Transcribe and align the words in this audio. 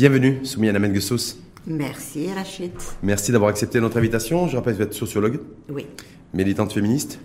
Bienvenue, 0.00 0.38
Soumiana 0.46 0.78
Mengessos. 0.78 1.36
Merci 1.66 2.32
Rachid. 2.32 2.70
Merci 3.02 3.32
d'avoir 3.32 3.50
accepté 3.50 3.80
notre 3.80 3.98
invitation. 3.98 4.48
Je 4.48 4.56
rappelle 4.56 4.72
que 4.72 4.78
vous 4.78 4.84
êtes 4.84 4.94
sociologue. 4.94 5.40
Oui. 5.68 5.84
Militante 6.32 6.72
féministe. 6.72 7.18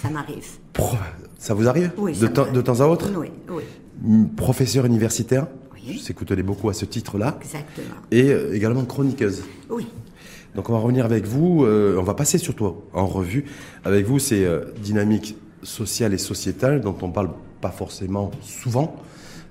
Ça 0.00 0.08
m'arrive. 0.08 0.46
Ça 1.38 1.52
vous 1.52 1.68
arrive 1.68 1.90
Oui. 1.98 2.18
de, 2.18 2.26
temps, 2.26 2.50
de 2.50 2.60
temps 2.62 2.80
à 2.80 2.86
autre 2.86 3.10
Oui, 3.14 3.28
oui. 3.50 4.28
Professeur 4.34 4.86
universitaire. 4.86 5.46
Oui. 5.74 6.02
Je 6.08 6.42
beaucoup 6.42 6.70
à 6.70 6.72
ce 6.72 6.86
titre-là. 6.86 7.38
Exactement. 7.42 7.96
Et 8.10 8.30
euh, 8.30 8.54
également 8.54 8.86
chroniqueuse. 8.86 9.42
Oui. 9.68 9.86
Donc 10.54 10.70
on 10.70 10.72
va 10.72 10.78
revenir 10.78 11.04
avec 11.04 11.26
vous, 11.26 11.66
euh, 11.66 11.98
on 11.98 12.02
va 12.02 12.14
passer 12.14 12.38
surtout 12.38 12.76
en 12.94 13.06
revue 13.06 13.44
avec 13.84 14.06
vous 14.06 14.18
ces 14.18 14.42
euh, 14.46 14.64
dynamiques 14.82 15.36
sociales 15.62 16.14
et 16.14 16.18
sociétales 16.18 16.80
dont 16.80 16.96
on 17.02 17.10
parle 17.10 17.28
pas 17.60 17.72
forcément 17.72 18.30
souvent, 18.40 18.96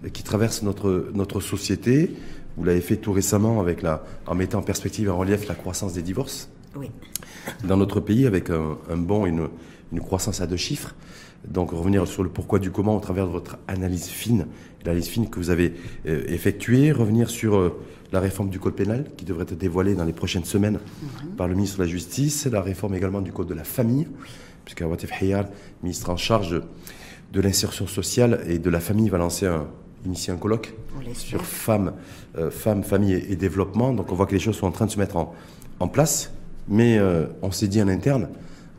euh, 0.03 0.09
qui 0.09 0.23
traversent 0.23 0.63
notre, 0.63 1.11
notre 1.13 1.39
société. 1.41 2.11
Vous 2.57 2.63
l'avez 2.63 2.81
fait 2.81 2.97
tout 2.97 3.11
récemment 3.11 3.59
avec 3.59 3.81
la, 3.81 4.03
en 4.27 4.35
mettant 4.35 4.59
en 4.59 4.63
perspective 4.63 5.07
et 5.07 5.11
en 5.11 5.17
relief 5.17 5.47
la 5.47 5.55
croissance 5.55 5.93
des 5.93 6.01
divorces 6.01 6.49
Oui. 6.75 6.89
dans 7.63 7.77
notre 7.77 7.99
pays 7.99 8.25
avec 8.25 8.49
un, 8.49 8.77
un 8.89 8.97
bond 8.97 9.25
et 9.25 9.29
une, 9.29 9.49
une 9.91 9.99
croissance 9.99 10.41
à 10.41 10.47
deux 10.47 10.57
chiffres. 10.57 10.95
Donc 11.47 11.71
revenir 11.71 12.07
sur 12.07 12.23
le 12.23 12.29
pourquoi 12.29 12.59
du 12.59 12.71
comment 12.71 12.95
au 12.95 12.99
travers 12.99 13.27
de 13.27 13.31
votre 13.31 13.57
analyse 13.67 14.07
fine, 14.07 14.47
l'analyse 14.83 15.07
fine 15.07 15.29
que 15.29 15.37
vous 15.37 15.49
avez 15.51 15.73
euh, 16.07 16.23
effectuée, 16.27 16.91
revenir 16.91 17.29
sur 17.29 17.57
euh, 17.57 17.79
la 18.11 18.19
réforme 18.19 18.49
du 18.49 18.59
code 18.59 18.73
pénal 18.75 19.05
qui 19.15 19.25
devrait 19.25 19.43
être 19.43 19.57
dévoilée 19.57 19.93
dans 19.93 20.05
les 20.05 20.13
prochaines 20.13 20.45
semaines 20.45 20.79
par 21.37 21.47
le 21.47 21.55
ministre 21.55 21.77
de 21.77 21.83
la 21.83 21.89
Justice, 21.89 22.45
la 22.45 22.61
réforme 22.61 22.95
également 22.95 23.21
du 23.21 23.31
code 23.31 23.47
de 23.47 23.53
la 23.53 23.63
famille, 23.63 24.07
puisque 24.63 24.81
Watif 24.81 25.11
Hayal, 25.21 25.49
ministre 25.83 26.09
en 26.09 26.17
charge 26.17 26.61
de 27.33 27.41
l'insertion 27.41 27.85
sociale 27.85 28.41
et 28.47 28.57
de 28.57 28.69
la 28.69 28.79
famille, 28.79 29.09
va 29.09 29.17
lancer 29.17 29.45
un, 29.45 29.67
initier 30.05 30.33
un 30.33 30.37
colloque 30.37 30.73
sur 31.13 31.45
femmes, 31.45 31.93
euh, 32.37 32.49
femmes, 32.51 32.83
famille 32.83 33.13
et, 33.13 33.31
et 33.31 33.35
développement. 33.35 33.93
Donc 33.93 34.11
on 34.11 34.15
voit 34.15 34.25
que 34.25 34.33
les 34.33 34.39
choses 34.39 34.57
sont 34.57 34.67
en 34.67 34.71
train 34.71 34.85
de 34.85 34.91
se 34.91 34.99
mettre 34.99 35.17
en, 35.17 35.33
en 35.79 35.87
place, 35.87 36.31
mais 36.67 36.97
euh, 36.97 37.27
on 37.41 37.51
s'est 37.51 37.67
dit 37.67 37.81
en 37.81 37.87
interne, 37.87 38.29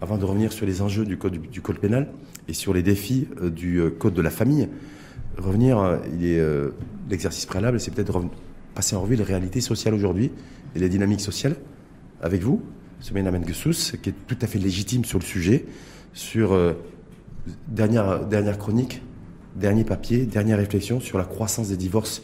avant 0.01 0.19
de 0.19 0.25
revenir 0.25 0.53
sur 0.53 0.67
les 0.67 0.83
enjeux 0.83 1.05
du 1.05 1.17
code, 1.19 1.33
du, 1.33 1.49
du 1.49 1.61
code 1.61 1.79
pénal 1.79 2.09
et 2.49 2.53
sur 2.53 2.73
les 2.75 2.83
défis 2.83 3.29
euh, 3.43 3.51
du 3.51 3.83
code 3.99 4.15
de 4.15 4.23
la 4.23 4.31
famille, 4.31 4.69
revenir, 5.39 6.01
l'exercice 7.11 7.45
préalable, 7.45 7.79
c'est 7.79 7.91
peut-être 7.91 8.25
passer 8.75 8.97
en 8.97 9.03
revue 9.03 9.17
les 9.17 9.23
réalités 9.23 9.61
sociales 9.61 9.93
aujourd'hui 9.93 10.31
et 10.75 10.79
les 10.79 10.89
dynamiques 10.89 11.21
sociales 11.21 11.57
avec 12.23 12.43
vous, 12.43 12.63
Soumaïna 13.01 13.31
Mengesous, 13.31 13.99
qui 14.03 14.09
est 14.09 14.15
tout 14.27 14.39
à 14.41 14.47
fait 14.47 14.59
légitime 14.59 15.05
sur 15.05 15.19
le 15.19 15.25
sujet, 15.25 15.67
sur 16.15 16.59
dernière, 17.69 18.25
dernière 18.25 18.57
chronique, 18.57 19.03
dernier 19.57 19.85
papier, 19.85 20.27
dernière 20.27 20.59
réflexion 20.59 21.01
sur 21.01 21.19
la 21.19 21.25
croissance 21.25 21.69
des 21.69 21.77
divorces 21.77 22.23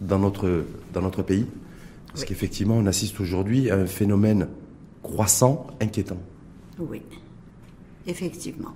dans 0.00 0.18
notre, 0.18 0.64
dans 0.92 1.00
notre 1.02 1.22
pays. 1.22 1.46
Parce 2.08 2.20
Oui. 2.22 2.26
qu'effectivement, 2.28 2.76
on 2.76 2.86
assiste 2.86 3.18
aujourd'hui 3.20 3.70
à 3.70 3.76
un 3.76 3.86
phénomène 3.86 4.48
croissant, 5.02 5.66
inquiétant. 5.80 6.18
Oui. 6.78 7.02
Effectivement. 8.06 8.72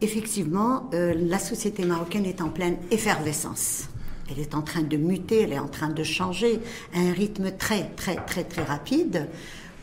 Effectivement, 0.00 0.88
euh, 0.94 1.14
la 1.14 1.38
société 1.38 1.84
marocaine 1.84 2.24
est 2.24 2.40
en 2.40 2.48
pleine 2.50 2.76
effervescence. 2.90 3.88
Elle 4.30 4.38
est 4.38 4.54
en 4.54 4.62
train 4.62 4.82
de 4.82 4.96
muter, 4.96 5.42
elle 5.42 5.52
est 5.54 5.58
en 5.58 5.68
train 5.68 5.88
de 5.88 6.02
changer 6.02 6.60
à 6.94 7.00
un 7.00 7.12
rythme 7.12 7.50
très, 7.50 7.88
très, 7.96 8.16
très, 8.16 8.44
très 8.44 8.62
rapide 8.62 9.26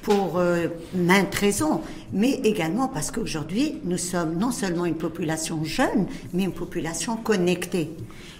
pour 0.06 0.38
euh, 0.38 0.68
maintes 0.94 1.34
raisons, 1.34 1.82
mais 2.14 2.40
également 2.44 2.88
parce 2.88 3.10
qu'aujourd'hui, 3.10 3.80
nous 3.86 3.98
sommes 3.98 4.38
non 4.38 4.52
seulement 4.52 4.86
une 4.86 4.98
population 4.98 5.64
jeune, 5.64 6.06
mais 6.32 6.44
une 6.44 6.54
population 6.54 7.18
connectée. 7.18 7.90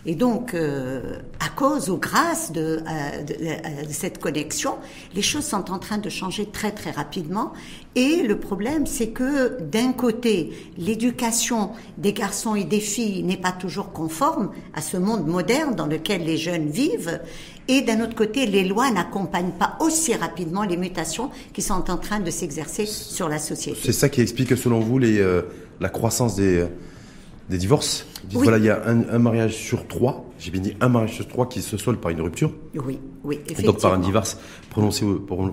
Et 0.06 0.14
donc, 0.14 0.54
euh, 0.54 1.18
à 1.40 1.50
cause 1.50 1.90
ou 1.90 1.98
grâce 1.98 2.52
de, 2.52 2.80
euh, 2.88 3.24
de, 3.24 3.34
euh, 3.34 3.86
de 3.88 3.92
cette 3.92 4.20
connexion, 4.20 4.76
les 5.16 5.24
choses 5.24 5.46
sont 5.46 5.72
en 5.72 5.80
train 5.80 5.98
de 5.98 6.10
changer 6.10 6.46
très 6.46 6.72
très 6.72 6.92
rapidement. 6.92 7.54
Et 7.96 8.22
le 8.22 8.40
problème, 8.40 8.86
c'est 8.86 9.10
que 9.10 9.60
d'un 9.62 9.94
côté, 9.94 10.52
l'éducation 10.78 11.72
des 11.98 12.14
garçons 12.14 12.54
et 12.54 12.66
des 12.66 12.80
filles 12.80 13.24
n'est 13.24 13.38
pas 13.38 13.52
toujours 13.52 13.92
conforme 13.94 14.52
à 14.76 14.82
ce 14.82 14.98
monde 14.98 15.26
moderne 15.26 15.74
dans 15.74 15.88
lequel 15.88 16.24
les 16.24 16.38
jeunes 16.38 16.70
vivent. 16.70 17.20
Et 17.68 17.82
d'un 17.82 18.02
autre 18.02 18.16
côté, 18.16 18.46
les 18.46 18.64
lois 18.64 18.92
n'accompagnent 18.92 19.54
pas 19.58 19.78
aussi 19.80 20.14
rapidement 20.14 20.64
les 20.64 20.78
mutations 20.78 21.32
qui 21.54 21.62
sont 21.62 21.90
en 21.90 21.98
train 21.98 22.20
de 22.20 22.30
s'exercer 22.30 22.86
sur 22.86 23.28
la 23.28 23.40
société. 23.40 23.80
C'est 23.84 23.92
ça 23.92 24.10
qui 24.10 24.22
explique, 24.22 24.56
selon 24.56 24.80
vous, 24.80 25.00
les, 25.00 25.20
euh, 25.20 25.42
la 25.80 25.90
croissance 25.90 26.36
des, 26.36 26.60
euh, 26.60 26.68
des 27.50 27.58
divorces? 27.58 28.06
Oui. 28.34 28.44
Voilà, 28.44 28.58
il 28.58 28.66
y 28.66 28.70
a 28.70 28.82
un, 28.88 29.08
un 29.10 29.20
mariage 29.20 29.56
sur 29.56 29.88
trois, 29.88 30.26
j'ai 30.40 30.52
bien 30.52 30.62
dit 30.62 30.74
un 30.82 30.90
mariage 30.90 31.14
sur 31.16 31.28
trois 31.28 31.48
qui 31.48 31.62
se 31.62 31.78
solde 31.78 32.00
par 32.00 32.12
une 32.12 32.22
rupture, 32.22 32.52
Oui, 32.76 33.00
oui, 33.24 33.36
et 33.36 33.40
effectivement. 33.52 33.72
donc 33.74 33.82
par 33.82 33.94
un 33.94 34.00
divorce 34.00 34.38
prononcé, 34.70 35.06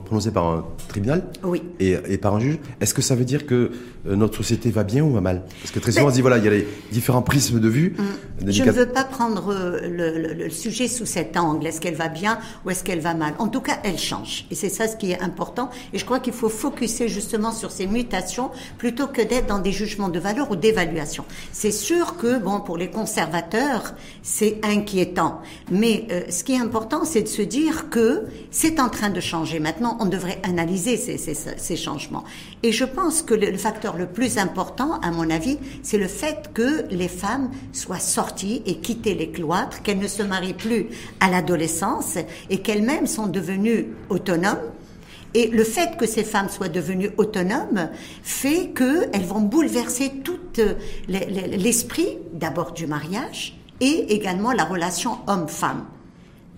prononcé 0.05 0.31
par 0.33 0.47
un 0.47 0.65
tribunal 0.89 1.25
Oui. 1.45 1.63
et, 1.79 1.97
et 2.09 2.19
par 2.19 2.35
un 2.35 2.41
juge. 2.41 2.59
Est-ce 2.81 2.93
que 2.95 3.03
ça 3.03 3.15
veut 3.15 3.25
dire 3.25 3.47
que 3.47 3.71
euh, 4.09 4.17
notre 4.17 4.37
société 4.37 4.71
va 4.71 4.83
bien 4.83 5.05
ou 5.05 5.13
va 5.13 5.21
mal? 5.21 5.43
Parce 5.61 5.71
que 5.71 5.79
très 5.79 5.93
souvent, 5.93 6.07
Ben- 6.07 6.09
on 6.09 6.11
se 6.11 6.15
dit, 6.17 6.23
voilà, 6.23 6.39
il 6.39 6.45
y 6.45 6.49
a 6.49 6.51
les 6.51 6.67
différents 6.91 7.23
prismes 7.23 7.61
de 7.61 7.69
vue. 7.69 7.95
Je 8.41 8.45
Délicat- 8.47 8.67
ne 8.67 8.73
veux 8.73 8.89
pas 8.89 9.05
prendre 9.05 9.53
euh, 9.53 9.81
le, 9.89 10.19
le- 10.19 10.35
le 10.35 10.51
sujet 10.51 10.89
sous 10.89 11.07
cet 11.07 11.37
angle. 11.37 11.65
Est-ce 11.67 11.81
qu'elle 11.81 11.95
va 11.95 12.09
bien 12.09 12.39
ou 12.67 12.71
est-ce 12.71 12.83
qu'elle 12.83 12.99
va 13.01 13.15
mal? 13.15 13.35
En 13.39 13.47
tout 13.49 13.61
cas, 13.61 13.79
elle 13.85 13.99
change. 13.99 14.47
Et 14.51 14.57
c'est 14.57 14.69
ça 14.71 14.89
ce 14.89 14.97
qui 14.97 15.13
est 15.13 15.21
important. 15.21 15.71
Et 15.93 15.99
je 15.99 16.05
crois 16.05 16.19
qu'il 16.19 16.33
faut 16.33 16.49
focuser 16.49 17.07
justement 17.07 17.53
sur 17.53 17.71
ces 17.71 17.87
mutations 17.87 18.51
plutôt 18.79 19.07
que 19.07 19.23
d'être 19.23 19.47
dans 19.47 19.61
des 19.61 19.71
jugements 19.73 20.09
de 20.09 20.19
valeur 20.19 20.51
ou 20.51 20.57
d'évaluation. 20.57 21.25
C'est 21.53 21.71
sûr 21.71 22.17
que, 22.17 22.41
bon, 22.41 22.59
pour 22.65 22.77
les 22.77 22.91
conservateurs, 22.91 23.95
c'est 24.23 24.61
inquiétant. 24.63 25.41
Mais 25.71 26.07
euh, 26.11 26.23
ce 26.31 26.45
qui 26.45 26.53
est 26.53 26.61
important, 26.61 27.05
c'est 27.05 27.23
de 27.23 27.29
se 27.29 27.43
dire 27.43 27.91
que 27.91 28.25
c'est 28.51 28.81
en 28.81 28.89
train 28.89 29.11
de 29.11 29.21
changer. 29.21 29.59
Maintenant, 29.59 29.97
on 30.01 30.07
devrait 30.07 30.41
analyser 30.43 30.97
ces, 30.97 31.77
changements. 31.77 32.25
Et 32.63 32.73
je 32.73 32.85
pense 32.85 33.23
que 33.23 33.35
le, 33.35 33.57
facteur 33.57 33.97
le 33.97 34.07
plus 34.07 34.39
important, 34.39 35.01
à 35.01 35.11
mon 35.11 35.31
avis, 35.31 35.59
c'est 35.83 35.99
le 35.99 36.09
fait 36.09 36.51
que 36.55 36.87
les 36.91 37.09
femmes 37.09 37.51
soient 37.73 37.99
sorties 37.99 38.63
et 38.67 38.77
quitté 38.77 39.15
les 39.15 39.31
cloîtres, 39.31 39.83
qu'elles 39.83 39.99
ne 39.99 40.09
se 40.09 40.23
marient 40.23 40.55
plus 40.55 40.87
à 41.21 41.31
l'adolescence 41.31 42.19
et 42.51 42.59
qu'elles-mêmes 42.59 43.07
sont 43.07 43.27
devenues 43.27 43.89
autonomes. 44.11 44.59
Et 45.35 45.49
le 45.49 45.65
fait 45.65 45.97
que 45.97 46.07
ces 46.07 46.25
femmes 46.25 46.49
soient 46.51 46.69
devenues 46.69 47.11
autonomes 47.17 47.89
fait 48.23 48.71
qu'elles 48.77 49.25
vont 49.25 49.41
bouleverser 49.41 50.11
tout 50.23 50.39
euh, 50.59 50.75
les- 51.09 51.27
les- 51.27 51.57
l'esprit 51.57 52.19
d'abord 52.35 52.73
du 52.73 52.87
mariage 52.87 53.57
et 53.81 54.13
également 54.15 54.53
la 54.53 54.65
relation 54.65 55.19
homme-femme. 55.27 55.85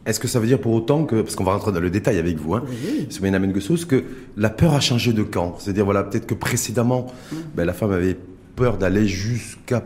Est-ce 0.07 0.21
que 0.21 0.29
ça 0.29 0.39
veut 0.41 0.47
dire 0.47 0.61
pour 0.61 0.73
autant 0.75 1.05
que, 1.05 1.23
parce 1.23 1.35
qu'on 1.37 1.45
va 1.45 1.53
rentrer 1.53 1.73
dans 1.73 1.81
le 1.81 1.89
détail 1.89 2.19
avec 2.19 2.37
vous, 2.37 2.55
hein, 2.55 2.65
Oui. 2.69 3.09
Mengesous, 3.31 3.87
que 3.87 4.05
la 4.37 4.51
peur 4.51 4.75
a 4.75 4.81
changé 4.81 5.13
de 5.15 5.23
camp 5.23 5.57
C'est-à-dire, 5.59 5.85
voilà, 5.87 6.03
peut-être 6.03 6.27
que 6.27 6.35
précédemment, 6.35 7.07
Mm. 7.33 7.37
ben, 7.55 7.65
la 7.65 7.73
femme 7.73 7.93
avait 7.93 8.17
peur 8.57 8.77
d'aller 8.77 9.07
jusqu'à 9.09 9.83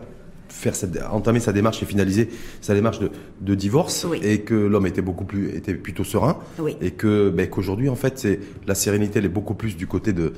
faire 0.59 0.75
cette, 0.75 0.99
entamer 1.11 1.39
sa 1.39 1.53
démarche 1.53 1.81
et 1.81 1.85
finaliser 1.85 2.29
sa 2.61 2.73
démarche 2.73 2.99
de, 2.99 3.09
de 3.41 3.55
divorce, 3.55 4.05
Oui. 4.09 4.19
et 4.21 4.41
que 4.41 4.53
l'homme 4.53 4.85
était 4.87 5.01
beaucoup 5.01 5.23
plus, 5.25 5.55
était 5.55 5.73
plutôt 5.73 6.03
serein, 6.03 6.37
Oui. 6.59 6.75
et 6.81 6.91
que, 6.91 7.29
ben, 7.29 7.47
qu'aujourd'hui, 7.49 7.87
en 7.89 7.95
fait, 7.95 8.19
c'est 8.19 8.39
la 8.67 8.75
sérénité, 8.75 9.19
elle 9.19 9.25
est 9.25 9.29
beaucoup 9.29 9.53
plus 9.55 9.75
du 9.77 9.87
côté 9.87 10.13
de 10.13 10.33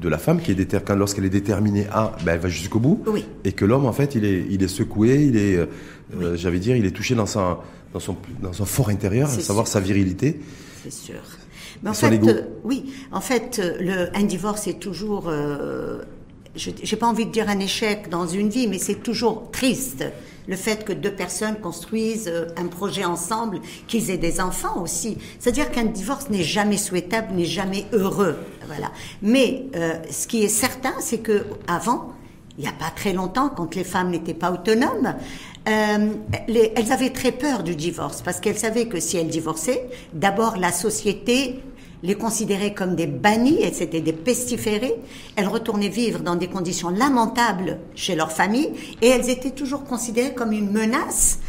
de 0.00 0.08
la 0.08 0.18
femme 0.18 0.40
qui 0.40 0.52
est 0.52 0.54
déter- 0.54 0.78
lorsqu'elle 0.96 1.24
est 1.26 1.28
déterminée 1.30 1.86
à, 1.92 2.16
ben, 2.24 2.34
elle 2.34 2.40
va 2.40 2.48
jusqu'au 2.48 2.78
bout, 2.78 3.02
Oui. 3.08 3.24
et 3.44 3.52
que 3.52 3.64
l'homme, 3.64 3.84
en 3.86 3.92
fait, 3.92 4.14
il 4.14 4.24
est, 4.24 4.46
il 4.48 4.62
est 4.62 4.68
secoué, 4.68 5.24
il 5.24 5.36
est, 5.36 5.56
euh, 5.56 5.66
euh, 6.22 6.36
j'avais 6.36 6.58
dire, 6.60 6.76
il 6.76 6.86
est 6.86 6.92
touché 6.92 7.14
dans 7.16 7.26
sa, 7.26 7.60
dans 7.92 7.98
son, 8.00 8.16
dans 8.40 8.52
son 8.52 8.64
fort 8.64 8.88
intérieur, 8.88 9.28
à 9.28 9.32
savoir 9.32 9.66
sûr. 9.66 9.72
sa 9.74 9.80
virilité. 9.80 10.40
C'est 10.84 10.92
sûr. 10.92 11.20
Mais 11.82 11.90
en 11.90 11.92
fait, 11.92 12.18
euh, 12.24 12.42
oui, 12.64 12.92
en 13.10 13.20
fait, 13.20 13.60
le, 13.80 14.16
un 14.16 14.22
divorce 14.22 14.68
est 14.68 14.78
toujours, 14.78 15.28
euh, 15.28 15.98
je 16.56 16.70
j'ai 16.82 16.96
pas 16.96 17.06
envie 17.06 17.26
de 17.26 17.30
dire 17.30 17.48
un 17.48 17.58
échec 17.60 18.08
dans 18.08 18.26
une 18.26 18.48
vie, 18.48 18.66
mais 18.66 18.78
c'est 18.78 19.02
toujours 19.02 19.50
triste. 19.50 20.04
Le 20.48 20.56
fait 20.56 20.84
que 20.84 20.92
deux 20.92 21.12
personnes 21.12 21.56
construisent 21.60 22.28
euh, 22.32 22.46
un 22.56 22.66
projet 22.66 23.04
ensemble, 23.04 23.60
qu'ils 23.86 24.10
aient 24.10 24.16
des 24.18 24.40
enfants 24.40 24.82
aussi. 24.82 25.16
C'est-à-dire 25.38 25.70
qu'un 25.70 25.84
divorce 25.84 26.28
n'est 26.28 26.42
jamais 26.42 26.76
souhaitable, 26.78 27.34
n'est 27.34 27.44
jamais 27.44 27.86
heureux. 27.92 28.36
Voilà. 28.66 28.90
Mais 29.22 29.66
euh, 29.76 29.94
ce 30.10 30.26
qui 30.26 30.42
est 30.42 30.48
certain, 30.48 30.94
c'est 31.00 31.18
que 31.18 31.44
avant, 31.68 32.12
il 32.58 32.62
n'y 32.62 32.68
a 32.68 32.72
pas 32.72 32.90
très 32.94 33.12
longtemps, 33.12 33.48
quand 33.48 33.74
les 33.76 33.84
femmes 33.84 34.10
n'étaient 34.10 34.34
pas 34.34 34.50
autonomes, 34.50 35.14
euh, 35.68 36.08
les- 36.48 36.72
elles 36.74 36.90
avaient 36.90 37.10
très 37.10 37.32
peur 37.32 37.62
du 37.62 37.76
divorce 37.76 38.22
parce 38.22 38.40
qu'elles 38.40 38.58
savaient 38.58 38.86
que 38.88 38.98
si 38.98 39.18
elles 39.18 39.28
divorçaient, 39.28 39.88
d'abord 40.14 40.56
la 40.56 40.72
société 40.72 41.60
les 42.02 42.14
considérait 42.14 42.74
comme 42.74 42.94
des 42.94 43.06
bannis, 43.06 43.58
elles 43.62 43.82
étaient 43.82 44.00
des 44.00 44.12
pestiférées, 44.12 44.94
elles 45.36 45.48
retournaient 45.48 45.88
vivre 45.88 46.20
dans 46.20 46.36
des 46.36 46.48
conditions 46.48 46.90
lamentables 46.90 47.78
chez 47.94 48.14
leur 48.14 48.32
famille 48.32 48.70
et 49.02 49.08
elles 49.08 49.30
étaient 49.30 49.50
toujours 49.50 49.84
considérées 49.84 50.34
comme 50.34 50.52
une 50.52 50.70
menace 50.70 51.40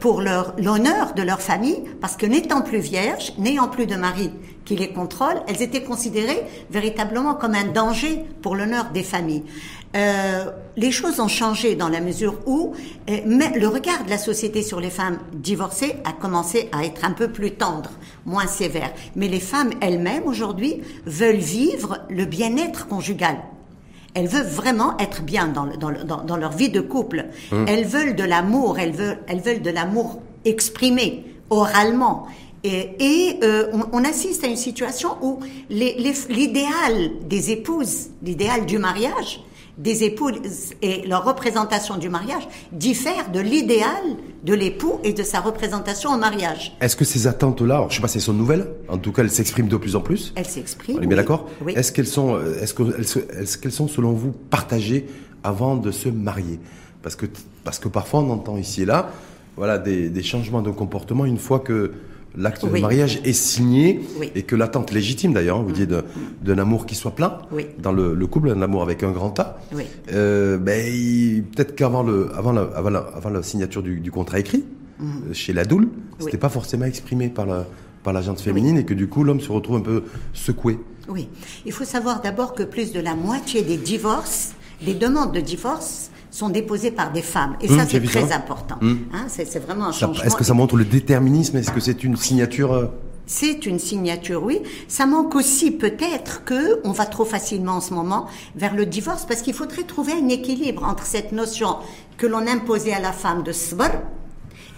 pour 0.00 0.20
leur 0.20 0.54
l'honneur 0.58 1.14
de 1.14 1.22
leur 1.22 1.40
famille, 1.40 1.82
parce 2.00 2.16
que 2.16 2.26
n'étant 2.26 2.62
plus 2.62 2.78
vierges, 2.78 3.32
n'ayant 3.38 3.68
plus 3.68 3.86
de 3.86 3.96
mari 3.96 4.30
qui 4.64 4.76
les 4.76 4.92
contrôle, 4.92 5.42
elles 5.46 5.60
étaient 5.60 5.82
considérées 5.82 6.42
véritablement 6.70 7.34
comme 7.34 7.54
un 7.54 7.66
danger 7.66 8.24
pour 8.40 8.56
l'honneur 8.56 8.90
des 8.92 9.02
familles. 9.02 9.44
Euh, 9.94 10.50
les 10.76 10.90
choses 10.90 11.20
ont 11.20 11.28
changé 11.28 11.76
dans 11.76 11.88
la 11.88 12.00
mesure 12.00 12.34
où 12.46 12.74
euh, 13.08 13.18
mais 13.26 13.56
le 13.56 13.68
regard 13.68 14.04
de 14.04 14.10
la 14.10 14.18
société 14.18 14.62
sur 14.62 14.80
les 14.80 14.90
femmes 14.90 15.18
divorcées 15.32 15.96
a 16.04 16.12
commencé 16.12 16.68
à 16.72 16.84
être 16.84 17.04
un 17.04 17.12
peu 17.12 17.28
plus 17.28 17.52
tendre, 17.52 17.90
moins 18.26 18.48
sévère. 18.48 18.92
Mais 19.14 19.28
les 19.28 19.40
femmes 19.40 19.70
elles-mêmes 19.80 20.24
aujourd'hui 20.26 20.80
veulent 21.06 21.36
vivre 21.36 21.98
le 22.10 22.24
bien-être 22.24 22.88
conjugal. 22.88 23.36
Elles 24.14 24.28
veulent 24.28 24.46
vraiment 24.46 24.96
être 24.98 25.22
bien 25.22 25.48
dans, 25.48 25.66
dans, 25.66 25.90
dans, 25.90 26.24
dans 26.24 26.36
leur 26.36 26.52
vie 26.52 26.70
de 26.70 26.80
couple. 26.80 27.26
Hum. 27.52 27.66
Elles 27.68 27.84
veulent 27.84 28.16
de 28.16 28.24
l'amour, 28.24 28.78
elles 28.78 28.92
veulent, 28.92 29.18
elles 29.28 29.40
veulent 29.40 29.62
de 29.62 29.70
l'amour 29.70 30.20
exprimé 30.44 31.24
oralement. 31.50 32.26
Et, 32.64 32.96
et 32.98 33.38
euh, 33.44 33.66
on, 33.72 33.84
on, 33.92 34.04
assiste 34.04 34.42
à 34.42 34.46
une 34.46 34.56
situation 34.56 35.16
où 35.20 35.40
l'idéal 35.68 37.10
des 37.28 37.50
épouses, 37.50 38.08
l'idéal 38.22 38.64
du 38.64 38.78
mariage, 38.78 39.42
des 39.78 40.04
épouses 40.04 40.32
et 40.82 41.06
leur 41.06 41.24
représentation 41.24 41.96
du 41.96 42.08
mariage 42.08 42.46
diffère 42.72 43.30
de 43.32 43.40
l'idéal 43.40 44.02
de 44.44 44.54
l'époux 44.54 45.00
et 45.02 45.12
de 45.12 45.22
sa 45.22 45.40
représentation 45.40 46.10
au 46.10 46.16
mariage. 46.16 46.76
Est-ce 46.80 46.96
que 46.96 47.04
ces 47.04 47.26
attentes-là, 47.26 47.86
je 47.88 47.96
sais 47.96 48.02
pas 48.02 48.08
si 48.08 48.18
elles 48.18 48.22
sont 48.22 48.32
nouvelles, 48.32 48.68
en 48.88 48.98
tout 48.98 49.12
cas 49.12 49.22
elles 49.22 49.30
s'expriment 49.30 49.68
de 49.68 49.76
plus 49.76 49.96
en 49.96 50.00
plus 50.00 50.32
Elles 50.36 50.46
s'expriment. 50.46 50.98
On 50.98 51.02
est 51.02 51.06
bien 51.06 51.10
oui. 51.10 51.16
d'accord 51.16 51.48
Oui. 51.64 51.72
Est-ce 51.74 51.92
qu'elles 51.92 52.06
sont, 52.06 52.36
euh, 52.36 52.60
est-ce 52.60 52.74
qu'elles 52.74 53.42
est 53.42 53.60
qu'elles 53.60 53.72
sont 53.72 53.88
selon 53.88 54.12
vous 54.12 54.32
partagées 54.32 55.06
avant 55.42 55.76
de 55.76 55.90
se 55.90 56.08
marier? 56.08 56.60
Parce 57.02 57.16
que 57.16 57.26
parce 57.64 57.78
que 57.78 57.88
parfois 57.88 58.20
on 58.20 58.30
entend 58.30 58.56
ici 58.56 58.82
et 58.82 58.86
là, 58.86 59.10
voilà 59.56 59.78
des, 59.78 60.08
des 60.08 60.22
changements 60.22 60.62
de 60.62 60.70
comportement 60.70 61.24
une 61.24 61.38
fois 61.38 61.60
que 61.60 61.92
l'acte 62.36 62.64
de 62.64 62.70
mariage 62.80 63.20
est 63.24 63.32
signé 63.32 64.00
Oui. 64.18 64.30
et 64.34 64.42
que 64.42 64.56
l'attente 64.56 64.90
légitime 64.92 65.32
d'ailleurs, 65.32 65.62
vous 65.62 65.72
dites 65.72 65.92
d'un 66.42 66.58
amour 66.58 66.86
qui 66.86 66.94
soit 66.94 67.12
plein 67.14 67.38
Oui. 67.52 67.66
dans 67.78 67.92
le, 67.92 68.14
le 68.14 68.26
couple, 68.26 68.50
un 68.50 68.62
amour 68.62 68.82
avec 68.82 69.02
un 69.02 69.10
grand 69.12 69.38
A. 69.40 69.58
Euh, 70.12 70.58
ben, 70.58 71.44
peut-être 71.54 71.74
qu'avant 71.74 72.02
le, 72.02 72.30
avant 72.36 72.52
la, 72.52 72.62
avant 72.74 72.90
la, 72.90 72.98
avant 73.16 73.30
la 73.30 73.42
signature 73.42 73.82
du, 73.82 74.00
du 74.00 74.10
contrat 74.10 74.38
écrit, 74.40 74.64
euh, 75.00 75.04
chez 75.32 75.52
l'adoule, 75.52 75.88
c'était 76.18 76.24
Mhm. 76.24 76.30
Oui. 76.32 76.38
pas 76.38 76.48
forcément 76.48 76.84
exprimé 76.86 77.28
par 77.28 77.46
la, 77.46 77.66
par 78.02 78.12
la 78.12 78.20
gente 78.22 78.40
féminine 78.40 78.76
et 78.78 78.84
que 78.84 78.94
du 78.94 79.08
coup 79.08 79.24
l'homme 79.24 79.40
se 79.40 79.50
retrouve 79.50 79.76
un 79.76 79.80
peu 79.80 80.04
secoué. 80.32 80.78
Oui. 81.08 81.28
Il 81.66 81.72
faut 81.72 81.84
savoir 81.84 82.20
d'abord 82.22 82.54
que 82.54 82.62
plus 82.62 82.92
de 82.92 83.00
la 83.00 83.14
moitié 83.14 83.62
des 83.62 83.76
divorces, 83.76 84.52
des 84.84 84.94
demandes 84.94 85.32
de 85.34 85.40
divorce, 85.40 86.10
sont 86.34 86.48
déposées 86.48 86.90
par 86.90 87.12
des 87.12 87.22
femmes. 87.22 87.56
Et 87.60 87.70
Hum, 87.70 87.78
ça, 87.78 87.86
c'est 87.88 88.00
très 88.02 88.26
ça. 88.26 88.36
important. 88.36 88.74
Hum. 88.82 88.98
Hein, 89.14 89.26
c'est 89.28 89.58
vraiment 89.60 89.86
un 89.86 89.92
changement. 89.92 90.24
Est-ce 90.24 90.34
que 90.34 90.42
ça 90.42 90.52
montre 90.52 90.76
le 90.76 90.84
déterminisme? 90.84 91.56
Est-ce 91.56 91.70
que 91.70 91.78
c'est 91.78 92.02
une 92.02 92.16
signature 92.16 92.72
euh, 92.72 92.86
C'est 93.26 93.66
une 93.66 93.78
signature, 93.78 94.42
oui. 94.42 94.60
Ça 94.88 95.06
manque 95.06 95.36
aussi 95.36 95.70
peut-être 95.70 96.42
que 96.44 96.80
on 96.82 96.90
va 96.90 97.06
trop 97.06 97.24
facilement 97.24 97.74
en 97.76 97.80
ce 97.80 97.94
moment 97.94 98.26
vers 98.56 98.74
le 98.74 98.84
divorce 98.84 99.24
parce 99.26 99.42
qu'il 99.42 99.54
faudrait 99.54 99.84
trouver 99.84 100.12
un 100.12 100.28
équilibre 100.28 100.82
entre 100.84 101.06
cette 101.06 101.30
notion 101.30 101.76
que 102.18 102.26
l'on 102.26 102.46
imposait 102.48 102.92
à 102.92 103.00
la 103.00 103.12
femme 103.12 103.44
de 103.44 103.52
sabr 103.52 103.90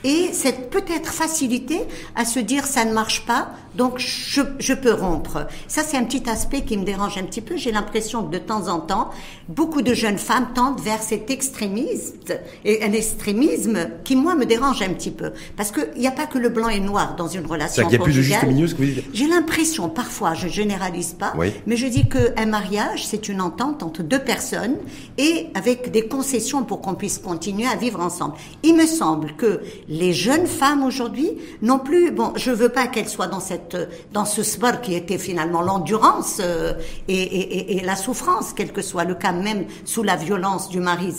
et 0.06 0.32
cette 0.32 0.70
peut-être 0.70 1.12
facilité 1.12 1.80
à 2.14 2.24
se 2.24 2.38
dire 2.38 2.64
ça 2.64 2.84
ne 2.84 2.92
marche 2.92 3.26
pas, 3.26 3.48
donc 3.74 3.98
je, 3.98 4.40
je 4.60 4.72
peux 4.72 4.92
rompre. 4.94 5.48
Ça, 5.66 5.82
c'est 5.82 5.96
un 5.96 6.04
petit 6.04 6.30
aspect 6.30 6.62
qui 6.62 6.76
me 6.78 6.84
dérange 6.84 7.18
un 7.18 7.24
petit 7.24 7.40
peu. 7.40 7.56
J'ai 7.56 7.72
l'impression 7.72 8.22
que 8.22 8.30
de 8.32 8.38
temps 8.38 8.68
en 8.68 8.78
temps, 8.78 9.10
beaucoup 9.48 9.82
de 9.82 9.94
jeunes 9.94 10.16
femmes 10.16 10.46
tendent 10.54 10.80
vers 10.80 11.02
cet 11.02 11.28
extrémiste 11.30 12.38
et 12.64 12.84
un 12.84 12.92
extrémisme 12.92 13.88
qui, 14.04 14.14
moi, 14.14 14.36
me 14.36 14.46
dérange 14.46 14.80
un 14.80 14.90
petit 14.90 15.10
peu. 15.10 15.32
Parce 15.56 15.72
qu'il 15.72 15.98
n'y 16.00 16.06
a 16.06 16.12
pas 16.12 16.26
que 16.26 16.38
le 16.38 16.50
blanc 16.50 16.68
et 16.68 16.78
le 16.78 16.86
noir 16.86 17.16
dans 17.16 17.26
une 17.26 17.44
relation 17.44 17.82
C'est-à-dire 17.82 17.98
qu'il 17.98 17.98
y 17.98 18.02
a 18.02 18.04
plus 18.04 18.16
de 18.16 18.22
juste 18.22 18.42
milieu, 18.44 18.68
ce 18.68 18.74
que 18.76 18.82
vous 18.82 18.88
dites 18.92 19.04
J'ai 19.12 19.26
l'impression, 19.26 19.88
parfois, 19.88 20.34
je 20.34 20.46
généralise 20.46 21.14
pas, 21.14 21.34
Oui. 21.36 21.52
mais 21.66 21.76
je 21.76 21.88
dis 21.88 22.08
qu'un 22.08 22.46
mariage, 22.46 23.04
c'est 23.04 23.28
une 23.28 23.40
entente 23.40 23.82
entre 23.82 24.04
deux 24.04 24.20
personnes 24.20 24.76
et 25.18 25.48
avec 25.54 25.90
des 25.90 26.06
concessions 26.06 26.62
pour 26.62 26.80
qu'on 26.80 26.94
puisse 26.94 27.18
continuer 27.18 27.66
à 27.66 27.74
vivre 27.74 27.98
ensemble. 28.00 28.34
Il 28.62 28.76
me 28.76 28.86
semble 28.86 29.32
que 29.34 29.60
les 29.98 30.12
jeunes 30.12 30.46
femmes 30.46 30.82
aujourd'hui 30.82 31.30
n'ont 31.62 31.78
plus, 31.78 32.10
bon, 32.10 32.32
je 32.36 32.50
veux 32.50 32.68
pas 32.68 32.86
qu'elles 32.86 33.08
soient 33.08 33.26
dans 33.26 33.40
cette, 33.40 33.76
dans 34.12 34.24
ce 34.24 34.42
sport 34.42 34.80
qui 34.80 34.94
était 34.94 35.18
finalement 35.18 35.62
l'endurance 35.62 36.40
euh, 36.40 36.74
et, 37.08 37.80
la 37.84 37.96
souffrance, 37.96 38.52
quel 38.54 38.72
que 38.72 38.82
soit 38.82 39.04
le 39.04 39.14
cas, 39.14 39.32
même 39.32 39.66
sous 39.84 40.02
la 40.02 40.16
violence 40.16 40.68
du 40.68 40.80
mari 40.80 41.14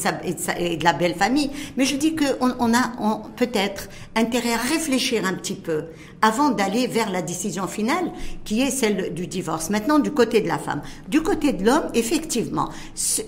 et 0.59 0.77
de, 0.77 0.83
la 0.83 0.94
belle 0.94 1.15
famille. 1.15 1.50
Mais 1.77 1.85
je 1.85 1.95
dis 1.95 2.15
qu'on 2.15 2.53
on 2.59 2.74
a 2.74 2.91
peut-être 3.35 3.89
intérêt 4.15 4.53
à 4.53 4.57
réfléchir 4.57 5.25
un 5.25 5.33
petit 5.33 5.56
peu 5.56 5.85
avant 6.22 6.50
d'aller 6.50 6.88
vers 6.88 7.12
la 7.12 7.22
décision 7.22 7.68
finale 7.68 8.12
qui 8.44 8.62
est 8.62 8.72
celle 8.72 9.14
du 9.14 9.28
divorce. 9.28 9.69
Maintenant, 9.69 10.00
du 10.00 10.12
côté 10.12 10.42
de 10.42 10.48
la 10.48 10.58
femme. 10.58 10.81
Du 11.08 11.22
côté 11.22 11.54
de 11.54 11.66
l'homme, 11.66 11.90
effectivement, 11.94 12.69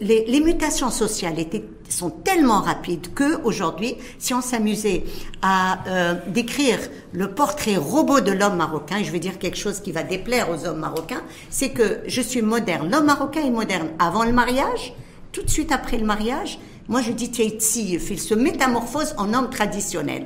les, 0.02 0.40
mutations 0.40 0.90
sociales 0.90 1.36
sont 1.90 2.10
tellement 2.10 2.62
rapides 2.62 3.14
que 3.14 3.42
aujourd'hui, 3.44 3.96
si 4.18 4.34
on 4.34 4.42
s'amusait 4.42 5.04
à 5.42 5.80
euh, 5.88 6.16
décrire 6.28 6.80
le 7.12 7.32
portrait 7.34 7.76
robot 7.78 8.22
de 8.22 8.32
l'homme 8.32 8.56
marocain, 8.56 8.98
et 8.98 9.04
je 9.04 9.12
vais 9.12 9.20
dire 9.20 9.38
quelque 9.38 9.58
chose 9.58 9.80
qui 9.80 9.92
va 9.92 10.04
déplaire 10.04 10.50
aux 10.50 10.66
hommes 10.66 10.80
marocains, 10.80 11.22
c'est 11.50 11.70
que 11.70 12.00
je 12.08 12.22
suis 12.22 12.42
moderne. 12.42 12.90
L'homme 12.90 13.06
marocain 13.06 13.42
est 13.42 13.52
moderne 13.52 13.90
avant 14.00 14.24
le 14.24 14.32
mariage, 14.32 14.94
tout 15.32 15.44
de 15.44 15.50
suite 15.50 15.72
après 15.72 15.98
le 15.98 16.06
mariage. 16.06 16.60
Moi, 16.88 17.04
je 17.04 17.12
dis 17.12 17.28
Tchaïtsi, 17.28 18.00
il 18.10 18.20
se 18.20 18.34
métamorphose 18.34 19.14
en 19.18 19.32
homme 19.36 19.52
traditionnel. 19.52 20.26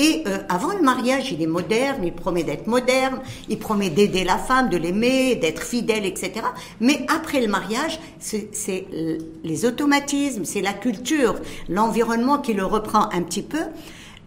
Et 0.00 0.22
euh, 0.28 0.38
avant 0.48 0.72
le 0.72 0.80
mariage, 0.80 1.32
il 1.32 1.42
est 1.42 1.48
moderne, 1.48 2.04
il 2.04 2.12
promet 2.12 2.44
d'être 2.44 2.68
moderne, 2.68 3.18
il 3.48 3.58
promet 3.58 3.90
d'aider 3.90 4.22
la 4.22 4.38
femme, 4.38 4.68
de 4.68 4.76
l'aimer, 4.76 5.34
d'être 5.34 5.60
fidèle, 5.60 6.06
etc. 6.06 6.34
Mais 6.78 7.04
après 7.12 7.40
le 7.40 7.48
mariage, 7.48 7.98
c'est 8.20 8.86
les 9.42 9.64
automatismes, 9.64 10.44
c'est 10.44 10.60
la 10.60 10.72
culture, 10.72 11.34
l'environnement 11.68 12.38
qui 12.38 12.54
le 12.54 12.64
reprend 12.64 13.08
un 13.10 13.22
petit 13.22 13.42
peu. 13.42 13.58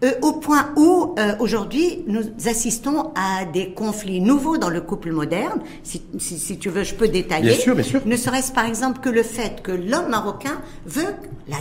Euh, 0.04 0.10
au 0.22 0.32
point 0.32 0.70
où 0.76 1.14
euh, 1.18 1.34
aujourd'hui 1.38 2.02
nous 2.08 2.22
assistons 2.46 3.12
à 3.14 3.44
des 3.44 3.70
conflits 3.72 4.20
nouveaux 4.20 4.56
dans 4.58 4.68
le 4.68 4.80
couple 4.80 5.12
moderne. 5.12 5.60
Si, 5.84 6.02
si, 6.18 6.40
si 6.40 6.58
tu 6.58 6.70
veux, 6.70 6.82
je 6.82 6.94
peux 6.94 7.06
détailler. 7.06 7.50
Bien 7.50 7.58
sûr, 7.58 7.74
bien 7.76 7.84
sûr. 7.84 8.00
Ne 8.04 8.16
serait-ce 8.16 8.50
par 8.50 8.64
exemple 8.66 8.98
que 9.00 9.08
le 9.08 9.22
fait 9.22 9.62
que 9.62 9.70
l'homme 9.70 10.08
marocain 10.10 10.60
veut, 10.86 11.14
la, 11.48 11.58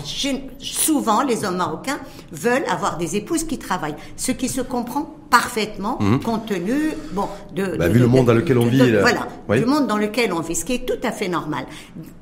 souvent 0.59 1.21
les 1.21 1.45
hommes 1.45 1.57
marocains 1.57 2.00
veulent 2.31 2.65
avoir 2.67 2.98
des 2.98 3.15
épouses 3.15 3.43
qui 3.43 3.60
travaillent, 3.60 3.95
ce 4.17 4.31
qui 4.31 4.50
se 4.50 4.62
comprend 4.62 5.13
parfaitement 5.29 6.00
compte 6.25 6.48
tenu 6.48 6.74
bon 7.13 7.27
de, 7.55 7.63
Mhm. 7.63 7.77
Bah, 7.77 7.88
de- 7.88 7.93
vu 7.93 8.00
le 8.00 8.05
de- 8.05 8.10
monde 8.12 8.25
dans 8.25 8.33
lequel 8.33 8.57
on 8.57 8.65
vit, 8.65 8.77
là. 8.91 9.01
voilà 9.01 9.27
Oui. 9.50 9.60
du 9.60 9.65
monde 9.65 9.86
dans 9.88 9.98
lequel 9.98 10.33
on 10.33 10.39
vit, 10.41 10.55
ce 10.55 10.65
qui 10.65 10.74
est 10.74 10.86
tout 10.88 11.00
à 11.03 11.12
fait 11.12 11.27
normal. 11.27 11.65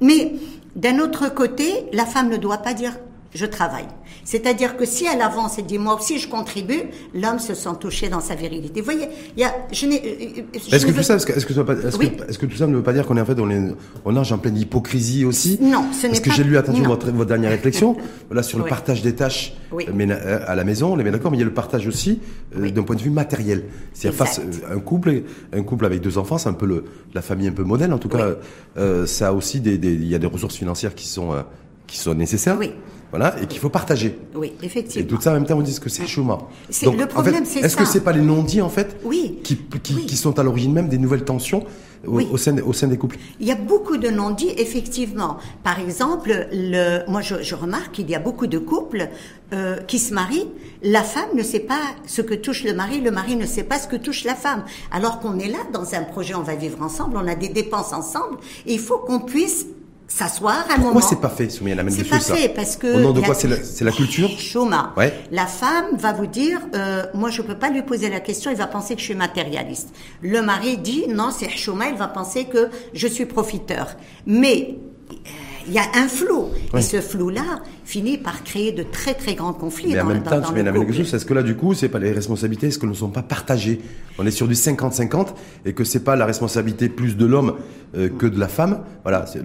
Mais 0.02 0.34
d'un 0.76 1.00
autre 1.00 1.34
côté, 1.34 1.86
la 1.94 2.06
femme 2.06 2.30
ne 2.30 2.38
doit 2.38 2.58
pas 2.58 2.74
dire 2.74 2.92
je 3.34 3.46
travaille. 3.46 3.88
C'est-à-dire 4.24 4.76
que 4.76 4.86
si 4.86 5.06
elle 5.06 5.22
avance 5.22 5.60
et 5.60 5.62
dit 5.62 5.78
moi 5.78 5.96
aussi 5.96 6.18
je 6.20 6.28
contribue, 6.28 6.82
l'homme 7.14 7.40
se 7.40 7.54
sent 7.54 7.70
touché 7.80 8.10
dans 8.10 8.20
sa 8.22 8.34
virilité. 8.36 8.82
Vous 8.82 8.86
voyez, 8.86 9.08
il 9.38 9.42
y 9.42 9.44
a, 9.44 9.54
je 9.72 9.86
n'ai, 9.86 10.46
je 10.54 10.76
Est-ce 10.76 10.86
que 10.86 10.92
tout 10.92 10.98
veux- 10.98 11.04
ça, 11.04 11.18
que, 11.18 11.32
que, 11.34 11.62
pas- 11.62 11.76
Oui. 12.00 12.12
que 12.40 12.46
tout 12.46 12.66
ne 12.68 12.76
veut 12.76 12.84
pas 12.84 12.94
dire 12.94 13.06
qu'on 13.06 13.18
est 13.18 13.22
en 13.22 13.26
fait, 13.26 13.40
on, 13.40 13.50
est, 13.50 13.62
on 14.06 14.12
nage 14.14 14.32
en 14.32 14.38
pleine 14.40 14.58
hypocrisie 14.58 15.26
aussi 15.26 15.60
Non, 15.62 15.86
ce 15.92 16.04
n'est 16.04 16.10
Parce 16.10 16.20
que 16.22 16.30
pas- 16.30 16.36
j'ai 16.36 16.44
lu 16.44 16.58
attention 16.58 16.84
votre, 16.86 17.12
votre 17.12 17.28
dernière 17.28 17.52
réflexion, 17.52 17.96
voilà, 18.30 18.42
sur 18.44 18.58
le 18.58 18.64
Oui. 18.64 18.70
partage 18.70 19.02
des 19.02 19.14
tâches 19.14 19.54
Oui. 19.72 19.86
euh, 19.88 19.92
euh, 20.10 20.40
à 20.48 20.56
la 20.56 20.64
maison, 20.64 20.94
on 20.94 21.00
est 21.00 21.04
bien 21.04 21.12
d'accord, 21.12 21.30
mais 21.32 21.38
il 21.38 21.42
y 21.42 21.44
a 21.44 21.48
le 21.48 21.54
partage 21.54 21.88
aussi 21.88 22.20
euh, 22.58 22.70
d'un 22.72 22.84
point 22.84 22.96
de 22.96 23.02
vue 23.02 23.10
matériel. 23.12 23.66
C'est-à-dire 23.94 24.18
face 24.18 24.42
un 24.72 24.80
couple, 24.80 25.22
un 25.54 25.64
couple 25.64 25.86
avec 25.86 26.02
deux 26.02 26.18
enfants, 26.18 26.38
c'est 26.38 26.50
un 26.50 26.54
peu 26.54 26.66
le, 26.66 26.86
la 27.14 27.22
famille 27.22 27.48
un 27.48 27.52
peu 27.54 27.64
modèle. 27.64 27.94
En 27.94 28.00
tout 28.00 28.10
cas, 28.10 28.36
euh, 28.78 29.06
ça 29.06 29.30
a 29.30 29.34
aussi 29.34 29.60
des, 29.60 29.78
des- 29.78 29.94
il 29.94 30.08
y 30.08 30.16
a 30.16 30.20
des 30.20 30.28
ressources 30.28 30.56
financières 30.56 30.96
qui 30.96 31.08
sont, 31.08 31.32
euh, 31.34 31.42
qui 31.88 31.98
sont 31.98 32.14
nécessaires. 32.16 32.58
Oui. 32.60 32.72
Voilà, 33.12 33.36
et 33.42 33.48
qu'il 33.48 33.60
faut 33.60 33.70
partager. 33.70 34.20
Oui, 34.36 34.54
Et 34.62 34.66
effectivement. 34.68 35.08
tout 35.10 35.20
ça 35.22 35.32
en 35.32 35.34
même 35.34 35.46
temps, 35.46 35.58
on 35.58 35.62
dit 35.62 35.80
que 35.80 35.90
c'est 35.90 36.06
chouma. 36.06 36.38
C'est- 36.70 36.86
Donc, 36.86 36.98
le 36.98 37.06
en 37.06 37.08
problème, 37.08 37.44
fait, 37.44 37.60
c'est 37.60 37.66
Est-ce 37.66 37.76
que 37.76 37.86
c'est 37.86 38.02
pas 38.02 38.12
les 38.12 38.22
non-dits 38.22 38.62
en 38.62 38.70
fait 38.70 38.98
Oui. 39.04 39.40
qui, 39.44 39.58
qui, 39.58 39.96
Oui. 39.96 40.06
qui 40.06 40.16
sont 40.16 40.38
à 40.38 40.44
l'origine 40.44 40.72
même 40.74 40.90
des 40.90 41.00
nouvelles 41.00 41.24
tensions 41.26 41.66
au, 42.06 42.18
Oui. 42.18 42.28
au 42.32 42.38
sein, 42.38 42.54
des- 42.54 42.62
au 42.62 42.72
sein 42.72 42.88
des 42.88 42.98
couples? 43.00 43.18
Il 43.40 43.48
y 43.48 43.52
a 43.52 43.56
beaucoup 43.56 43.98
de 43.98 44.10
non-dits, 44.10 44.54
effectivement. 44.58 45.38
Par 45.64 45.80
exemple, 45.80 46.48
le, 46.52 47.00
moi 47.10 47.22
je, 47.22 47.42
je 47.42 47.56
remarque 47.56 47.94
qu'il 47.94 48.10
y 48.12 48.14
a 48.14 48.20
beaucoup 48.20 48.46
de 48.46 48.60
couples 48.60 49.10
euh, 49.54 49.78
qui 49.88 49.98
se 49.98 50.14
marient. 50.14 50.48
La 50.84 51.02
femme 51.02 51.30
ne 51.36 51.42
sait 51.42 51.60
pas 51.62 51.82
ce 52.06 52.22
que 52.22 52.36
touche 52.36 52.64
le 52.64 52.74
mari, 52.76 53.02
le 53.02 53.10
mari 53.10 53.36
ne 53.36 53.48
sait 53.48 53.64
pas 53.64 53.80
ce 53.80 53.88
que 53.88 53.96
touche 53.96 54.24
la 54.24 54.36
femme. 54.36 54.64
Alors 54.92 55.20
qu'on 55.20 55.40
est 55.40 55.50
là 55.50 55.58
dans 55.74 55.96
un 55.96 56.04
projet, 56.04 56.36
on 56.36 56.44
va 56.44 56.54
vivre 56.54 56.80
ensemble, 56.84 57.18
on 57.18 57.28
a 57.28 57.34
des 57.34 57.50
dépenses 57.50 57.92
ensemble, 57.92 58.38
et 58.68 58.74
il 58.74 58.80
faut 58.80 59.00
qu'on 59.00 59.20
puisse 59.22 59.66
s'asseoir 60.10 60.66
un 60.70 60.78
moment. 60.78 60.92
Pourquoi 60.92 61.10
c'est 61.10 61.22
pas 61.22 61.30
fait, 61.30 61.50
Soumia, 61.50 61.76
la 61.76 61.84
même 61.84 61.94
C'est 61.94 62.04
pas 62.04 62.20
ça 62.20 62.36
fait 62.36 62.50
parce 62.50 62.76
que 62.76 62.88
Au 62.98 63.00
nom 63.00 63.14
de 63.14 63.22
quoi 63.22 63.36
C'est 63.36 63.48
la, 63.48 63.58
la 63.82 63.92
culture 63.96 64.30
Choma. 64.38 64.94
Ouais. 64.98 65.14
La 65.32 65.46
femme 65.46 65.96
va 65.96 66.12
vous 66.12 66.28
dire, 66.28 66.60
euh, 66.76 67.06
moi 67.14 67.30
je 67.30 67.42
peux 67.42 67.58
pas 67.58 67.70
lui 67.70 67.84
poser 67.84 68.10
la 68.10 68.20
question, 68.20 68.52
il 68.52 68.58
va 68.58 68.68
penser 68.68 68.96
que 68.96 69.00
je 69.00 69.06
suis 69.06 69.16
matérialiste. 69.16 69.90
Le 70.22 70.42
mari 70.42 70.78
dit, 70.78 71.06
non, 71.08 71.30
c'est 71.32 71.50
Choma, 71.50 71.90
il 71.90 71.96
va 71.96 72.08
penser 72.08 72.46
que 72.46 72.70
je 72.94 73.08
suis 73.08 73.26
profiteur. 73.26 73.96
Mais 74.26 74.76
euh, 75.12 75.16
il 75.68 75.74
y 75.74 75.80
a 75.80 75.86
un 75.96 76.08
flou. 76.08 76.48
Et 76.78 76.82
ce 76.82 77.02
flou-là 77.02 77.62
finit 77.86 78.18
par 78.18 78.44
créer 78.44 78.72
de 78.72 78.84
très 78.84 79.14
très 79.14 79.36
grands 79.36 79.54
conflits. 79.54 79.94
Mais 79.94 80.00
en 80.00 80.06
même 80.06 80.24
temps, 80.24 80.42
tu 80.42 80.54
viens 80.54 80.72
quelque 80.72 80.94
chose. 80.94 81.14
Est-ce 81.14 81.26
que 81.26 81.34
là, 81.34 81.44
du 81.44 81.56
coup, 81.56 81.74
c'est 81.74 81.90
pas 81.90 82.00
les 82.00 82.12
responsabilités, 82.12 82.68
est-ce 82.68 82.80
qu'elles 82.80 82.90
ne 82.90 82.96
sont 82.96 83.10
pas 83.10 83.24
partagées? 83.24 83.82
On 84.18 84.26
est 84.26 84.32
sur 84.32 84.48
du 84.48 84.54
50-50 84.54 85.28
et 85.66 85.74
que 85.74 85.84
c'est 85.84 86.04
pas 86.04 86.16
la 86.16 86.26
responsabilité 86.26 86.90
plus 86.90 87.18
de 87.18 87.26
l'homme 87.26 87.56
euh, 87.96 88.10
que 88.10 88.26
de 88.26 88.40
la 88.40 88.48
femme? 88.48 88.84
Voilà. 89.04 89.26
Les 89.36 89.42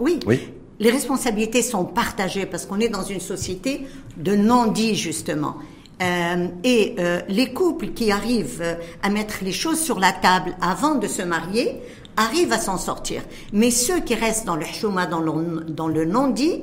oui. 0.00 0.20
oui. 0.26 0.40
Les 0.80 0.90
responsabilités 0.90 1.62
sont 1.62 1.84
partagées 1.84 2.46
parce 2.46 2.66
qu'on 2.66 2.80
est 2.80 2.88
dans 2.88 3.04
une 3.04 3.20
société 3.20 3.86
de 4.16 4.34
non-dit 4.34 4.96
justement. 4.96 5.56
Euh, 6.02 6.48
et 6.64 6.96
euh, 6.98 7.20
les 7.28 7.52
couples 7.52 7.88
qui 7.88 8.10
arrivent 8.10 8.76
à 9.02 9.10
mettre 9.10 9.36
les 9.42 9.52
choses 9.52 9.80
sur 9.80 10.00
la 10.00 10.10
table 10.10 10.56
avant 10.60 10.96
de 10.96 11.06
se 11.06 11.22
marier 11.22 11.80
arrivent 12.16 12.52
à 12.52 12.58
s'en 12.58 12.78
sortir. 12.78 13.22
Mais 13.52 13.70
ceux 13.70 14.00
qui 14.00 14.14
restent 14.14 14.46
dans 14.46 14.56
le 14.56 14.64
chouma, 14.64 15.06
dans 15.06 15.20
le, 15.20 15.64
dans 15.68 15.88
le 15.88 16.04
non-dit, 16.04 16.62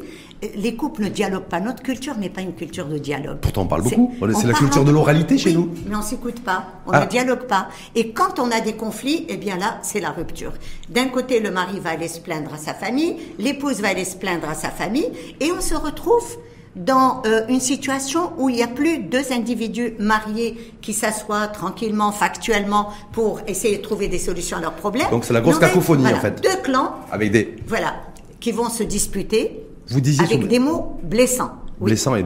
les 0.56 0.76
couples 0.76 1.04
ne 1.04 1.10
dialoguent 1.10 1.44
pas. 1.44 1.60
Notre 1.60 1.84
culture 1.84 2.18
n'est 2.18 2.30
pas 2.30 2.42
une 2.42 2.54
culture 2.54 2.86
de 2.86 2.98
dialogue. 2.98 3.40
Pourtant, 3.42 3.64
on 3.64 3.68
parle 3.68 3.84
beaucoup. 3.84 4.14
C'est 4.40 4.48
la 4.48 4.54
culture 4.54 4.86
de 4.86 4.92
l'oralité 4.92 5.38
chez 5.38 5.54
nous. 5.54 5.70
Mais 5.88 5.96
on 5.96 6.02
s'écoute 6.02 6.42
pas. 6.42 6.66
On 6.88 6.92
ah. 6.92 7.02
ne 7.02 7.10
dialogue 7.10 7.46
pas. 7.48 7.68
Et 7.96 8.12
quand 8.12 8.40
on 8.40 8.50
a 8.52 8.62
des 8.62 8.74
conflits, 8.74 9.26
eh 9.28 9.38
bien 9.38 9.58
là, 9.58 9.80
c'est 9.82 10.00
la 10.00 10.12
rupture. 10.12 10.54
D'un 10.90 11.08
côté, 11.08 11.40
le 11.40 11.52
mari 11.52 11.80
va 11.80 11.92
aller 11.92 12.08
se 12.08 12.20
plaindre 12.20 12.54
à 12.54 12.58
sa 12.58 12.74
famille, 12.74 13.18
l'épouse 13.38 13.82
va 13.82 13.90
aller 13.90 14.06
se 14.06 14.16
plaindre 14.16 14.50
à 14.50 14.56
sa 14.56 14.70
famille, 14.70 15.10
et 15.40 15.52
on 15.52 15.62
se 15.62 15.76
retrouve 15.76 16.38
dans 16.80 17.22
euh, 17.26 17.42
une 17.50 17.60
situation 17.60 18.32
où 18.38 18.50
il 18.50 18.56
n'y 18.56 18.64
a 18.64 18.68
plus 18.68 19.00
deux 19.00 19.32
individus 19.32 19.94
mariés 20.00 20.58
qui 20.82 20.94
s'assoient 20.94 21.48
tranquillement, 21.48 22.12
factuellement, 22.12 22.90
pour 23.12 23.42
essayer 23.48 23.78
de 23.78 23.82
trouver 23.82 24.08
des 24.08 24.18
solutions 24.18 24.58
à 24.58 24.62
leurs 24.62 24.76
problèmes. 24.76 25.10
Donc 25.12 25.26
c'est 25.26 25.34
la 25.34 25.42
grosse 25.42 25.60
cacophonie 25.60 26.08
en 26.08 26.20
fait. 26.20 26.42
Deux 26.42 26.62
clans. 26.64 26.96
Avec 27.12 27.32
des. 27.32 27.56
Voilà. 27.68 27.96
Qui 28.40 28.54
vont 28.54 28.70
se 28.70 28.84
disputer. 28.84 29.60
Vous 29.90 30.00
disiez 30.00 30.24
avec 30.24 30.48
des 30.48 30.60
mots 30.60 31.00
blessants. 31.04 31.52
Blessants 31.82 32.16
et, 32.16 32.24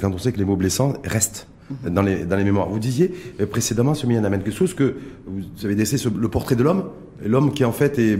quand 0.00 0.12
on 0.12 0.18
sait 0.18 0.32
que 0.32 0.38
les 0.38 0.44
mots 0.44 0.56
blessants 0.56 0.94
restent 1.04 1.46
mhm. 1.70 1.94
dans 1.94 2.02
les, 2.02 2.24
dans 2.24 2.36
les 2.36 2.44
mémoires. 2.44 2.68
Vous 2.68 2.78
disiez 2.78 3.14
euh, 3.40 3.46
précédemment, 3.46 3.94
ce 3.94 4.06
quelque 4.06 4.50
chose, 4.50 4.74
que 4.74 4.96
vous 5.26 5.64
avez 5.64 5.74
laissé 5.74 5.96
le 6.14 6.28
portrait 6.28 6.56
de 6.56 6.62
l'homme, 6.62 6.84
l'homme 7.24 7.54
qui 7.54 7.64
en 7.64 7.72
fait 7.72 7.98
est, 7.98 8.18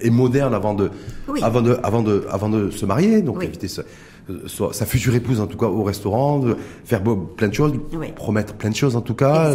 est 0.00 0.10
moderne 0.10 0.54
avant 0.54 0.72
de, 0.72 0.90
avant 1.42 1.60
de, 1.60 1.78
avant 1.82 2.02
de, 2.02 2.24
avant 2.30 2.48
de 2.48 2.70
se 2.70 2.86
marier, 2.86 3.20
donc 3.20 3.44
éviter 3.44 3.68
ça 3.68 3.82
sa 4.72 4.86
future 4.86 5.14
épouse 5.14 5.40
en 5.40 5.46
tout 5.46 5.58
cas 5.58 5.66
au 5.66 5.82
restaurant, 5.82 6.42
faire 6.84 7.02
plein 7.02 7.48
de 7.48 7.54
choses, 7.54 7.72
promettre 8.16 8.54
plein 8.54 8.70
de 8.70 8.76
choses 8.76 8.96
en 8.96 9.02
tout 9.02 9.14
cas, 9.14 9.54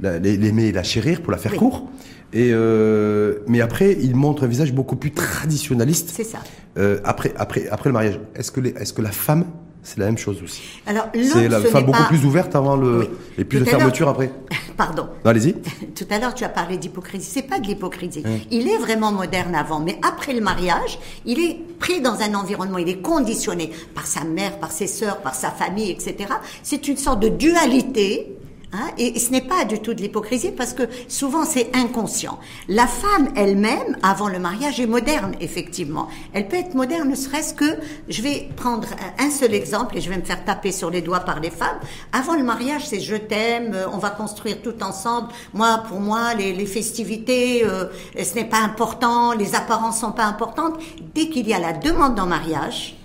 l'aimer 0.00 0.66
et 0.66 0.72
la 0.72 0.82
chérir 0.82 1.22
pour 1.22 1.32
la 1.32 1.38
faire 1.38 1.54
court. 1.54 1.88
Et 2.32 2.50
euh, 2.52 3.36
mais 3.46 3.60
après, 3.60 3.96
il 4.00 4.16
montre 4.16 4.44
un 4.44 4.46
visage 4.46 4.72
beaucoup 4.72 4.96
plus 4.96 5.12
traditionnaliste. 5.12 6.10
C'est 6.12 6.24
ça. 6.24 6.38
Euh, 6.76 6.98
après, 7.04 7.32
après, 7.36 7.68
après 7.68 7.88
le 7.88 7.94
mariage, 7.94 8.20
est-ce 8.34 8.50
que, 8.50 8.60
est-ce 8.60 8.92
que 8.92 9.02
la 9.02 9.12
femme 9.12 9.44
c'est 9.86 9.98
la 10.00 10.06
même 10.06 10.18
chose 10.18 10.42
aussi. 10.42 10.62
Alors, 10.84 11.06
c'est 11.14 11.48
la 11.48 11.60
femme 11.60 11.84
beaucoup 11.84 12.02
plus 12.08 12.24
ouverte 12.24 12.56
avant 12.56 12.74
le 12.74 13.08
et 13.38 13.44
plus 13.44 13.60
de 13.60 13.64
fermeture 13.64 14.08
après. 14.08 14.32
Pardon. 14.76 15.08
Allez-y. 15.24 15.54
Tout 15.94 16.06
à 16.10 16.18
l'heure, 16.18 16.34
tu 16.34 16.42
as 16.42 16.48
parlé 16.48 16.76
d'hypocrisie. 16.76 17.30
C'est 17.32 17.46
pas 17.46 17.60
de 17.60 17.68
l'hypocrisie. 17.68 18.24
Il 18.50 18.68
est 18.68 18.78
vraiment 18.78 19.12
moderne 19.12 19.54
avant, 19.54 19.78
mais 19.78 20.00
après 20.02 20.32
le 20.32 20.40
mariage, 20.40 20.98
il 21.24 21.38
est 21.38 21.56
pris 21.78 22.00
dans 22.00 22.20
un 22.20 22.34
environnement, 22.34 22.78
il 22.78 22.88
est 22.88 23.00
conditionné 23.00 23.70
par 23.94 24.06
sa 24.06 24.24
mère, 24.24 24.58
par 24.58 24.72
ses 24.72 24.88
sœurs, 24.88 25.18
par 25.18 25.36
sa 25.36 25.50
famille, 25.50 25.92
etc. 25.92 26.16
C'est 26.64 26.88
une 26.88 26.96
sorte 26.96 27.20
de 27.20 27.28
dualité 27.28 28.35
Hein, 28.76 28.90
et, 28.98 29.18
ce 29.18 29.30
n'est 29.30 29.40
pas 29.40 29.64
du 29.64 29.80
tout 29.80 29.94
de 29.94 30.02
l'hypocrisie 30.02 30.50
parce 30.50 30.74
que 30.74 30.82
souvent 31.08 31.44
c'est 31.44 31.74
inconscient. 31.74 32.38
La 32.68 32.86
femme 32.86 33.28
elle-même, 33.34 33.96
avant 34.02 34.28
le 34.28 34.38
mariage, 34.38 34.80
est 34.80 34.86
moderne, 34.86 35.34
effectivement. 35.40 36.08
Elle 36.34 36.46
peut 36.46 36.56
être 36.56 36.74
moderne, 36.74 37.08
ne 37.08 37.14
serait-ce 37.14 37.54
que, 37.54 37.78
je 38.08 38.20
vais 38.20 38.50
prendre 38.56 38.88
un 39.18 39.30
seul 39.30 39.54
exemple 39.54 39.96
et 39.96 40.00
je 40.00 40.10
vais 40.10 40.18
me 40.18 40.24
faire 40.24 40.44
taper 40.44 40.72
sur 40.72 40.90
les 40.90 41.00
doigts 41.00 41.20
par 41.20 41.40
les 41.40 41.50
femmes. 41.50 41.78
Avant 42.12 42.34
le 42.34 42.42
mariage, 42.42 42.86
c'est 42.86 43.00
je 43.00 43.16
t'aime, 43.16 43.72
euh, 43.74 43.86
on 43.92 43.98
va 43.98 44.10
construire 44.10 44.60
tout 44.60 44.82
ensemble. 44.82 45.28
Moi, 45.54 45.82
pour 45.88 46.00
moi, 46.00 46.34
les, 46.34 46.66
festivités, 46.66 47.64
euh, 47.64 47.86
ce 48.22 48.34
n'est 48.34 48.44
pas 48.44 48.58
important, 48.58 49.32
les 49.32 49.54
apparences 49.54 50.00
sont 50.00 50.12
pas 50.12 50.24
importantes. 50.24 50.74
Dès 51.14 51.28
qu'il 51.28 51.48
y 51.48 51.54
a 51.54 51.58
la 51.58 51.72
demande 51.72 52.18
en 52.18 52.26
mariage, 52.26 52.96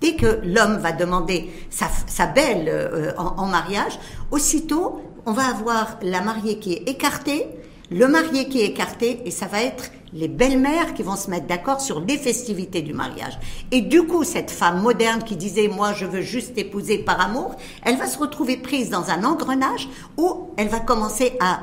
Dès 0.00 0.14
que 0.14 0.40
l'homme 0.44 0.76
va 0.76 0.92
demander 0.92 1.50
sa, 1.70 2.26
belle 2.26 2.68
euh, 2.68 3.12
en, 3.16 3.46
mariage, 3.46 3.98
aussitôt 4.30 5.02
on 5.26 5.32
va 5.32 5.46
avoir 5.46 5.98
la 6.02 6.20
mariée 6.20 6.58
qui 6.58 6.72
est 6.72 6.88
écartée, 6.88 7.46
le 7.90 8.06
marié 8.06 8.48
qui 8.48 8.60
est 8.60 8.66
écarté, 8.66 9.20
et 9.24 9.30
ça 9.30 9.46
va 9.46 9.62
être 9.62 9.90
les 10.12 10.28
belles-mères 10.28 10.94
qui 10.94 11.02
vont 11.02 11.16
se 11.16 11.30
mettre 11.30 11.46
d'accord 11.46 11.80
sur 11.80 12.00
les 12.00 12.16
festivités 12.16 12.82
du 12.82 12.94
mariage. 12.94 13.38
Et 13.70 13.82
du 13.82 14.04
coup, 14.04 14.24
cette 14.24 14.50
femme 14.50 14.80
moderne 14.82 15.22
qui 15.22 15.36
disait 15.36 15.68
moi 15.68 15.92
je 15.92 16.06
veux 16.06 16.22
juste 16.22 16.56
épouser 16.56 16.98
par 16.98 17.20
amour, 17.20 17.56
elle 17.84 17.96
va 17.96 18.06
se 18.06 18.18
retrouver 18.18 18.56
prise 18.56 18.90
dans 18.90 19.10
un 19.10 19.24
engrenage 19.24 19.88
où 20.16 20.50
elle 20.56 20.68
va 20.68 20.80
commencer 20.80 21.32
à 21.40 21.60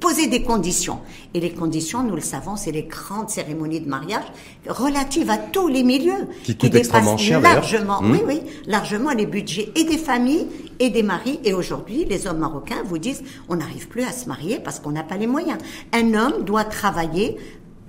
poser 0.00 0.26
des 0.28 0.42
conditions. 0.42 1.00
Et 1.34 1.40
les 1.40 1.50
conditions, 1.50 2.02
nous 2.02 2.14
le 2.14 2.22
savons, 2.22 2.56
c'est 2.56 2.72
les 2.72 2.84
grandes 2.84 3.28
cérémonies 3.28 3.80
de 3.80 3.88
mariage 3.88 4.24
relatives 4.66 5.30
à 5.30 5.36
tous 5.36 5.68
les 5.68 5.82
milieux. 5.82 6.28
Qui, 6.44 6.56
qui 6.56 6.70
dépassent 6.70 7.20
cher, 7.20 7.40
largement, 7.40 8.00
oui, 8.02 8.20
hmm. 8.22 8.26
oui, 8.26 8.40
largement 8.66 9.10
les 9.10 9.26
budgets 9.26 9.70
et 9.74 9.84
des 9.84 9.98
familles 9.98 10.46
et 10.80 10.90
des 10.90 11.02
maris. 11.02 11.40
Et 11.44 11.54
aujourd'hui, 11.54 12.04
les 12.04 12.26
hommes 12.26 12.38
marocains 12.38 12.82
vous 12.84 12.98
disent, 12.98 13.22
on 13.48 13.56
n'arrive 13.56 13.88
plus 13.88 14.02
à 14.02 14.12
se 14.12 14.28
marier 14.28 14.60
parce 14.60 14.80
qu'on 14.80 14.92
n'a 14.92 15.02
pas 15.02 15.16
les 15.16 15.26
moyens. 15.26 15.58
Un 15.92 16.14
homme 16.14 16.44
doit 16.44 16.64
travailler 16.64 17.36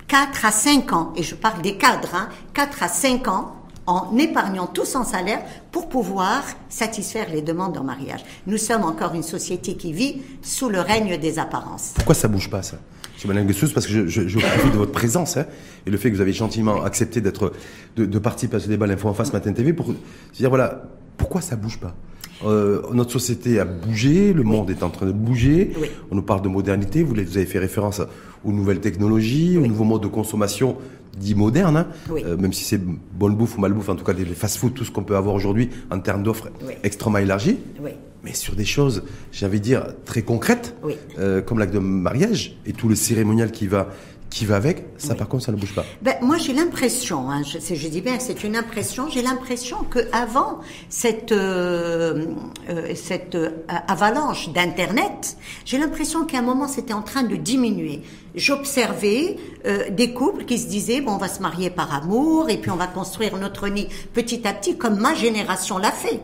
4 0.08 0.46
à 0.46 0.51
5 0.51 0.93
ans, 0.93 1.13
et 1.15 1.24
je 1.24 1.36
parle 1.36 1.62
des 1.62 1.77
cadres, 1.77 2.15
hein, 2.15 2.29
4 2.53 2.84
à 2.84 2.88
5 2.88 3.27
ans 3.27 3.55
en 3.86 4.17
épargnant 4.17 4.67
tout 4.67 4.86
son 4.86 5.03
salaire 5.03 5.43
pour 5.72 5.89
pouvoir 5.89 6.43
satisfaire 6.67 7.27
les 7.31 7.41
demandes 7.41 7.77
en 7.77 7.84
mariage. 7.84 8.22
Nous 8.46 8.58
sommes 8.58 8.84
encore 8.84 9.13
une 9.15 9.24
société 9.24 9.75
qui 9.75 9.93
vit 9.93 10.22
sous 10.41 10.69
le 10.69 10.79
règne 10.79 11.17
des 11.17 11.39
apparences. 11.39 11.93
Pourquoi 11.96 12.15
ça 12.15 12.27
bouge 12.27 12.50
pas 12.50 12.62
ça 12.62 12.77
Madame 13.27 13.50
Gessous, 13.50 13.74
parce 13.74 13.86
que 13.86 14.08
je 14.08 14.39
profite 14.39 14.72
de 14.72 14.77
votre 14.77 14.93
présence 14.93 15.36
hein, 15.36 15.46
et 15.86 15.89
le 15.89 15.98
fait 15.98 16.10
que 16.10 16.15
vous 16.15 16.22
avez 16.22 16.31
gentiment 16.31 16.84
accepté 16.84 17.19
d'être 17.19 17.51
de, 17.98 18.05
de, 18.05 18.19
participer 18.19 18.55
à 18.55 18.60
ce 18.62 18.69
débat 18.69 18.88
l'info 18.88 19.10
en 19.10 19.13
face 19.13 19.34
matin 19.34 19.51
TV 19.51 19.74
pour 19.74 19.93
dire 20.34 20.50
voilà 20.50 20.84
pourquoi 21.17 21.41
ça 21.41 21.58
bouge 21.58 21.79
pas? 21.79 21.93
Euh, 22.46 22.81
notre 22.93 23.12
société 23.12 23.60
a 23.60 23.65
bougé, 23.65 24.34
le 24.34 24.43
monde 24.43 24.69
est 24.69 24.84
en 24.84 24.89
train 24.89 25.05
de 25.05 25.12
bouger. 25.12 25.72
On 26.12 26.15
nous 26.15 26.22
parle 26.22 26.41
de 26.41 26.48
modernité. 26.48 27.03
Vous, 27.03 27.13
avez 27.17 27.46
fait 27.46 27.60
référence 27.60 28.01
aux 28.46 28.51
nouvelles 28.51 28.79
technologies, 28.79 29.58
aux 29.58 29.67
nouveaux 29.67 29.84
modes 29.84 30.03
de 30.03 30.08
consommation 30.08 30.77
dit 31.17 31.36
moderne, 31.36 31.75
hein. 31.75 31.88
euh, 32.12 32.38
même 32.38 32.53
si 32.53 32.63
c'est 32.63 32.79
bonne 32.79 33.36
bouffe 33.36 33.58
ou 33.58 33.62
mal 33.62 33.74
bouffe, 33.74 33.89
en 33.89 33.96
tout 33.96 34.05
cas 34.05 34.13
les 34.13 34.25
fast-food, 34.25 34.74
tout 34.74 34.86
ce 34.86 34.91
qu'on 34.91 35.03
peut 35.03 35.17
avoir 35.17 35.36
aujourd'hui 35.36 35.69
en 35.91 36.00
termes 36.00 36.24
d'offres 36.24 36.50
extrêmement 36.84 37.17
élargies. 37.17 37.58
Mais 38.24 38.34
sur 38.34 38.55
des 38.55 38.65
choses, 38.65 39.03
j'ai 39.31 39.46
envie 39.46 39.60
de 39.60 39.63
dire, 39.63 39.88
très 40.05 40.22
concrètes, 40.22 40.75
euh, 41.17 41.41
comme 41.41 41.60
l'acte 41.60 41.74
de 41.74 41.79
mariage 41.79 42.58
et 42.65 42.74
tout 42.74 42.89
le 42.89 42.96
cérémonial 42.96 43.51
qui 43.51 43.67
va, 43.67 43.89
qui 44.29 44.45
va 44.45 44.57
avec, 44.57 44.86
ça 44.98 45.15
par 45.15 45.27
contre, 45.27 45.45
ça 45.45 45.51
ne 45.51 45.57
bouge 45.57 45.74
pas. 45.74 45.86
Ben, 46.01 46.15
moi, 46.21 46.38
j'ai 46.38 46.53
l'impression, 46.53 47.31
hein, 47.31 47.41
je, 47.43 47.57
je, 47.74 47.88
dis 47.88 48.01
bien 48.01 48.17
que 48.17 48.24
c'est 48.24 48.43
une 48.43 48.55
impression, 48.55 49.09
j'ai 49.09 49.21
l'impression 49.21 49.83
que 49.83 50.00
avant 50.12 50.59
cette, 50.89 51.31
euh, 51.31 52.25
euh 52.69 52.93
cette 52.95 53.36
euh, 53.36 53.50
avalanche 53.88 54.50
d'Internet, 54.50 55.36
j'ai 55.65 55.77
l'impression 55.79 56.25
qu'à 56.25 56.39
un 56.39 56.43
moment, 56.43 56.67
c'était 56.67 56.93
en 56.93 57.01
train 57.01 57.24
de 57.24 57.36
diminuer. 57.36 58.01
J'observais 58.36 59.38
euh, 59.65 59.89
des 59.89 60.13
couples 60.13 60.45
qui 60.45 60.59
se 60.59 60.67
disaient, 60.67 61.01
bon, 61.01 61.13
on 61.13 61.17
va 61.17 61.27
se 61.27 61.41
marier 61.41 61.71
par 61.71 61.93
amour, 61.93 62.50
et 62.50 62.57
puis 62.57 62.69
on 62.69 62.75
va 62.75 62.88
construire 62.88 63.36
notre 63.38 63.67
nid 63.67 63.88
petit 64.13 64.48
à 64.48 64.53
petit, 64.53 64.77
comme 64.77 65.00
ma 65.00 65.15
génération 65.15 65.77
l'a 65.77 65.91
fait. 65.91 66.19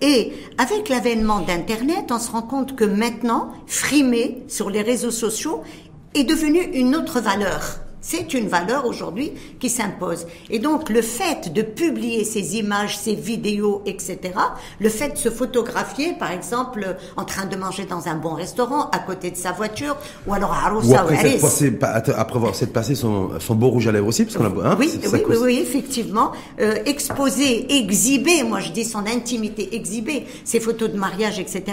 Et 0.00 0.32
avec 0.56 0.88
l'avènement 0.88 1.40
d'Internet, 1.40 2.10
on 2.10 2.18
se 2.18 2.30
rend 2.30 2.42
compte 2.42 2.74
que 2.74 2.84
maintenant, 2.84 3.52
frimer 3.66 4.42
sur 4.48 4.70
les 4.70 4.80
réseaux 4.82 5.10
sociaux 5.10 5.62
est 6.14 6.24
devenue 6.24 6.62
une 6.74 6.96
autre 6.96 7.20
valeur. 7.20 7.80
C'est 8.00 8.34
une 8.34 8.48
valeur 8.48 8.86
aujourd'hui 8.86 9.32
qui 9.58 9.68
s'impose. 9.68 10.26
Et 10.50 10.58
donc 10.58 10.88
le 10.88 11.02
fait 11.02 11.52
de 11.52 11.62
publier 11.62 12.24
ces 12.24 12.56
images, 12.56 12.96
ces 12.96 13.14
vidéos, 13.14 13.82
etc., 13.86 14.18
le 14.80 14.88
fait 14.88 15.10
de 15.10 15.18
se 15.18 15.30
photographier, 15.30 16.12
par 16.12 16.30
exemple, 16.30 16.96
en 17.16 17.24
train 17.24 17.46
de 17.46 17.56
manger 17.56 17.84
dans 17.84 18.08
un 18.08 18.14
bon 18.14 18.34
restaurant, 18.34 18.88
à 18.90 18.98
côté 18.98 19.30
de 19.30 19.36
sa 19.36 19.52
voiture, 19.52 19.96
ou 20.26 20.34
alors 20.34 20.52
à 20.52 20.66
Aroussa 20.66 21.04
ou 21.04 21.08
après, 21.08 21.38
après 22.14 22.36
avoir 22.36 22.54
cette 22.54 22.72
passé 22.72 22.94
son, 22.94 23.30
son 23.40 23.54
beau 23.54 23.68
rouge 23.68 23.88
à 23.88 23.92
lèvres 23.92 24.06
aussi, 24.06 24.24
parce 24.24 24.36
qu'on 24.36 24.44
a, 24.44 24.68
hein, 24.68 24.76
oui, 24.78 24.90
oui, 25.12 25.22
oui, 25.28 25.36
oui, 25.40 25.58
effectivement, 25.60 26.32
euh, 26.60 26.76
exposer, 26.86 27.78
exhiber, 27.78 28.42
moi 28.44 28.60
je 28.60 28.70
dis 28.70 28.84
son 28.84 29.06
intimité, 29.06 29.74
exhiber 29.74 30.26
ses 30.44 30.60
photos 30.60 30.90
de 30.90 30.98
mariage, 30.98 31.38
etc., 31.38 31.64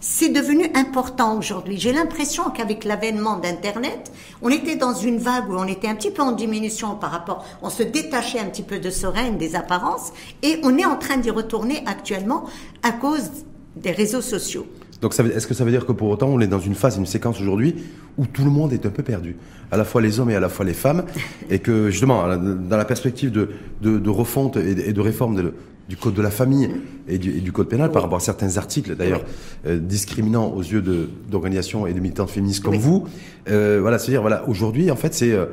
c'est 0.00 0.30
devenu 0.30 0.70
important 0.74 1.36
aujourd'hui. 1.36 1.78
J'ai 1.78 1.92
l'impression 1.92 2.44
qu'avec 2.50 2.84
l'avènement 2.84 3.36
d'Internet, 3.36 4.10
on 4.42 4.48
était 4.48 4.76
dans 4.76 4.94
une 4.94 5.18
vague 5.18 5.50
où 5.50 5.54
on 5.54 5.65
était 5.66 5.88
un 5.88 5.94
petit 5.94 6.10
peu 6.10 6.22
en 6.22 6.32
diminution 6.32 6.94
par 6.96 7.10
rapport, 7.10 7.44
on 7.62 7.70
se 7.70 7.82
détachait 7.82 8.38
un 8.38 8.46
petit 8.46 8.62
peu 8.62 8.78
de 8.78 8.90
ce 8.90 9.06
des 9.36 9.56
apparences 9.56 10.12
et 10.42 10.60
on 10.62 10.76
est 10.76 10.84
en 10.84 10.96
train 10.96 11.16
d'y 11.16 11.30
retourner 11.30 11.82
actuellement 11.86 12.44
à 12.82 12.92
cause 12.92 13.30
des 13.76 13.92
réseaux 13.92 14.20
sociaux. 14.20 14.66
Donc 15.00 15.18
est-ce 15.18 15.46
que 15.46 15.54
ça 15.54 15.64
veut 15.64 15.70
dire 15.70 15.84
que 15.84 15.92
pour 15.92 16.08
autant 16.08 16.28
on 16.28 16.40
est 16.40 16.46
dans 16.46 16.60
une 16.60 16.74
phase, 16.74 16.96
une 16.96 17.06
séquence 17.06 17.40
aujourd'hui 17.40 17.76
où 18.16 18.26
tout 18.26 18.44
le 18.44 18.50
monde 18.50 18.72
est 18.72 18.86
un 18.86 18.90
peu 18.90 19.02
perdu, 19.02 19.36
à 19.70 19.76
la 19.76 19.84
fois 19.84 20.00
les 20.00 20.20
hommes 20.20 20.30
et 20.30 20.34
à 20.34 20.40
la 20.40 20.48
fois 20.48 20.64
les 20.64 20.72
femmes, 20.72 21.04
et 21.50 21.58
que 21.58 21.90
justement 21.90 22.26
dans 22.36 22.76
la 22.76 22.84
perspective 22.84 23.30
de, 23.30 23.50
de, 23.82 24.10
refonte 24.10 24.56
et 24.56 24.92
de, 24.92 25.00
réforme 25.00 25.52
du 25.88 25.96
code 25.96 26.14
de 26.14 26.22
la 26.22 26.30
famille 26.30 26.70
et 27.08 27.18
du, 27.18 27.52
code 27.52 27.68
pénal 27.68 27.92
par 27.92 28.02
rapport 28.02 28.18
à 28.18 28.20
certains 28.20 28.56
articles 28.56 28.96
d'ailleurs 28.96 29.22
euh, 29.66 29.78
discriminants 29.78 30.48
aux 30.48 30.62
yeux 30.62 30.82
d'organisations 31.28 31.86
et 31.86 31.92
de 31.92 32.00
militantes 32.00 32.30
féministes 32.30 32.64
comme 32.64 32.76
vous, 32.76 33.06
euh, 33.48 33.78
voilà, 33.80 33.98
c'est-à-dire 33.98 34.20
voilà 34.20 34.48
aujourd'hui 34.48 34.90
en 34.90 34.96
fait 34.96 35.14
c'est 35.14 35.32
euh, 35.32 35.46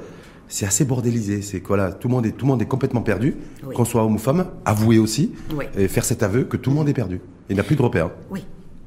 c'est 0.50 0.66
assez 0.66 0.86
bordélisé. 0.86 1.42
C'est 1.42 1.62
que 1.62 1.68
voilà, 1.68 1.92
tout 1.92 2.08
le 2.10 2.14
monde 2.14 2.26
est 2.26 2.32
tout 2.32 2.46
le 2.46 2.52
monde 2.52 2.62
est 2.62 2.68
complètement 2.68 3.02
perdu, 3.02 3.38
qu'on 3.74 3.86
soit 3.86 4.04
homme 4.04 4.16
ou 4.16 4.20
femme. 4.20 4.46
Avouer 4.66 5.00
aussi, 5.00 5.32
et 5.76 5.88
faire 5.88 6.06
cet 6.06 6.22
aveu 6.22 6.44
que 6.44 6.58
tout 6.58 6.70
le 6.70 6.76
monde 6.76 6.90
est 6.90 6.94
perdu. 6.94 7.22
Il 7.50 7.56
n'y 7.56 7.60
a 7.60 7.64
plus 7.64 7.76
de 7.76 7.82
repères. 7.82 8.12
Oui 8.30 8.44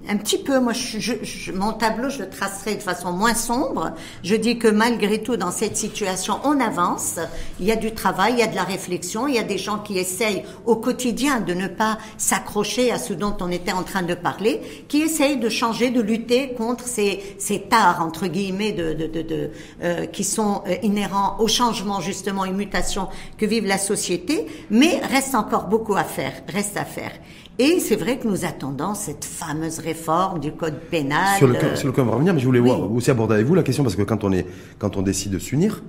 un 0.09 0.17
petit 0.17 0.39
peu, 0.39 0.61
moi, 0.61 0.73
je, 0.73 1.53
mon 1.53 1.73
tableau, 1.73 2.09
je 2.09 2.21
le 2.21 2.31
tracerai 2.31 2.77
de 2.77 2.83
façon 2.83 3.13
moins 3.13 3.35
sombre. 3.35 3.93
Je 4.23 4.35
dis 4.37 4.59
que 4.59 4.69
malgré 4.69 5.23
tout, 5.23 5.37
dans 5.37 5.51
cette 5.51 5.77
situation, 5.77 6.39
on 6.45 6.61
avance. 6.61 7.19
Il 7.61 7.67
y 7.67 7.73
a 7.73 7.77
du 7.77 7.93
travail, 7.93 8.35
il 8.35 8.39
y 8.39 8.43
a 8.43 8.47
de 8.47 8.55
la 8.55 8.65
réflexion, 8.65 9.27
il 9.27 9.35
y 9.35 9.39
a 9.39 9.43
des 9.43 9.59
gens 9.59 9.79
qui 9.79 9.99
essayent 9.99 10.45
au 10.65 10.77
quotidien 10.77 11.41
de 11.41 11.55
ne 11.55 11.67
pas 11.67 11.99
s'accrocher 12.19 12.93
à 12.93 12.99
ce 12.99 13.13
dont 13.13 13.37
on 13.41 13.51
était 13.51 13.73
en 13.73 13.83
train 13.83 14.03
de 14.03 14.15
parler, 14.15 14.61
qui 14.89 15.03
essayent 15.03 15.39
de 15.39 15.49
changer, 15.49 15.91
de 15.91 16.01
lutter 16.01 16.55
contre 16.55 16.87
ces, 16.87 17.37
ces 17.39 17.63
tares, 17.63 18.01
entre 18.01 18.27
guillemets, 18.27 18.73
de, 18.73 18.93
de, 18.93 19.07
de, 19.07 19.51
euh, 19.83 20.07
qui 20.07 20.25
sont 20.25 20.63
euh, 20.67 20.77
inhérents 20.83 21.37
au 21.41 21.49
changement, 21.49 22.01
justement, 22.01 22.45
et 22.45 22.53
mutation 22.53 23.09
que 23.39 23.47
vive 23.47 23.67
la 23.67 23.79
société. 23.79 24.47
Mais 24.71 25.01
reste 25.11 25.35
encore 25.35 25.67
beaucoup 25.67 25.97
à 25.97 26.05
faire, 26.05 26.33
reste 26.49 26.77
à 26.77 26.85
faire. 26.85 27.13
Et 27.59 27.81
c'est 27.81 27.97
vrai 27.97 28.19
que 28.19 28.29
nous 28.29 28.45
attendons 28.45 28.95
cette 28.95 29.25
fameuse 29.25 29.79
réforme 29.79 30.41
du 30.41 30.53
code 30.53 30.79
pénal. 30.91 31.39
Sur, 31.39 31.47
lequel, 31.47 31.77
sur 31.77 31.89
lequel 31.89 32.05
on 32.05 32.09
va 32.09 32.13
revenir, 32.15 32.35
mais 32.35 32.41
je 32.41 32.45
voulais 32.45 32.61
voir, 32.61 32.91
aussi 32.93 33.11
aborder 33.11 33.35
avec 33.35 33.47
vous 33.47 33.55
la 33.55 33.63
question, 33.63 33.83
parce 33.83 33.97
que 33.97 34.03
quand 34.03 34.25
on, 34.25 34.33
est, 34.33 34.47
quand 34.79 34.97
on 34.97 35.03
décide 35.03 35.33
de 35.33 35.39
s'unir, 35.39 35.83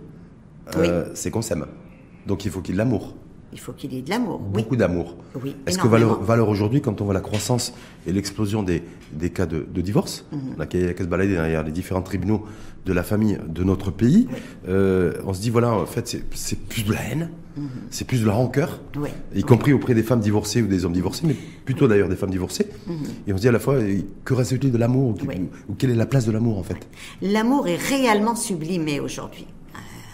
euh, 0.78 1.10
c'est 1.14 1.30
qu'on 1.30 1.42
s'aime. 1.42 1.66
Donc 2.26 2.46
il 2.46 2.52
faut 2.52 2.62
qu'il 2.62 2.76
y 2.76 2.78
ait 2.78 2.82
de 2.82 2.84
l'amour. 2.84 3.16
Il 3.54 3.60
faut 3.60 3.72
qu'il 3.72 3.94
y 3.94 3.98
ait 3.98 4.02
de 4.02 4.10
l'amour. 4.10 4.40
Beaucoup 4.40 4.76
d'amour. 4.76 5.16
Oui, 5.42 5.56
Est-ce 5.66 5.78
que 5.78 5.88
valeur, 5.88 6.22
valeur 6.22 6.50
aujourd'hui, 6.50 6.82
quand 6.82 7.00
on 7.02 7.06
voit 7.06 7.14
la 7.14 7.22
croissance 7.22 7.74
et 8.06 8.12
l'explosion 8.12 8.62
des, 8.62 8.84
des 9.14 9.30
cas 9.30 9.46
de, 9.46 9.66
de 9.74 9.82
divorce, 9.82 10.26
mm 10.32 10.36
-hmm. 10.38 10.56
on 10.58 10.60
a 10.60 10.66
qu'à 10.66 11.04
se 11.04 11.10
balader 11.10 11.34
derrière 11.34 11.64
les 11.64 11.72
différents 11.72 12.02
tribunaux 12.02 12.42
de 12.88 12.94
la 12.94 13.04
famille 13.04 13.38
de 13.48 13.64
notre 13.64 13.92
pays, 13.92 14.28
euh, 14.68 15.14
on 15.26 15.34
se 15.34 15.42
dit 15.42 15.50
voilà, 15.50 15.74
en 15.74 15.86
fait, 15.86 16.06
c'est 16.34 16.60
plus 16.72 16.84
de 16.84 16.94
la 16.94 17.02
haine, 17.08 17.30
mhm. 17.58 17.68
c'est 17.90 18.08
plus 18.08 18.22
de 18.22 18.28
la 18.28 18.34
rancœur, 18.34 18.80
y 19.36 19.44
compris 19.44 19.74
auprès 19.74 19.94
des 19.94 20.04
femmes 20.04 20.22
divorcées 20.22 20.62
ou 20.62 20.68
des 20.68 20.86
hommes 20.86 20.94
divorcés, 20.94 21.26
mais 21.28 21.36
plutôt 21.66 21.88
d'ailleurs 21.90 22.08
des 22.08 22.16
femmes 22.16 22.32
divorcées. 22.32 22.68
Mhm. 22.88 22.96
Et 23.28 23.34
on 23.34 23.38
se 23.38 23.42
dit 23.42 23.50
à 23.50 23.52
la 23.52 23.60
fois, 23.60 23.76
que 24.24 24.34
reste-t-il 24.34 24.72
de 24.72 24.78
l'amour 24.78 25.16
ou 25.70 25.74
quelle 25.78 25.92
est 25.92 25.96
la 25.96 26.06
place 26.06 26.26
de 26.26 26.32
l'amour 26.32 26.58
en 26.58 26.64
fait? 26.64 26.82
L'amour 27.22 27.68
est 27.68 27.82
réellement 27.94 28.36
sublimé 28.36 29.00
aujourd'hui 29.08 29.48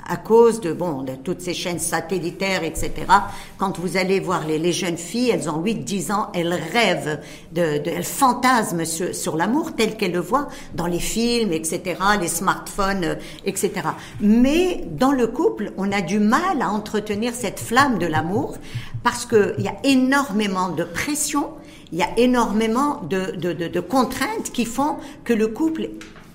à 0.08 0.18
cause 0.18 0.62
de 0.62 0.74
bon 0.74 1.04
de 1.04 1.14
toutes 1.16 1.42
ces 1.42 1.54
chaînes 1.54 1.80
satellitaires, 1.80 2.64
etc. 2.64 2.92
Quand 3.58 3.80
vous 3.80 3.98
allez 3.98 4.20
voir 4.20 4.46
les, 4.46 4.60
les 4.60 4.74
jeunes 4.74 4.98
filles, 4.98 5.30
elles 5.30 5.50
ont 5.50 5.62
8-10 5.64 6.12
ans, 6.12 6.30
elles 6.34 6.54
rêvent, 6.54 7.20
de, 7.52 7.80
de 7.80 7.90
elles 7.90 8.04
fantasment 8.04 8.86
sur, 8.86 9.16
sur 9.16 9.38
l'amour 9.38 9.76
tel 9.76 9.98
qu'elles 9.98 10.12
le 10.12 10.20
voient 10.20 10.48
dans 10.74 10.88
les 10.88 11.00
films, 11.00 11.52
etc., 11.52 11.96
les 12.20 12.28
smartphones, 12.28 13.04
euh, 13.04 13.16
etc. 13.46 13.72
Mais 14.20 14.84
dans 14.92 15.12
le 15.12 15.28
couple, 15.28 15.72
on 15.78 15.92
a 15.92 16.02
du 16.02 16.20
mal 16.20 16.62
à 16.62 16.70
entretenir 16.70 17.34
cette 17.34 17.60
flamme 17.60 17.98
de 18.00 18.06
l'amour 18.06 18.58
parce 19.04 19.26
qu'il 19.26 19.56
y 19.60 19.68
a 19.68 19.76
énormément 19.84 20.70
de 20.70 20.84
pression, 20.84 21.50
il 21.92 22.00
y 22.00 22.04
a 22.04 22.10
énormément 22.18 23.02
de, 23.04 23.36
de, 23.36 23.54
de, 23.54 23.68
de 23.68 23.80
contraintes 23.80 24.52
qui 24.54 24.66
font 24.66 24.98
que 25.24 25.34
le 25.34 25.48
couple 25.48 25.90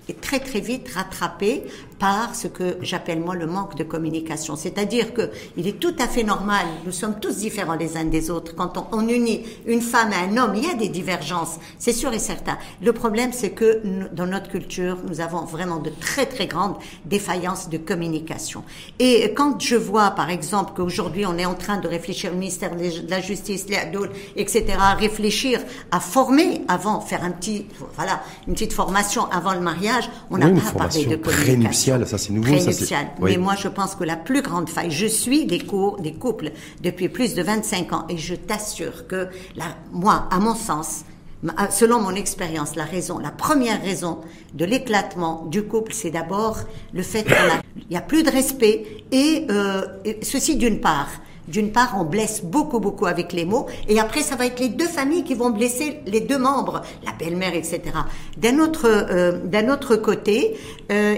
est 0.08 0.20
très 0.20 0.40
très 0.40 0.60
vite 0.60 0.88
rattrapé 0.94 1.64
par 1.98 2.34
ce 2.34 2.46
que 2.46 2.76
j'appelle 2.80 3.20
moi 3.20 3.34
le 3.34 3.46
manque 3.46 3.76
de 3.76 3.84
communication. 3.84 4.56
C'est-à-dire 4.56 5.14
que 5.14 5.30
il 5.56 5.66
est 5.66 5.78
tout 5.78 5.94
à 5.98 6.06
fait 6.06 6.22
normal, 6.22 6.66
nous 6.84 6.92
sommes 6.92 7.18
tous 7.20 7.38
différents 7.38 7.74
les 7.74 7.96
uns 7.96 8.04
des 8.04 8.30
autres. 8.30 8.54
Quand 8.54 8.88
on, 8.92 9.08
unit 9.08 9.42
une 9.66 9.80
femme 9.80 10.12
à 10.12 10.18
un 10.18 10.36
homme, 10.36 10.54
il 10.54 10.64
y 10.64 10.70
a 10.70 10.74
des 10.74 10.88
divergences, 10.88 11.56
c'est 11.78 11.92
sûr 11.92 12.12
et 12.12 12.18
certain. 12.18 12.58
Le 12.82 12.92
problème, 12.92 13.30
c'est 13.32 13.50
que 13.50 13.80
dans 14.12 14.26
notre 14.26 14.48
culture, 14.50 14.98
nous 15.08 15.20
avons 15.20 15.44
vraiment 15.44 15.78
de 15.78 15.90
très 15.90 16.26
très 16.26 16.46
grandes 16.46 16.76
défaillances 17.06 17.70
de 17.70 17.78
communication. 17.78 18.64
Et 18.98 19.32
quand 19.34 19.60
je 19.60 19.76
vois, 19.76 20.10
par 20.10 20.30
exemple, 20.30 20.72
qu'aujourd'hui 20.76 21.24
on 21.26 21.38
est 21.38 21.46
en 21.46 21.54
train 21.54 21.78
de 21.78 21.88
réfléchir, 21.88 22.30
le 22.30 22.36
ministère 22.36 22.76
de 22.76 23.08
la 23.08 23.20
Justice, 23.20 23.66
les 23.68 23.78
etc., 24.36 24.64
réfléchir 24.98 25.60
à 25.90 26.00
former 26.00 26.62
avant, 26.68 27.00
faire 27.00 27.24
un 27.24 27.30
petit, 27.30 27.66
voilà, 27.96 28.20
une 28.46 28.54
petite 28.54 28.72
formation 28.72 29.26
avant 29.30 29.54
le 29.54 29.60
mariage, 29.60 30.10
on 30.30 30.38
n'a 30.38 30.50
pas 30.50 30.72
parlé 30.72 31.06
de 31.06 31.16
communication 31.16 31.87
ça 32.06 32.18
c'est 32.18 32.32
nouveau. 32.32 32.54
Mais 33.20 33.36
moi 33.36 33.54
je 33.56 33.68
pense 33.68 33.94
que 33.94 34.04
la 34.04 34.16
plus 34.16 34.42
grande 34.42 34.68
faille, 34.68 34.90
je 34.90 35.06
suis 35.06 35.46
des, 35.46 35.60
cours, 35.60 36.00
des 36.00 36.12
couples 36.12 36.52
depuis 36.82 37.08
plus 37.08 37.34
de 37.34 37.42
25 37.42 37.92
ans 37.92 38.04
et 38.08 38.18
je 38.18 38.34
t'assure 38.34 39.06
que 39.06 39.28
la, 39.56 39.64
moi, 39.92 40.28
à 40.30 40.38
mon 40.38 40.54
sens, 40.54 41.04
selon 41.70 42.00
mon 42.00 42.14
expérience, 42.14 42.74
la 42.74 42.84
raison, 42.84 43.18
la 43.18 43.30
première 43.30 43.80
raison 43.82 44.18
de 44.54 44.64
l'éclatement 44.64 45.46
du 45.46 45.62
couple, 45.62 45.92
c'est 45.92 46.10
d'abord 46.10 46.58
le 46.92 47.02
fait 47.02 47.24
qu'il 47.24 47.86
n'y 47.90 47.96
a, 47.96 48.00
plus 48.00 48.22
de 48.22 48.30
respect 48.30 49.04
et, 49.12 49.46
euh, 49.50 49.86
et 50.04 50.18
ceci 50.22 50.56
d'une 50.56 50.80
part. 50.80 51.08
D'une 51.48 51.72
part, 51.72 51.96
on 51.98 52.04
blesse 52.04 52.42
beaucoup, 52.44 52.78
beaucoup 52.78 53.06
avec 53.06 53.32
les 53.32 53.44
mots, 53.44 53.66
et 53.88 53.98
après, 53.98 54.20
ça 54.20 54.36
va 54.36 54.46
être 54.46 54.60
les 54.60 54.68
deux 54.68 54.86
familles 54.86 55.24
qui 55.24 55.34
vont 55.34 55.50
blesser 55.50 56.00
les 56.06 56.20
deux 56.20 56.38
membres, 56.38 56.82
la 57.04 57.12
belle-mère, 57.12 57.54
etc. 57.54 57.80
D'un 58.36 58.58
autre, 58.58 58.86
euh, 58.86 59.38
d'un 59.44 59.72
autre 59.72 59.96
côté, 59.96 60.56
euh, 60.92 61.16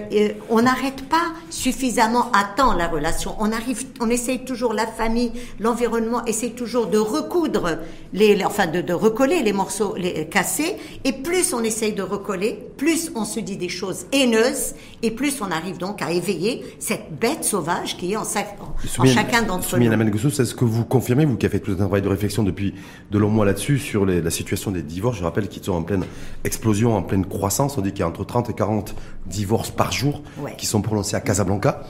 on 0.49 0.63
n'arrête 0.63 1.09
pas 1.09 1.33
suffisamment 1.51 2.31
à 2.33 2.45
temps 2.57 2.75
la 2.75 2.89
relation. 2.89 3.35
On 3.39 3.53
arrive, 3.53 3.85
on 4.01 4.09
essaye 4.09 4.45
toujours 4.45 4.73
la 4.73 4.87
famille, 4.87 5.33
l'environnement, 5.59 6.25
essaye 6.27 6.53
toujours 6.53 6.87
de 6.87 6.99
recoudre 6.99 7.79
les, 8.13 8.45
enfin 8.45 8.67
de, 8.67 8.81
de, 8.81 8.93
recoller 8.93 9.43
les 9.43 9.53
morceaux 9.53 9.95
les, 9.97 10.27
cassés, 10.27 10.77
et 11.05 11.13
plus 11.13 11.53
on 11.53 11.63
essaye 11.63 11.93
de 11.93 12.03
recoller, 12.03 12.59
plus 12.77 13.11
on 13.15 13.25
se 13.25 13.41
dit 13.41 13.57
des 13.57 13.69
choses 13.69 14.07
haineuses, 14.13 14.75
et 15.03 15.11
plus 15.11 15.41
on 15.41 15.51
arrive 15.51 15.79
donc 15.79 16.03
à 16.03 16.13
éveiller 16.13 16.65
cette 16.79 17.19
bête 17.19 17.45
sauvage 17.45 17.97
qui 17.97 18.13
est 18.13 18.17
en, 18.17 18.23
en, 18.23 19.05
chacun 19.05 19.43
d'entre 19.43 19.79
nous 19.79 19.91
est-ce 20.29 20.55
que 20.55 20.65
vous 20.65 20.85
confirmez, 20.85 21.25
vous 21.25 21.37
qui 21.37 21.47
avez 21.47 21.59
fait 21.59 21.65
tout 21.65 21.73
un 21.73 21.77
travail 21.77 22.03
de 22.03 22.09
réflexion 22.09 22.43
depuis 22.43 22.75
de 23.11 23.19
longs 23.19 23.31
mois 23.31 23.45
là-dessus, 23.45 23.79
sur 23.79 24.07
la 24.07 24.31
situation 24.31 24.71
des 24.71 24.83
divorces. 24.83 25.19
Je 25.19 25.25
rappelle 25.25 25.49
qu'ils 25.49 25.65
sont 25.65 25.73
en 25.73 25.83
pleine 25.83 26.05
explosion, 26.45 26.95
en 26.95 27.03
pleine 27.03 27.27
croissance. 27.27 27.79
On 27.79 27.81
dit 27.81 27.91
qu'il 27.91 28.01
y 28.01 28.03
a 28.03 28.09
entre 28.09 28.25
30 28.25 28.51
et 28.51 28.55
40 28.55 28.95
divorces 29.27 29.71
par 29.71 29.93
jour 29.93 30.23
qui 30.59 30.67
sont 30.67 30.83
prononcés 30.83 31.17
à 31.17 31.21
Casablanca, 31.21 31.83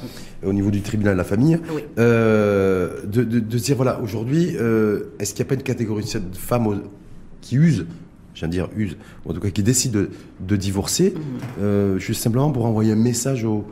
au 0.44 0.52
niveau 0.52 0.70
du 0.70 0.82
tribunal 0.82 1.14
de 1.14 1.18
la 1.18 1.24
famille. 1.24 1.58
Euh, 1.98 3.00
de, 3.04 3.40
dire, 3.40 3.76
voilà, 3.76 4.00
aujourd'hui, 4.00 4.56
euh, 4.56 5.12
est-ce 5.18 5.34
qu'il 5.34 5.44
n'y 5.44 5.48
a 5.48 5.50
pas 5.50 5.54
une 5.54 5.62
catégorie 5.62 6.04
de 6.04 6.36
femmes 6.36 6.82
qui 7.40 7.56
usent 7.56 7.86
je 8.32 8.40
viens 8.40 8.48
de 8.48 8.52
dire 8.52 8.68
use, 8.76 8.96
ou 9.24 9.30
en 9.30 9.34
tout 9.34 9.40
cas 9.40 9.50
qui 9.50 9.62
décident 9.62 10.04
de, 10.40 10.56
divorcer, 10.56 11.14
euh, 11.60 11.98
juste 11.98 12.22
simplement 12.22 12.50
pour 12.50 12.64
envoyer 12.64 12.92
un 12.92 12.96
message 12.96 13.44
au, 13.44 13.66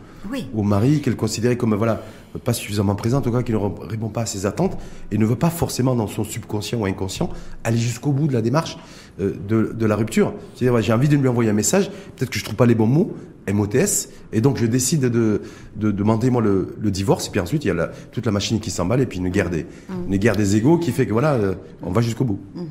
au 0.55 0.63
mari 0.63 1.01
qu'elle 1.01 1.17
considérait 1.17 1.57
comme 1.57 1.75
voilà 1.75 2.03
pas 2.45 2.53
suffisamment 2.53 2.95
présent, 2.95 3.19
en 3.19 3.21
tout 3.21 3.33
cas 3.33 3.43
qui 3.43 3.53
ne 3.53 3.57
répond 3.57 4.09
pas 4.09 4.23
à 4.23 4.27
ses 4.27 4.47
attentes 4.47 4.77
et 5.11 5.19
ne 5.19 5.25
veut 5.25 5.37
pas 5.37 5.51
forcément 5.51 5.95
dans 5.95 6.07
son 6.07 6.25
subconscient 6.25 6.79
ou 6.79 6.87
inconscient 6.87 7.31
aller 7.65 7.79
jusqu'au 7.79 8.13
bout 8.13 8.29
de 8.29 8.33
la 8.33 8.43
démarche 8.43 8.79
de, 9.19 9.73
de, 9.73 9.87
la 9.87 9.97
rupture. 9.97 10.35
C'est-à-dire, 10.55 10.81
j'ai 10.81 10.93
envie 10.93 11.09
de 11.09 11.17
lui 11.17 11.29
envoyer 11.29 11.51
un 11.51 11.55
message, 11.55 11.91
peut-être 12.17 12.31
que 12.31 12.39
je 12.39 12.45
trouve 12.45 12.57
pas 12.57 12.67
les 12.67 12.75
bons 12.75 12.87
mots, 12.87 13.17
MOTS, 13.53 14.09
et 14.33 14.41
donc 14.41 14.59
je 14.59 14.67
décide 14.67 15.07
de, 15.07 15.43
de 15.77 15.91
demander 15.91 16.31
moi 16.31 16.43
le, 16.43 16.75
le, 16.79 16.91
divorce, 16.91 17.29
et 17.29 17.31
puis 17.31 17.41
ensuite 17.41 17.65
il 17.65 17.69
y 17.69 17.71
a 17.71 17.75
la, 17.75 17.89
toute 18.13 18.27
la 18.27 18.33
machine 18.33 18.61
qui 18.61 18.71
s'emballe, 18.71 19.01
et 19.01 19.07
puis 19.07 19.19
une 19.19 19.29
guerre 19.29 19.51
des, 19.51 19.65
mmh. 19.65 20.13
une 20.13 20.17
guerre 20.17 20.37
des 20.37 20.57
égaux 20.57 20.79
qui 20.79 20.93
fait 20.93 21.07
que 21.07 21.13
voilà, 21.13 21.35
euh, 21.35 21.55
on 21.83 21.91
va 21.91 22.01
jusqu'au 22.01 22.25
bout. 22.25 22.39
Mmh. 22.55 22.65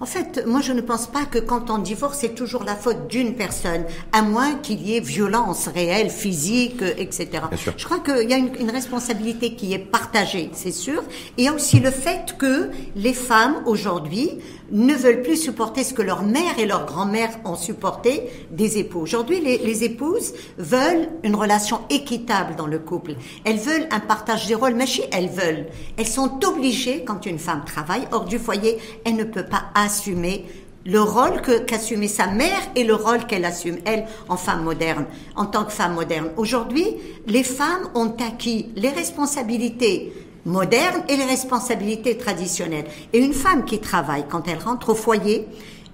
En 0.00 0.06
fait, 0.06 0.44
moi 0.46 0.60
je 0.60 0.72
ne 0.72 0.80
pense 0.80 1.06
pas 1.06 1.24
que 1.24 1.38
quand 1.38 1.70
on 1.70 1.78
divorce, 1.78 2.18
c'est 2.20 2.34
toujours 2.34 2.64
la 2.64 2.74
faute 2.74 3.08
d'une 3.08 3.34
personne, 3.34 3.84
à 4.12 4.22
moins 4.22 4.54
qu'il 4.54 4.82
y 4.82 4.96
ait 4.96 5.00
violence 5.00 5.68
réelle, 5.68 6.10
physique, 6.10 6.82
etc. 6.96 7.28
Je 7.76 7.84
crois 7.84 8.00
qu'il 8.00 8.28
y 8.28 8.34
a 8.34 8.38
une, 8.38 8.54
une 8.60 8.70
responsabilité 8.70 9.54
qui 9.54 9.72
est 9.74 9.78
partagée, 9.78 10.50
c'est 10.52 10.72
sûr, 10.72 11.02
et 11.36 11.42
il 11.42 11.44
y 11.44 11.48
a 11.48 11.54
aussi 11.54 11.80
le 11.80 11.90
fait 11.90 12.36
que 12.38 12.70
les 12.96 13.12
femmes 13.14 13.56
aujourd'hui 13.66 14.30
ne 14.72 14.94
veulent 14.94 15.22
plus 15.22 15.36
supporter 15.36 15.83
ce 15.84 15.94
que 15.94 16.02
leur 16.02 16.22
mère 16.22 16.58
et 16.58 16.66
leur 16.66 16.86
grand-mère 16.86 17.30
ont 17.44 17.54
supporté 17.54 18.24
des 18.50 18.78
époux. 18.78 19.00
Aujourd'hui, 19.00 19.40
les, 19.40 19.84
épouses 19.84 20.32
veulent 20.58 21.08
une 21.22 21.36
relation 21.36 21.80
équitable 21.90 22.56
dans 22.56 22.66
le 22.66 22.78
couple. 22.78 23.14
Elles 23.44 23.58
veulent 23.58 23.86
un 23.90 24.00
partage 24.00 24.46
des 24.46 24.54
rôles, 24.54 24.74
mais 24.74 24.86
elles 25.12 25.28
veulent. 25.28 25.66
Elles 25.96 26.06
sont 26.06 26.40
obligées, 26.44 27.04
quand 27.04 27.26
une 27.26 27.38
femme 27.38 27.64
travaille 27.64 28.08
hors 28.10 28.24
du 28.24 28.38
foyer, 28.38 28.78
elle 29.04 29.16
ne 29.16 29.24
peut 29.24 29.44
pas 29.44 29.64
assumer 29.74 30.46
le 30.86 31.00
rôle 31.00 31.40
qu'assumait 31.66 32.08
sa 32.08 32.26
mère 32.26 32.60
et 32.74 32.84
le 32.84 32.94
rôle 32.94 33.26
qu'elle 33.26 33.44
assume, 33.44 33.78
elle, 33.86 34.04
en 34.28 34.36
femme 34.36 34.62
moderne, 34.64 35.06
en 35.34 35.46
tant 35.46 35.64
que 35.64 35.72
femme 35.72 35.94
moderne. 35.94 36.30
Aujourd'hui, 36.36 36.86
les 37.26 37.42
femmes 37.42 37.88
ont 37.94 38.14
acquis 38.20 38.68
les 38.76 38.90
responsabilités 38.90 40.12
moderne 40.46 41.02
et 41.08 41.16
les 41.16 41.24
responsabilités 41.24 42.16
traditionnelles. 42.18 42.86
Et 43.12 43.18
une 43.18 43.32
femme 43.32 43.64
qui 43.64 43.78
travaille, 43.78 44.26
quand 44.28 44.46
elle 44.48 44.58
rentre 44.58 44.90
au 44.90 44.94
foyer, 44.94 45.46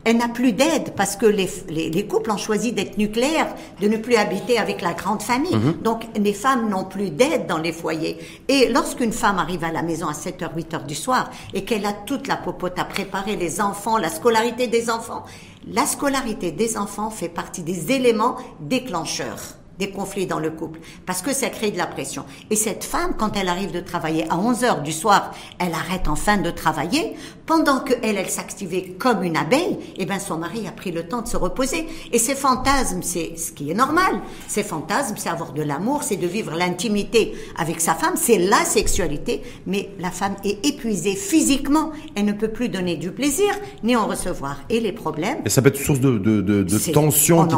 elle 0.05 0.17
n'a 0.17 0.29
plus 0.29 0.53
d'aide 0.53 0.95
parce 0.97 1.17
que 1.17 1.27
les, 1.27 1.49
les, 1.69 2.07
couples 2.07 2.31
ont 2.31 2.39
choisi 2.39 2.73
d'être 2.73 2.97
nucléaires, 2.97 3.55
de 3.81 3.89
ne 3.89 3.97
plus 3.97 4.17
habiter 4.17 4.59
avec 4.59 4.81
la 4.81 4.95
grande 4.95 5.23
famille. 5.23 5.55
Mhm. 5.55 5.75
Donc 5.83 6.07
les 6.17 6.33
femmes 6.33 6.69
n'ont 6.71 6.85
plus 6.85 7.11
d'aide 7.11 7.47
dans 7.47 7.59
les 7.59 7.73
foyers. 7.73 8.19
Et 8.49 8.69
lorsqu'une 8.69 9.13
femme 9.13 9.39
arrive 9.39 9.65
à 9.65 9.73
la 9.73 9.83
maison 9.83 10.07
à 10.09 10.13
7h, 10.13 10.55
8h 10.57 10.87
du 10.87 10.95
soir 10.95 11.31
et 11.53 11.65
qu'elle 11.65 11.85
a 11.85 11.93
toute 11.93 12.29
la 12.29 12.37
popote 12.37 12.79
à 12.79 12.85
préparer, 12.85 13.37
les 13.37 13.61
enfants, 13.61 13.99
la 13.99 14.09
scolarité 14.09 14.69
des 14.69 14.89
enfants, 14.91 15.25
la 15.67 15.85
scolarité 15.85 16.51
des 16.53 16.79
enfants 16.79 17.11
fait 17.11 17.29
partie 17.29 17.63
des 17.63 17.93
éléments 17.93 18.37
déclencheurs 18.61 19.61
des 19.81 19.91
conflits 19.91 20.27
dans 20.27 20.39
le 20.39 20.51
couple, 20.51 20.79
parce 21.07 21.23
que 21.23 21.33
ça 21.33 21.49
crée 21.49 21.71
de 21.71 21.79
la 21.79 21.87
pression. 21.87 22.25
Et 22.51 22.57
cette 22.57 22.85
femme, 22.85 23.15
quand 23.19 23.35
elle 23.35 23.49
arrive 23.49 23.73
de 23.73 23.81
travailler 23.81 24.31
à 24.31 24.37
11 24.37 24.63
heures 24.63 24.83
du 24.83 24.93
soir, 24.93 25.33
elle 25.59 25.73
arrête 25.73 26.07
enfin 26.07 26.37
de 26.37 26.51
travailler, 26.51 27.17
pendant 27.51 27.81
que 27.81 27.95
elle, 28.05 28.17
elle 28.17 28.31
s'activait 28.31 28.95
comme 28.97 29.25
une 29.25 29.37
abeille, 29.37 29.77
eh 29.97 30.07
ben 30.07 30.21
son 30.21 30.39
mari 30.39 30.69
a 30.69 30.71
pris 30.71 30.93
le 30.93 31.03
temps 31.03 31.21
de 31.21 31.27
se 31.27 31.37
reposer. 31.37 31.85
Et 32.13 32.19
ces 32.21 32.37
fantasmes, 32.37 33.03
c'est 33.03 33.37
ce 33.37 33.51
qui 33.51 33.73
est 33.73 33.75
normal. 33.75 34.21
Ces 34.47 34.63
fantasmes, 34.63 35.17
c'est 35.19 35.29
avoir 35.29 35.53
de 35.53 35.63
l'amour, 35.63 36.05
c'est 36.05 36.15
de 36.15 36.29
vivre 36.29 36.53
l'intimité 36.57 37.35
avec 37.59 37.81
sa 37.81 37.95
femme, 37.95 38.15
c'est 38.15 38.39
la 38.39 38.65
sexualité, 38.65 39.43
mais 39.67 39.91
la 39.99 40.13
femme 40.13 40.37
est 40.45 40.65
épuisée 40.65 41.17
physiquement, 41.17 41.91
elle 42.15 42.27
ne 42.27 42.35
peut 42.35 42.53
plus 42.53 42.69
donner 42.69 42.95
du 42.97 43.11
plaisir, 43.11 43.49
ni 43.83 43.97
en 43.97 44.07
recevoir. 44.07 44.61
Et 44.69 44.79
les 44.79 44.93
problèmes... 44.93 45.39
Et 45.45 45.49
ça 45.49 45.61
peut 45.61 45.71
être 45.71 45.77
source 45.77 45.99
de, 45.99 46.19
de, 46.19 46.41
de, 46.43 46.63
de 46.63 46.93
tensions 46.93 47.49
qui, 47.49 47.57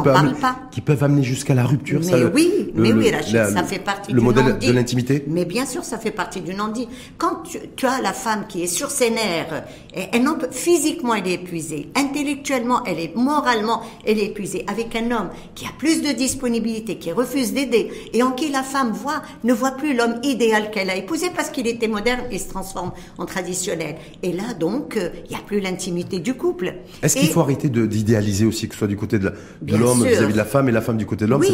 qui, 0.71 0.81
peuvent 0.81 1.05
amener 1.05 1.23
jusqu'à 1.23 1.53
la 1.53 1.67
rupture. 1.67 2.01
Mais 2.07 2.25
oui, 2.33 2.73
mais 2.75 2.95
oui, 2.95 3.11
Rachid, 3.11 3.45
ça 3.53 3.63
fait 3.63 3.79
partie 3.79 4.11
le 4.11 4.23
modèle 4.23 4.59
de 4.59 4.73
l'intimité. 4.73 5.23
Mais 5.27 5.45
bien 5.45 5.67
sûr, 5.67 5.85
ça 5.85 5.99
fait 5.99 6.13
partie 6.13 6.41
du 6.41 6.55
non-dit. 6.55 6.89
Quand 7.19 7.43
tu, 7.77 7.87
as 7.87 8.01
la 8.01 8.15
femme 8.15 8.47
qui 8.49 8.63
est 8.63 8.67
sur 8.67 8.91
ses 8.91 9.11
nerfs, 9.11 9.65
elle 9.93 10.25
peut, 10.39 10.49
physiquement 10.51 11.15
elle 11.15 11.27
est 11.29 11.35
épuisée, 11.35 11.89
intellectuellement 11.95 12.83
elle 12.85 12.99
est, 12.99 13.15
moralement 13.17 13.83
elle 14.07 14.19
est 14.19 14.27
épuisée, 14.27 14.65
avec 14.67 14.95
un 14.97 15.11
homme 15.11 15.29
qui 15.55 15.67
a 15.67 15.71
plus 15.79 16.03
de 16.03 16.13
disponibilité, 16.13 16.97
qui 16.97 17.13
refuse 17.13 17.53
d'aider, 17.53 17.91
et 18.13 18.23
en 18.23 18.33
qui 18.33 18.51
la 18.51 18.63
femme 18.63 18.93
voit, 18.93 19.23
ne 19.45 19.53
voit 19.53 19.73
plus 19.73 19.95
l'homme 19.95 20.21
idéal 20.23 20.71
qu'elle 20.71 20.91
a 20.91 20.97
épousé 20.97 21.29
parce 21.35 21.51
qu'il 21.51 21.67
était 21.67 21.89
moderne 21.89 22.23
et 22.31 22.39
se 22.39 22.49
transforme 22.49 22.93
en 23.19 23.27
traditionnel. 23.27 23.97
Et 24.23 24.33
là 24.33 24.55
donc, 24.59 24.97
euh, 24.97 25.11
il 25.27 25.31
n'y 25.31 25.37
a 25.37 25.45
plus 25.45 25.61
l'intimité 25.61 26.19
du 26.19 26.35
couple. 26.35 26.75
Est-ce 27.03 27.17
qu'il 27.17 27.29
faut 27.29 27.41
arrêter 27.41 27.69
d'idéaliser 27.69 28.45
aussi 28.45 28.69
que 28.69 28.75
ce 28.75 28.79
soit 28.79 28.89
du 28.89 28.97
côté 28.97 29.19
de 29.19 29.33
l'homme 29.67 30.05
vis-à-vis 30.05 30.33
de 30.33 30.39
la 30.39 30.45
femme 30.45 30.69
et 30.69 30.73
la 30.73 30.81
femme 30.81 30.97
du 30.97 31.07
côté 31.07 31.25
de 31.25 31.31
l'homme? 31.31 31.45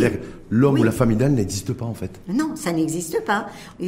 L'homme 0.51 0.79
ou 0.79 0.83
la 0.83 0.93
femme 0.93 1.11
idéale 1.11 1.33
n'existe 1.33 1.73
pas 1.73 1.85
en 1.85 1.95
fait. 1.95 2.21
Non, 2.29 2.53
ça 2.55 2.73
n'existe 2.73 3.25
pas. 3.25 3.47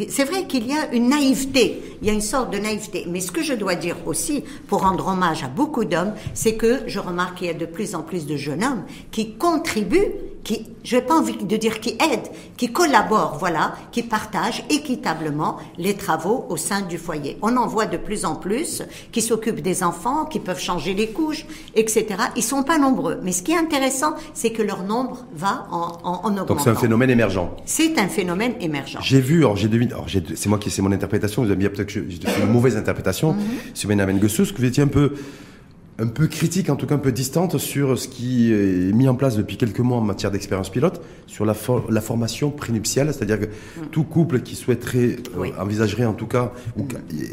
C'est 0.09 0.25
vrai 0.25 0.47
qu'il 0.47 0.67
y 0.67 0.73
a 0.73 0.93
une 0.93 1.09
naïveté, 1.09 1.83
il 2.03 2.09
y 2.09 2.11
a 2.11 2.15
une 2.15 2.21
sorte 2.21 2.53
de 2.53 2.59
naïveté. 2.59 3.07
Mais 3.09 3.21
ce 3.21 3.31
que 3.33 3.43
je 3.43 3.55
dois 3.55 3.75
dire 3.75 3.97
aussi, 4.07 4.30
pour 4.69 4.83
rendre 4.83 5.07
hommage 5.09 5.43
à 5.45 5.49
beaucoup 5.49 5.85
d'hommes, 5.85 6.15
c'est 6.35 6.55
que 6.55 6.81
je 6.87 6.99
remarque 6.99 7.39
qu'il 7.39 7.47
y 7.47 7.51
a 7.51 7.55
de 7.55 7.67
plus 7.67 7.95
en 7.95 8.03
plus 8.03 8.27
de 8.27 8.37
jeunes 8.37 8.65
hommes 8.65 8.85
qui 9.11 9.35
contribuent 9.35 10.13
qui, 10.45 10.67
je 10.85 10.97
n'ai 10.97 11.03
pas 11.03 11.15
envie 11.15 11.37
de 11.37 11.57
dire 11.57 11.81
qui 11.81 11.91
aide, 11.91 12.27
qui 12.57 12.73
collabore, 12.73 13.37
voilà, 13.39 13.75
qui 13.93 14.03
partage 14.03 14.65
équitablement 14.71 15.59
les 15.79 15.95
travaux 15.95 16.47
au 16.49 16.57
sein 16.57 16.81
du 16.83 16.99
foyer. 16.99 17.37
On 17.43 17.57
en 17.57 17.67
voit 17.67 17.87
de 17.87 17.97
plus 17.97 18.25
en 18.25 18.35
plus 18.37 18.83
qui 19.13 19.23
s'occupent 19.23 19.61
des 19.63 19.83
enfants, 19.83 20.25
qui 20.25 20.39
peuvent 20.41 20.61
changer 20.61 20.95
les 20.95 21.11
couches, 21.11 21.45
etc. 21.75 22.07
Ils 22.37 22.43
sont 22.43 22.63
pas 22.63 22.79
nombreux, 22.79 23.19
mais 23.23 23.33
ce 23.33 23.43
qui 23.43 23.53
est 23.53 23.59
intéressant, 23.59 24.15
c'est 24.35 24.51
que 24.51 24.63
leur 24.63 24.83
nombre 24.83 25.25
va 25.35 25.67
en, 25.71 25.99
en, 26.03 26.13
en 26.13 26.29
augmentant. 26.29 26.45
Donc 26.47 26.61
c'est 26.61 26.71
un 26.71 26.75
phénomène 26.75 27.11
émergent. 27.11 27.51
C'est 27.65 27.99
un 27.99 28.09
phénomène 28.09 28.55
émergent. 28.61 28.99
J'ai 29.03 29.21
vu, 29.21 29.39
alors 29.41 29.57
j'ai 29.57 29.69
deviné, 29.69 29.93
alors 29.93 30.07
c'est 30.35 30.49
moi 30.49 30.59
qui 30.59 30.71
c'est 30.71 30.83
mon 30.83 30.93
interprétation. 30.93 31.45
Vous 31.45 31.51
avez 31.51 31.69
peut-être 31.69 31.93
que 31.93 32.05
j'ai 32.09 32.43
une 32.43 32.53
mauvaise 32.53 32.77
interprétation. 32.77 33.33
Mm 33.33 33.39
-hmm. 33.39 33.75
Sur 33.79 33.89
Benjamin 33.89 34.19
que 34.19 34.59
vous 34.61 34.65
étiez 34.65 34.83
un 34.83 34.89
peu 34.89 35.13
un 36.01 36.07
peu 36.07 36.27
critique, 36.27 36.71
en 36.71 36.77
tout 36.77 36.87
cas 36.87 36.95
un 36.95 36.99
peu 36.99 37.13
distante 37.13 37.59
sur 37.59 37.99
ce 37.99 38.09
qui 38.09 38.53
est 38.53 38.93
mis 38.95 39.09
en 39.09 39.15
place 39.15 39.37
depuis 39.37 39.57
quelques 39.57 39.81
mois 39.81 39.99
en 39.99 40.03
matière 40.03 40.31
d'expérience 40.31 40.71
pilote, 40.71 41.03
sur 41.27 41.45
la, 41.45 41.55
la 41.89 42.01
formation 42.01 42.51
prénuptiale, 42.51 43.13
c'est-à-dire 43.13 43.39
que 43.41 43.47
mm. 43.47 43.87
tout 43.91 44.05
couple 44.05 44.41
qui 44.41 44.57
souhaiterait, 44.57 45.17
euh, 45.37 45.51
envisagerait 45.59 46.07
en 46.07 46.15
tout 46.15 46.27
cas, 46.27 46.53
ou 46.77 46.87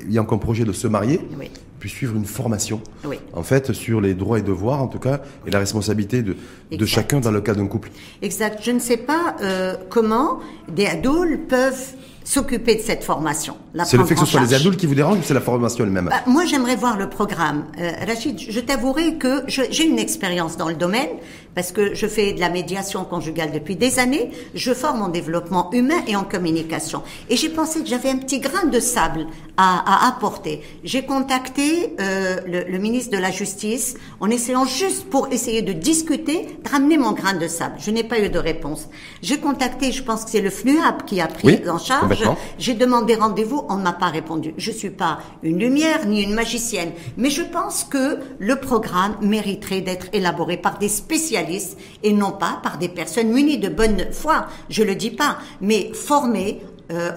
ayant 0.09 0.25
comme 0.25 0.39
projet 0.39 0.65
de 0.65 0.73
se 0.73 0.87
marier, 0.87 1.21
puisse 1.79 1.93
suivre 1.93 2.15
une 2.15 2.25
formation, 2.25 2.81
en 3.33 3.43
fait, 3.43 3.71
sur 3.73 4.01
les 4.01 4.15
droits 4.15 4.39
et 4.39 4.41
devoirs, 4.41 4.81
en 4.81 4.87
tout 4.87 4.99
cas, 4.99 5.21
et 5.45 5.51
la 5.51 5.59
responsabilité 5.59 6.23
de, 6.23 6.35
de 6.71 6.85
chacun 6.85 7.19
dans 7.19 7.31
le 7.31 7.41
cas 7.41 7.53
d'un 7.53 7.67
couple. 7.67 7.91
Exact. 8.21 8.59
Je 8.63 8.71
ne 8.71 8.79
sais 8.79 8.97
pas 8.97 9.35
euh, 9.41 9.75
comment 9.89 10.39
des 10.67 10.87
adultes 10.87 11.47
peuvent 11.47 11.93
s'occuper 12.27 12.75
de 12.75 12.81
cette 12.81 13.05
formation. 13.05 13.55
C'est 13.85 13.95
le 13.95 14.03
fait 14.03 14.15
que 14.15 14.19
ce 14.19 14.25
soit 14.25 14.41
les 14.41 14.53
adultes 14.53 14.77
qui 14.77 14.85
vous 14.85 14.95
dérangent 14.95 15.19
ou 15.19 15.23
c'est 15.23 15.33
la 15.33 15.39
formation 15.39 15.85
elle-même 15.85 16.09
bah, 16.09 16.23
Moi, 16.27 16.43
j'aimerais 16.45 16.75
voir 16.75 16.97
le 16.97 17.09
programme. 17.09 17.63
Euh, 17.79 17.91
Rachid, 18.05 18.37
je 18.37 18.59
t'avouerai 18.59 19.15
que 19.15 19.43
j'ai 19.47 19.85
une 19.85 19.97
expérience 19.97 20.57
dans 20.57 20.67
le 20.67 20.75
domaine 20.75 21.07
parce 21.57 21.71
que 21.71 21.95
je 21.95 22.05
fais 22.05 22.33
de 22.33 22.39
la 22.39 22.49
médiation 22.49 23.03
conjugale 23.03 23.51
depuis 23.51 23.75
des 23.75 23.97
années. 23.97 24.29
Je 24.53 24.75
forme 24.75 25.01
en 25.01 25.09
développement 25.09 25.71
humain 25.71 26.03
et 26.07 26.15
en 26.15 26.23
communication. 26.23 27.01
Et 27.31 27.35
j'ai 27.35 27.49
pensé 27.49 27.81
que 27.81 27.87
j'avais 27.87 28.11
un 28.11 28.17
petit 28.17 28.39
grain 28.39 28.67
de 28.67 28.79
sable 28.79 29.25
à, 29.57 30.05
à 30.05 30.07
apporter. 30.07 30.61
J'ai 30.83 31.03
contacté 31.03 31.95
euh, 31.99 32.35
le, 32.45 32.65
le, 32.71 32.77
ministre 32.77 33.11
de 33.11 33.19
la 33.19 33.31
Justice 33.31 33.95
en 34.19 34.29
essayant 34.29 34.65
juste 34.65 35.09
pour 35.09 35.29
essayer 35.31 35.63
de 35.63 35.73
discuter, 35.73 36.45
de 36.63 36.69
ramener 36.69 36.99
mon 36.99 37.13
grain 37.13 37.33
de 37.33 37.47
sable. 37.47 37.73
Je 37.79 37.89
n'ai 37.89 38.03
pas 38.03 38.19
eu 38.19 38.29
de 38.29 38.37
réponse. 38.37 38.87
J'ai 39.23 39.39
contacté, 39.39 39.91
je 39.91 40.03
pense 40.03 40.25
que 40.25 40.29
c'est 40.29 40.41
le 40.41 40.51
FNUAP 40.51 41.07
qui 41.07 41.21
a 41.21 41.27
pris 41.27 41.67
en 41.67 41.79
charge 41.79 42.23
j'ai 42.59 42.75
demandé 42.75 43.15
rendez-vous, 43.15 43.65
on 43.67 43.77
ne 43.77 43.83
m'a 43.83 43.93
pas 43.93 44.09
répondu. 44.09 44.53
Je 44.57 44.69
suis 44.69 44.91
pas 44.91 45.19
une 45.41 45.57
lumière 45.57 46.05
ni 46.05 46.21
une 46.21 46.35
magicienne, 46.35 46.91
mais 47.17 47.31
je 47.31 47.41
pense 47.41 47.83
que 47.83 48.19
le 48.37 48.57
programme 48.57 49.15
mériterait 49.21 49.81
d'être 49.81 50.07
élaboré 50.13 50.57
par 50.57 50.77
des 50.77 50.89
spécialistes 50.89 51.46
et 52.03 52.13
non 52.13 52.31
pas 52.31 52.59
par 52.61 52.77
des 52.77 52.89
personnes 52.89 53.31
munies 53.31 53.57
de 53.57 53.69
bonne 53.69 54.11
foi. 54.11 54.47
Je 54.69 54.83
le 54.83 54.95
dis 54.95 55.11
pas, 55.11 55.37
mais 55.61 55.91
formées. 55.93 56.61
Euh, 56.91 57.11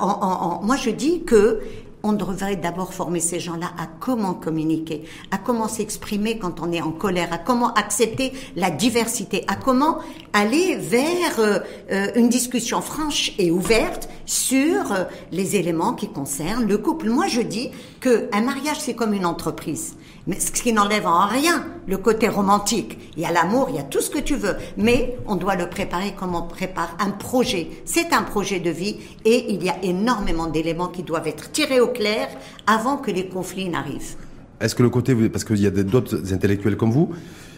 moi, 0.62 0.76
je 0.76 0.90
dis 0.90 1.22
que 1.22 1.60
on 2.02 2.14
devrait 2.14 2.56
d'abord 2.56 2.94
former 2.94 3.20
ces 3.20 3.40
gens-là 3.40 3.72
à 3.78 3.86
comment 3.86 4.32
communiquer, 4.32 5.04
à 5.30 5.38
comment 5.38 5.68
s'exprimer 5.68 6.38
quand 6.38 6.60
on 6.60 6.72
est 6.72 6.80
en 6.80 6.92
colère, 6.92 7.30
à 7.30 7.38
comment 7.38 7.74
accepter 7.74 8.32
la 8.56 8.70
diversité, 8.70 9.44
à 9.48 9.56
comment 9.56 9.98
aller 10.32 10.76
vers 10.76 11.38
euh, 11.38 11.58
euh, 11.92 12.06
une 12.14 12.30
discussion 12.30 12.80
franche 12.80 13.32
et 13.38 13.50
ouverte 13.50 14.08
sur 14.24 14.94
les 15.30 15.56
éléments 15.56 15.92
qui 15.92 16.08
concernent 16.08 16.66
le 16.66 16.78
couple. 16.78 17.10
Moi, 17.10 17.26
je 17.26 17.42
dis 17.42 17.70
que 18.00 18.28
un 18.32 18.40
mariage, 18.40 18.78
c'est 18.80 18.94
comme 18.94 19.12
une 19.12 19.26
entreprise. 19.26 19.96
Mais 20.26 20.38
ce 20.38 20.52
qui 20.52 20.72
n'enlève 20.72 21.06
en 21.06 21.26
rien 21.26 21.66
le 21.86 21.96
côté 21.96 22.28
romantique. 22.28 22.98
Il 23.16 23.22
y 23.22 23.26
a 23.26 23.32
l'amour, 23.32 23.68
il 23.70 23.76
y 23.76 23.78
a 23.78 23.82
tout 23.82 24.00
ce 24.00 24.10
que 24.10 24.18
tu 24.18 24.36
veux. 24.36 24.54
Mais 24.76 25.16
on 25.26 25.36
doit 25.36 25.56
le 25.56 25.68
préparer 25.68 26.14
comme 26.14 26.34
on 26.34 26.42
prépare 26.42 26.96
un 27.00 27.10
projet. 27.10 27.68
C'est 27.84 28.12
un 28.12 28.22
projet 28.22 28.60
de 28.60 28.70
vie 28.70 28.96
et 29.24 29.52
il 29.52 29.64
y 29.64 29.70
a 29.70 29.82
énormément 29.82 30.46
d'éléments 30.46 30.88
qui 30.88 31.02
doivent 31.02 31.26
être 31.26 31.50
tirés 31.50 31.80
au 31.80 31.88
clair 31.88 32.28
avant 32.66 32.96
que 32.96 33.10
les 33.10 33.26
conflits 33.26 33.68
n'arrivent. 33.68 34.16
Est-ce 34.60 34.74
que 34.74 34.82
le 34.82 34.90
côté, 34.90 35.14
parce 35.28 35.44
qu'il 35.44 35.60
y 35.60 35.66
a 35.66 35.70
d'autres 35.70 36.32
intellectuels 36.32 36.76
comme 36.76 36.90
vous, 36.90 37.10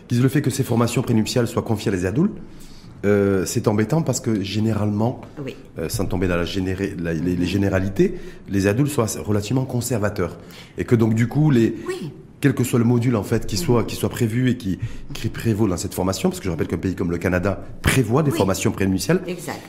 qui 0.08 0.14
disent 0.14 0.22
le 0.22 0.28
fait 0.28 0.42
que 0.42 0.50
ces 0.50 0.62
formations 0.62 1.02
prénuptiales 1.02 1.48
soient 1.48 1.62
confiées 1.62 1.92
à 1.92 1.94
des 1.94 2.06
adultes, 2.06 2.36
euh, 3.04 3.44
c'est 3.44 3.66
embêtant 3.66 4.02
parce 4.02 4.20
que 4.20 4.42
généralement, 4.42 5.22
euh, 5.78 5.88
sans 5.88 6.06
tomber 6.06 6.28
dans 6.28 6.36
la 6.36 6.44
les, 6.44 7.46
généralités, 7.46 8.14
les 8.48 8.66
adultes 8.68 8.92
sont 8.92 9.22
relativement 9.24 9.64
conservateurs. 9.64 10.38
Et 10.78 10.84
que 10.84 10.94
donc 10.94 11.14
du 11.14 11.26
coup, 11.26 11.50
les, 11.50 11.74
quel 12.42 12.54
que 12.54 12.64
soit 12.64 12.80
le 12.80 12.84
module 12.84 13.16
en 13.16 13.22
fait 13.22 13.46
qui 13.46 13.56
soit, 13.56 13.84
qui 13.84 13.94
soit 13.94 14.08
prévu 14.10 14.50
et 14.50 14.56
qui, 14.58 14.78
qui 15.14 15.28
prévaut 15.28 15.68
dans 15.68 15.76
cette 15.78 15.94
formation, 15.94 16.28
parce 16.28 16.40
que 16.40 16.44
je 16.46 16.50
rappelle 16.50 16.66
qu'un 16.66 16.76
pays 16.76 16.96
comme 16.96 17.10
le 17.10 17.16
Canada 17.16 17.62
prévoit 17.80 18.22
des 18.22 18.32
formations 18.32 18.72
préinitiales, 18.72 19.22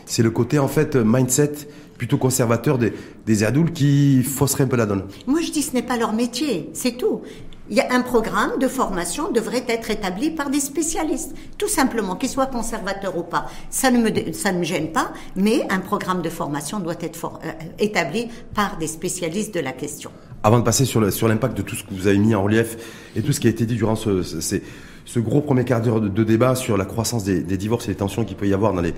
c'est 0.06 0.24
le 0.24 0.32
côté 0.32 0.60
en 0.60 0.68
fait 0.68 0.96
mindset 0.96 1.54
plutôt 1.98 2.18
conservateur 2.18 2.80
des, 2.80 2.92
des 3.28 3.44
adultes 3.44 3.74
qui 3.74 4.24
fausseraient 4.24 4.64
un 4.64 4.68
peu 4.68 4.76
la 4.76 4.88
donne. 4.88 5.04
Moi 5.28 5.42
je 5.42 5.52
dis 5.52 5.62
ce 5.62 5.74
n'est 5.74 5.84
pas 5.84 5.98
leur 5.98 6.14
métier, 6.14 6.72
c'est 6.74 6.98
tout 6.98 7.22
il 7.70 7.78
y 7.78 7.80
a 7.80 7.94
un 7.94 8.02
programme 8.02 8.60
de 8.60 8.68
formation 8.68 9.32
devrait 9.32 9.64
être 9.70 9.90
établi 9.90 10.32
par 10.32 10.50
des 10.50 10.60
spécialistes, 10.60 11.34
tout 11.58 11.70
simplement, 11.70 12.18
qu'ils 12.18 12.30
soient 12.30 12.48
conservateurs 12.48 13.18
ou 13.18 13.24
pas. 13.24 13.46
Ça 13.70 13.90
ne 13.90 14.00
me 14.00 14.34
ça 14.34 14.52
ne 14.52 14.60
me 14.60 14.64
gêne 14.64 14.92
pas, 14.92 15.14
mais 15.38 15.66
un 15.70 15.80
programme 15.80 16.22
de 16.22 16.30
formation 16.30 16.82
doit 16.82 17.00
être 17.00 17.26
euh, 17.26 17.52
établi 17.80 18.28
par 18.54 18.78
des 18.78 18.88
spécialistes 18.88 19.54
de 19.54 19.62
la 19.62 19.72
question. 19.72 20.12
Avant 20.44 20.60
de 20.60 20.64
passer 20.64 20.86
sur 20.86 21.28
l'impact 21.28 21.58
de 21.58 21.62
tout 21.62 21.76
ce 21.76 21.84
que 21.84 21.94
vous 21.94 22.08
avez 22.08 22.18
mis 22.18 22.36
en 22.36 22.44
relief 22.44 22.78
et 23.16 23.22
tout 23.22 23.32
ce 23.32 23.40
qui 23.40 23.48
a 23.48 23.50
été 23.50 23.66
dit 23.66 23.76
durant 23.76 23.96
ce, 23.96 24.24
ce, 24.24 24.58
ce 25.06 25.20
gros 25.20 25.42
premier 25.42 25.66
quart 25.66 25.82
d'heure 25.82 26.02
de, 26.02 26.24
débat 26.24 26.56
sur 26.56 26.78
la 26.78 26.86
croissance 26.86 27.24
des, 27.24 27.42
des 27.42 27.58
divorces 27.58 27.86
et 27.88 27.92
les 27.92 27.98
tensions 27.98 28.26
qu'il 28.26 28.36
peut 28.36 28.48
y 28.48 28.54
avoir 28.54 28.74
dans 28.74 28.82
les, 28.82 28.94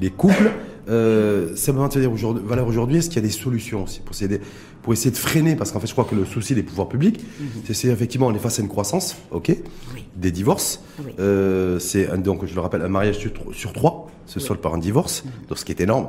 les 0.00 0.10
couples, 0.10 0.50
euh, 0.88 1.54
simplement 1.54 1.88
te 1.88 1.98
dire 1.98 2.12
aujourd'hui, 2.12 2.42
valeur 2.44 2.66
aujourd'hui, 2.66 2.98
est-ce 2.98 3.08
qu'il 3.08 3.22
y 3.22 3.24
a 3.24 3.28
des 3.28 3.32
solutions 3.32 3.84
aussi 3.84 4.00
pour 4.00 4.14
essayer 4.14 4.38
de, 4.38 4.42
pour 4.82 4.92
essayer 4.92 5.10
de 5.10 5.16
freiner, 5.16 5.54
parce 5.54 5.70
qu'en 5.70 5.80
fait, 5.80 5.86
je 5.86 5.92
crois 5.92 6.04
que 6.04 6.14
le 6.14 6.24
souci 6.24 6.54
des 6.54 6.62
pouvoirs 6.62 6.88
publics, 6.88 7.20
mhm. 7.20 7.62
c'est 7.72 7.88
effectivement, 7.88 8.26
on 8.26 8.34
est 8.34 8.38
face 8.38 8.58
à 8.58 8.62
une 8.62 8.68
croissance, 8.68 9.16
ok, 9.30 9.56
des 10.16 10.30
divorces. 10.30 10.82
Euh, 11.18 11.78
c'est 11.78 12.08
donc, 12.20 12.44
je 12.46 12.54
le 12.54 12.60
rappelle, 12.60 12.82
un 12.82 12.88
mariage 12.88 13.18
sur, 13.18 13.30
sur 13.52 13.72
trois 13.72 14.10
se 14.26 14.40
solde 14.40 14.60
par 14.60 14.74
un 14.74 14.78
divorce, 14.78 15.24
mhm. 15.24 15.30
donc 15.48 15.58
ce 15.58 15.64
qui 15.64 15.72
est 15.72 15.80
énorme. 15.80 16.08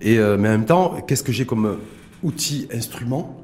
Et 0.00 0.18
euh, 0.18 0.36
mais 0.38 0.48
en 0.48 0.52
même 0.52 0.64
temps, 0.64 0.96
qu'est-ce 1.06 1.22
que 1.22 1.32
j'ai 1.32 1.44
comme 1.44 1.78
outil, 2.22 2.68
instrument 2.72 3.36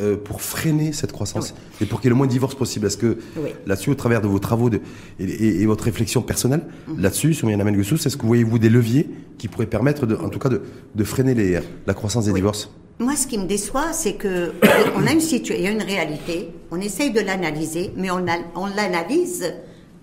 euh, 0.00 0.16
pour 0.16 0.42
freiner 0.42 0.92
cette 0.92 1.12
croissance 1.12 1.54
et 1.80 1.86
pour 1.86 2.00
qu'il 2.00 2.06
y 2.06 2.08
ait 2.08 2.10
le 2.10 2.16
moins 2.16 2.26
de 2.26 2.32
divorces 2.32 2.54
possible. 2.54 2.86
Est-ce 2.86 2.96
que 2.96 3.18
là-dessus, 3.66 3.90
au 3.90 3.94
travers 3.94 4.20
de 4.20 4.28
vos 4.28 4.38
travaux 4.38 4.70
de, 4.70 4.80
et, 5.18 5.66
votre 5.66 5.84
réflexion 5.84 6.22
personnelle 6.22 6.62
mm-hmm. 6.88 7.00
là-dessus, 7.00 7.34
sur 7.34 7.50
Yann 7.50 7.76
Goussous, 7.76 7.96
est-ce 7.96 8.16
que 8.16 8.22
vous 8.22 8.28
voyez-vous 8.28 8.58
des 8.58 8.68
leviers 8.68 9.10
qui 9.38 9.48
pourraient 9.48 9.66
permettre, 9.66 10.06
de, 10.06 10.14
en 10.14 10.28
tout 10.28 10.38
cas, 10.38 10.48
de, 10.48 10.62
de 10.94 11.04
freiner 11.04 11.34
les, 11.34 11.60
la 11.86 11.94
croissance 11.94 12.26
des 12.26 12.32
divorces? 12.32 12.70
Moi, 13.00 13.14
ce 13.14 13.26
qui 13.26 13.38
me 13.38 13.46
déçoit, 13.46 13.92
c'est 13.92 14.14
que 14.14 14.52
on 14.96 15.06
a 15.06 15.12
une 15.12 15.20
situation, 15.20 15.54
il 15.56 15.64
y 15.64 15.68
a 15.68 15.70
une 15.70 15.82
réalité, 15.82 16.50
on 16.70 16.80
essaye 16.80 17.12
de 17.12 17.20
l'analyser, 17.20 17.92
mais 17.96 18.10
on, 18.10 18.24
on 18.56 18.66
l'analyse 18.66 19.52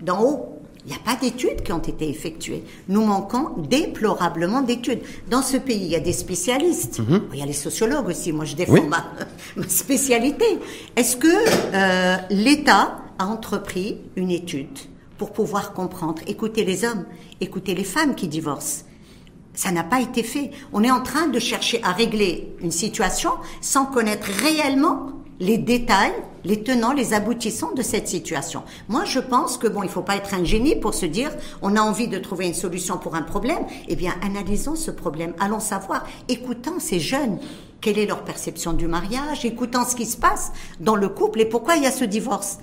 d'en 0.02 0.22
haut. 0.22 0.55
Il 0.86 0.90
n'y 0.90 0.94
a 0.94 1.00
pas 1.00 1.16
d'études 1.16 1.64
qui 1.64 1.72
ont 1.72 1.80
été 1.80 2.08
effectuées. 2.08 2.62
Nous 2.88 3.04
manquons 3.04 3.50
déplorablement 3.58 4.62
d'études. 4.62 5.00
Dans 5.28 5.42
ce 5.42 5.56
pays, 5.56 5.82
il 5.82 5.88
y 5.88 5.96
a 5.96 6.00
des 6.00 6.12
spécialistes. 6.12 7.00
Mhm. 7.00 7.22
Il 7.32 7.40
y 7.40 7.42
a 7.42 7.46
les 7.46 7.52
sociologues 7.52 8.06
aussi. 8.06 8.32
Moi, 8.32 8.44
je 8.44 8.54
défends 8.54 8.84
ma, 8.88 9.04
spécialité. 9.66 10.44
Est-ce 10.94 11.16
que 11.16 11.26
euh, 11.26 12.16
l'État 12.30 12.98
a 13.18 13.26
entrepris 13.26 13.98
une 14.14 14.30
étude 14.30 14.78
pour 15.18 15.32
pouvoir 15.32 15.72
comprendre, 15.72 16.22
écouter 16.28 16.64
les 16.64 16.84
hommes, 16.84 17.04
écouter 17.40 17.74
les 17.74 17.84
femmes 17.84 18.14
qui 18.14 18.28
divorcent 18.28 18.84
ça 19.54 19.72
n'a 19.72 19.84
pas 19.84 20.02
été 20.02 20.22
fait. 20.22 20.50
On 20.74 20.84
est 20.84 20.90
en 20.90 21.00
train 21.00 21.28
de 21.28 21.38
chercher 21.38 21.82
à 21.82 21.92
régler 21.92 22.54
une 22.60 22.70
situation 22.70 23.30
sans 23.62 23.86
connaître 23.86 24.28
réellement 24.42 25.12
les 25.40 25.56
détails, 25.56 26.12
les 26.46 26.62
tenants, 26.62 26.92
les 26.92 27.12
aboutissants 27.12 27.72
de 27.72 27.82
cette 27.82 28.06
situation. 28.06 28.62
Moi, 28.88 29.04
je 29.04 29.18
pense 29.18 29.58
que 29.58 29.66
bon, 29.66 29.82
il 29.82 29.88
faut 29.88 30.02
pas 30.02 30.16
être 30.16 30.32
un 30.32 30.44
génie 30.44 30.76
pour 30.76 30.94
se 30.94 31.04
dire, 31.04 31.30
on 31.60 31.76
a 31.76 31.80
envie 31.80 32.06
de 32.08 32.18
trouver 32.18 32.46
une 32.46 32.54
solution 32.54 32.98
pour 32.98 33.16
un 33.16 33.22
problème. 33.22 33.64
Eh 33.88 33.96
bien, 33.96 34.14
analysons 34.22 34.76
ce 34.76 34.92
problème. 34.92 35.34
Allons 35.40 35.60
savoir, 35.60 36.06
écoutons 36.28 36.78
ces 36.78 37.00
jeunes, 37.00 37.38
quelle 37.80 37.98
est 37.98 38.06
leur 38.06 38.22
perception 38.22 38.72
du 38.72 38.86
mariage, 38.86 39.44
écoutons 39.44 39.84
ce 39.84 39.96
qui 39.96 40.06
se 40.06 40.16
passe 40.16 40.52
dans 40.78 40.96
le 40.96 41.08
couple 41.08 41.40
et 41.40 41.46
pourquoi 41.46 41.76
il 41.76 41.82
y 41.82 41.86
a 41.86 41.92
ce 41.92 42.04
divorce? 42.04 42.58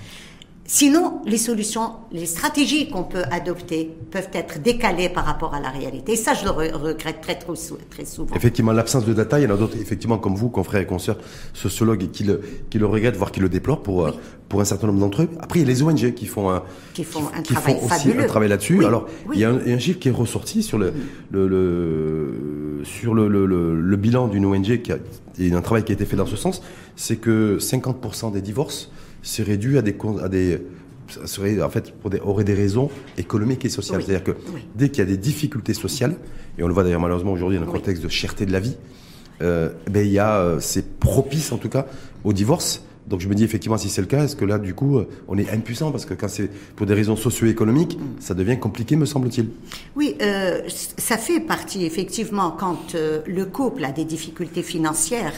Sinon, 0.66 1.22
les 1.26 1.38
solutions, 1.38 1.92
les 2.14 2.26
stratégies 2.26 2.90
qu'on 2.90 3.04
peut 3.04 3.24
adopter 3.32 3.92
peuvent 4.12 4.30
être 4.32 4.62
décalées 4.62 5.10
par 5.10 5.26
rapport 5.26 5.54
à 5.54 5.60
la 5.60 5.70
réalité. 5.70 6.14
Et 6.14 6.16
ça, 6.16 6.34
je 6.34 6.46
le 6.46 6.52
regrette 6.52 7.20
très, 7.20 7.36
très, 7.36 8.06
souvent. 8.06 8.34
Effectivement, 8.34 8.72
l'absence 8.72 9.04
de 9.04 9.14
data, 9.14 9.42
il 9.42 9.44
y 9.44 9.48
en 9.52 9.54
a 9.54 9.58
d'autres, 9.58 9.76
effectivement, 9.76 10.18
comme 10.18 10.36
vous, 10.36 10.48
confrères 10.48 10.82
et 10.82 10.86
consoeurs 10.86 11.18
sociologues, 11.54 12.10
qui 12.12 12.24
le, 12.24 12.42
qui 12.70 12.80
le 12.80 12.86
regrettent, 12.86 13.18
voire 13.18 13.34
qui 13.34 13.42
le 13.42 13.50
déplorent 13.50 13.84
pour, 13.84 14.06
euh, 14.06 14.12
pour 14.48 14.62
un 14.62 14.66
certain 14.66 14.88
nombre 14.88 15.02
d'entre 15.02 15.24
eux. 15.24 15.30
Après, 15.42 15.60
il 15.60 15.64
y 15.64 15.66
a 15.66 15.68
les 15.68 15.84
ONG 15.84 16.14
qui 16.14 16.28
font 16.28 16.50
un, 16.50 16.64
qui 16.94 17.04
font 17.04 17.24
un 17.36 17.42
travail 17.42 17.78
aussi 17.84 18.12
un 18.18 18.26
travail 18.26 18.48
là-dessus. 18.48 18.86
Alors, 18.86 19.08
Il, 19.34 19.40
y 19.40 19.44
a 19.44 19.50
un, 19.50 19.80
chiffre 19.80 20.00
qui 20.00 20.08
est 20.08 20.12
ressorti 20.12 20.64
sur 20.64 20.78
le, 20.78 20.94
le, 21.30 21.48
le, 21.50 22.82
sur 22.86 23.14
le, 23.14 23.28
le, 23.28 23.46
le 23.46 23.98
bilan 23.98 24.30
d'une 24.30 24.46
ONG 24.46 24.82
qui 24.82 24.94
a, 24.94 24.96
a 24.96 25.58
un 25.58 25.62
travail 25.62 25.84
qui 25.84 25.92
a 25.92 25.96
été 25.96 26.06
fait 26.06 26.16
dans 26.16 26.26
ce 26.26 26.38
sens, 26.38 26.62
c'est 26.96 27.18
que 27.18 27.58
50% 27.60 28.32
des 28.32 28.42
divorces 28.42 28.90
serait 29.24 29.58
dû 29.58 29.80
à 29.80 29.82
des, 29.82 29.96
à 30.22 30.30
des 30.30 30.62
serait 31.26 31.62
en 31.62 31.70
fait 31.70 31.92
pour 31.92 32.10
des, 32.10 32.20
aurait 32.20 32.44
des 32.44 32.54
raisons 32.54 32.90
économiques 33.18 33.66
et 33.66 33.70
sociales. 33.70 34.04
C'est-à-dire 34.04 34.24
que 34.24 34.38
dès 34.76 34.90
qu'il 34.90 35.00
y 35.00 35.02
a 35.02 35.10
des 35.10 35.18
difficultés 35.18 35.74
sociales, 35.74 36.16
et 36.58 36.64
on 36.64 36.68
le 36.68 36.74
voit 36.74 36.84
d'ailleurs 36.84 37.02
malheureusement 37.02 37.32
aujourd'hui 37.32 37.58
dans 37.58 37.66
le 37.66 37.72
contexte 37.72 38.04
de 38.04 38.10
cherté 38.10 38.46
de 38.46 38.52
la 38.52 38.60
vie, 38.60 38.78
euh, 39.42 39.70
ben 39.90 40.06
il 40.06 40.12
y 40.12 40.20
a, 40.20 40.38
euh, 40.38 40.60
c'est 40.60 41.00
propice 41.00 41.52
en 41.52 41.58
tout 41.58 41.70
cas 41.70 41.88
au 42.24 42.34
divorce. 42.34 42.84
Donc 43.08 43.20
je 43.20 43.28
me 43.28 43.36
dis 43.36 43.44
effectivement 43.44 43.78
si 43.78 43.90
c'est 43.90 44.02
le 44.02 44.08
cas, 44.08 44.24
est-ce 44.24 44.36
que 44.36 44.46
là 44.46 44.58
du 44.58 44.74
coup 44.74 44.98
euh, 44.98 45.08
on 45.28 45.38
est 45.38 45.50
impuissant? 45.50 45.92
Parce 45.92 46.06
que 46.06 46.14
quand 46.14 46.30
c'est 46.30 46.50
pour 46.76 46.86
des 46.86 46.94
raisons 46.94 47.16
socio-économiques, 47.16 47.98
mm. 47.98 48.22
ça 48.22 48.34
devient 48.34 48.58
compliqué 48.58 48.96
me 48.96 49.06
semble-t-il. 49.06 49.50
Oui, 49.96 50.16
euh, 50.22 50.62
ça 50.68 51.18
fait 51.18 51.42
partie 51.42 51.86
effectivement 51.86 52.52
quand 52.52 52.96
euh, 52.96 53.22
le 53.28 53.46
couple 53.46 53.84
a 53.84 53.92
des 53.92 54.06
difficultés 54.06 54.64
financières 54.64 55.34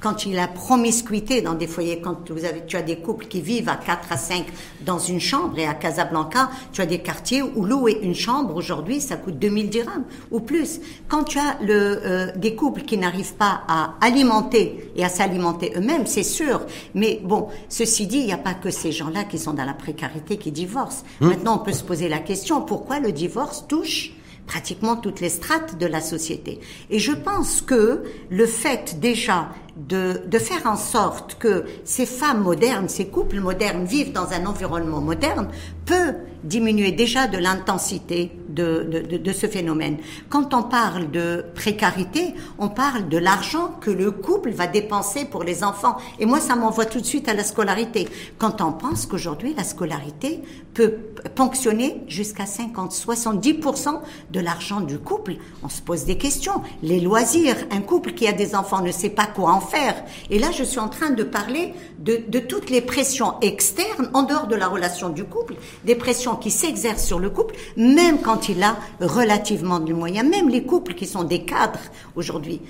quand 0.00 0.26
il 0.26 0.34
y 0.34 0.38
a 0.38 0.46
promiscuité 0.46 1.40
dans 1.40 1.54
des 1.54 1.66
foyers, 1.66 2.00
quand 2.00 2.30
vous 2.30 2.44
avez, 2.44 2.64
tu 2.66 2.76
as 2.76 2.82
des 2.82 2.96
couples 2.96 3.26
qui 3.26 3.40
vivent 3.40 3.68
à 3.68 3.76
4 3.76 4.12
à 4.12 4.16
5 4.16 4.46
dans 4.84 4.98
une 4.98 5.20
chambre, 5.20 5.58
et 5.58 5.66
à 5.66 5.74
Casablanca, 5.74 6.50
tu 6.72 6.80
as 6.80 6.86
des 6.86 6.98
quartiers 6.98 7.42
où 7.42 7.64
louer 7.64 7.98
une 8.02 8.14
chambre 8.14 8.54
aujourd'hui, 8.54 9.00
ça 9.00 9.16
coûte 9.16 9.38
2000 9.38 9.70
dirhams 9.70 10.04
ou 10.30 10.40
plus. 10.40 10.80
Quand 11.08 11.24
tu 11.24 11.38
as 11.38 11.58
le, 11.62 12.00
euh, 12.04 12.32
des 12.36 12.54
couples 12.54 12.82
qui 12.82 12.98
n'arrivent 12.98 13.34
pas 13.34 13.62
à 13.68 13.94
alimenter 14.00 14.90
et 14.96 15.04
à 15.04 15.08
s'alimenter 15.08 15.72
eux-mêmes, 15.76 16.06
c'est 16.06 16.22
sûr. 16.22 16.60
Mais 16.94 17.20
bon, 17.24 17.48
ceci 17.68 18.06
dit, 18.06 18.18
il 18.18 18.26
n'y 18.26 18.32
a 18.32 18.38
pas 18.38 18.54
que 18.54 18.70
ces 18.70 18.92
gens-là 18.92 19.24
qui 19.24 19.38
sont 19.38 19.54
dans 19.54 19.64
la 19.64 19.74
précarité 19.74 20.36
qui 20.36 20.52
divorcent. 20.52 21.04
Hum. 21.20 21.28
Maintenant, 21.28 21.56
on 21.56 21.64
peut 21.64 21.72
se 21.72 21.84
poser 21.84 22.08
la 22.08 22.18
question, 22.18 22.60
pourquoi 22.60 23.00
le 23.00 23.12
divorce 23.12 23.66
touche 23.66 24.12
pratiquement 24.46 24.96
toutes 24.96 25.20
les 25.20 25.28
strates 25.28 25.78
de 25.78 25.86
la 25.86 26.00
société? 26.00 26.60
Et 26.90 26.98
je 26.98 27.12
pense 27.12 27.60
que 27.60 28.04
le 28.30 28.46
fait 28.46 29.00
déjà 29.00 29.48
de, 29.76 30.38
faire 30.38 30.66
en 30.66 30.76
sorte 30.76 31.36
que 31.38 31.64
ces 31.84 32.06
femmes 32.06 32.42
modernes, 32.42 32.88
ces 32.88 33.08
couples 33.08 33.40
modernes 33.40 33.84
vivent 33.84 34.12
dans 34.12 34.32
un 34.32 34.46
environnement 34.46 35.00
moderne 35.00 35.48
peut 35.84 36.14
diminuer 36.44 36.92
déjà 36.92 37.26
de 37.26 37.38
l'intensité 37.38 38.32
de, 38.48 39.32
ce 39.32 39.46
phénomène. 39.46 39.98
Quand 40.30 40.54
on 40.54 40.62
parle 40.62 41.10
de 41.10 41.44
précarité, 41.54 42.34
on 42.58 42.68
parle 42.68 43.08
de 43.08 43.18
l'argent 43.18 43.74
que 43.80 43.90
le 43.90 44.10
couple 44.10 44.50
va 44.50 44.66
dépenser 44.66 45.26
pour 45.26 45.44
les 45.44 45.62
enfants. 45.62 45.96
Et 46.18 46.26
moi, 46.26 46.40
ça 46.40 46.56
m'envoie 46.56 46.86
tout 46.86 47.00
de 47.00 47.06
suite 47.06 47.28
à 47.28 47.34
la 47.34 47.44
scolarité. 47.44 48.08
Quand 48.38 48.62
on 48.62 48.72
pense 48.72 49.06
qu'aujourd'hui, 49.06 49.54
la 49.54 49.64
scolarité 49.64 50.40
peut 50.72 50.94
ponctionner 51.34 52.02
jusqu'à 52.08 52.46
50, 52.46 52.92
70% 52.92 54.00
de 54.30 54.40
l'argent 54.40 54.80
du 54.80 54.98
couple, 54.98 55.36
on 55.62 55.68
se 55.68 55.82
pose 55.82 56.04
des 56.04 56.16
questions. 56.16 56.62
Les 56.82 57.00
loisirs, 57.00 57.56
un 57.70 57.80
couple 57.80 58.12
qui 58.12 58.26
a 58.26 58.32
des 58.32 58.54
enfants 58.54 58.80
ne 58.80 58.92
sait 58.92 59.10
pas 59.10 59.26
quoi 59.26 59.52
en 59.52 59.60
faire. 59.66 59.94
Et 60.30 60.38
là, 60.38 60.50
je 60.50 60.64
suis 60.64 60.78
en 60.78 60.88
train 60.88 61.10
de 61.10 61.22
parler 61.22 61.74
de, 61.98 62.38
toutes 62.38 62.70
les 62.70 62.80
pressions 62.80 63.34
externes 63.40 64.10
en 64.14 64.22
dehors 64.22 64.46
de 64.46 64.54
la 64.54 64.68
relation 64.68 65.08
du 65.08 65.24
couple, 65.24 65.54
des 65.84 65.94
pressions 65.94 66.36
qui 66.36 66.50
s'exercent 66.50 67.04
sur 67.04 67.18
le 67.18 67.30
couple, 67.30 67.56
même 67.76 68.20
quand 68.20 68.48
il 68.48 68.62
a 68.62 68.76
relativement 69.00 69.80
de 69.80 69.92
moyens, 69.92 70.28
même 70.28 70.48
les 70.48 70.62
couples 70.62 70.94
qui 70.94 71.06
sont 71.06 71.24
des 71.24 71.42
cadres 71.42 71.80
aujourd'hui. 72.14 72.60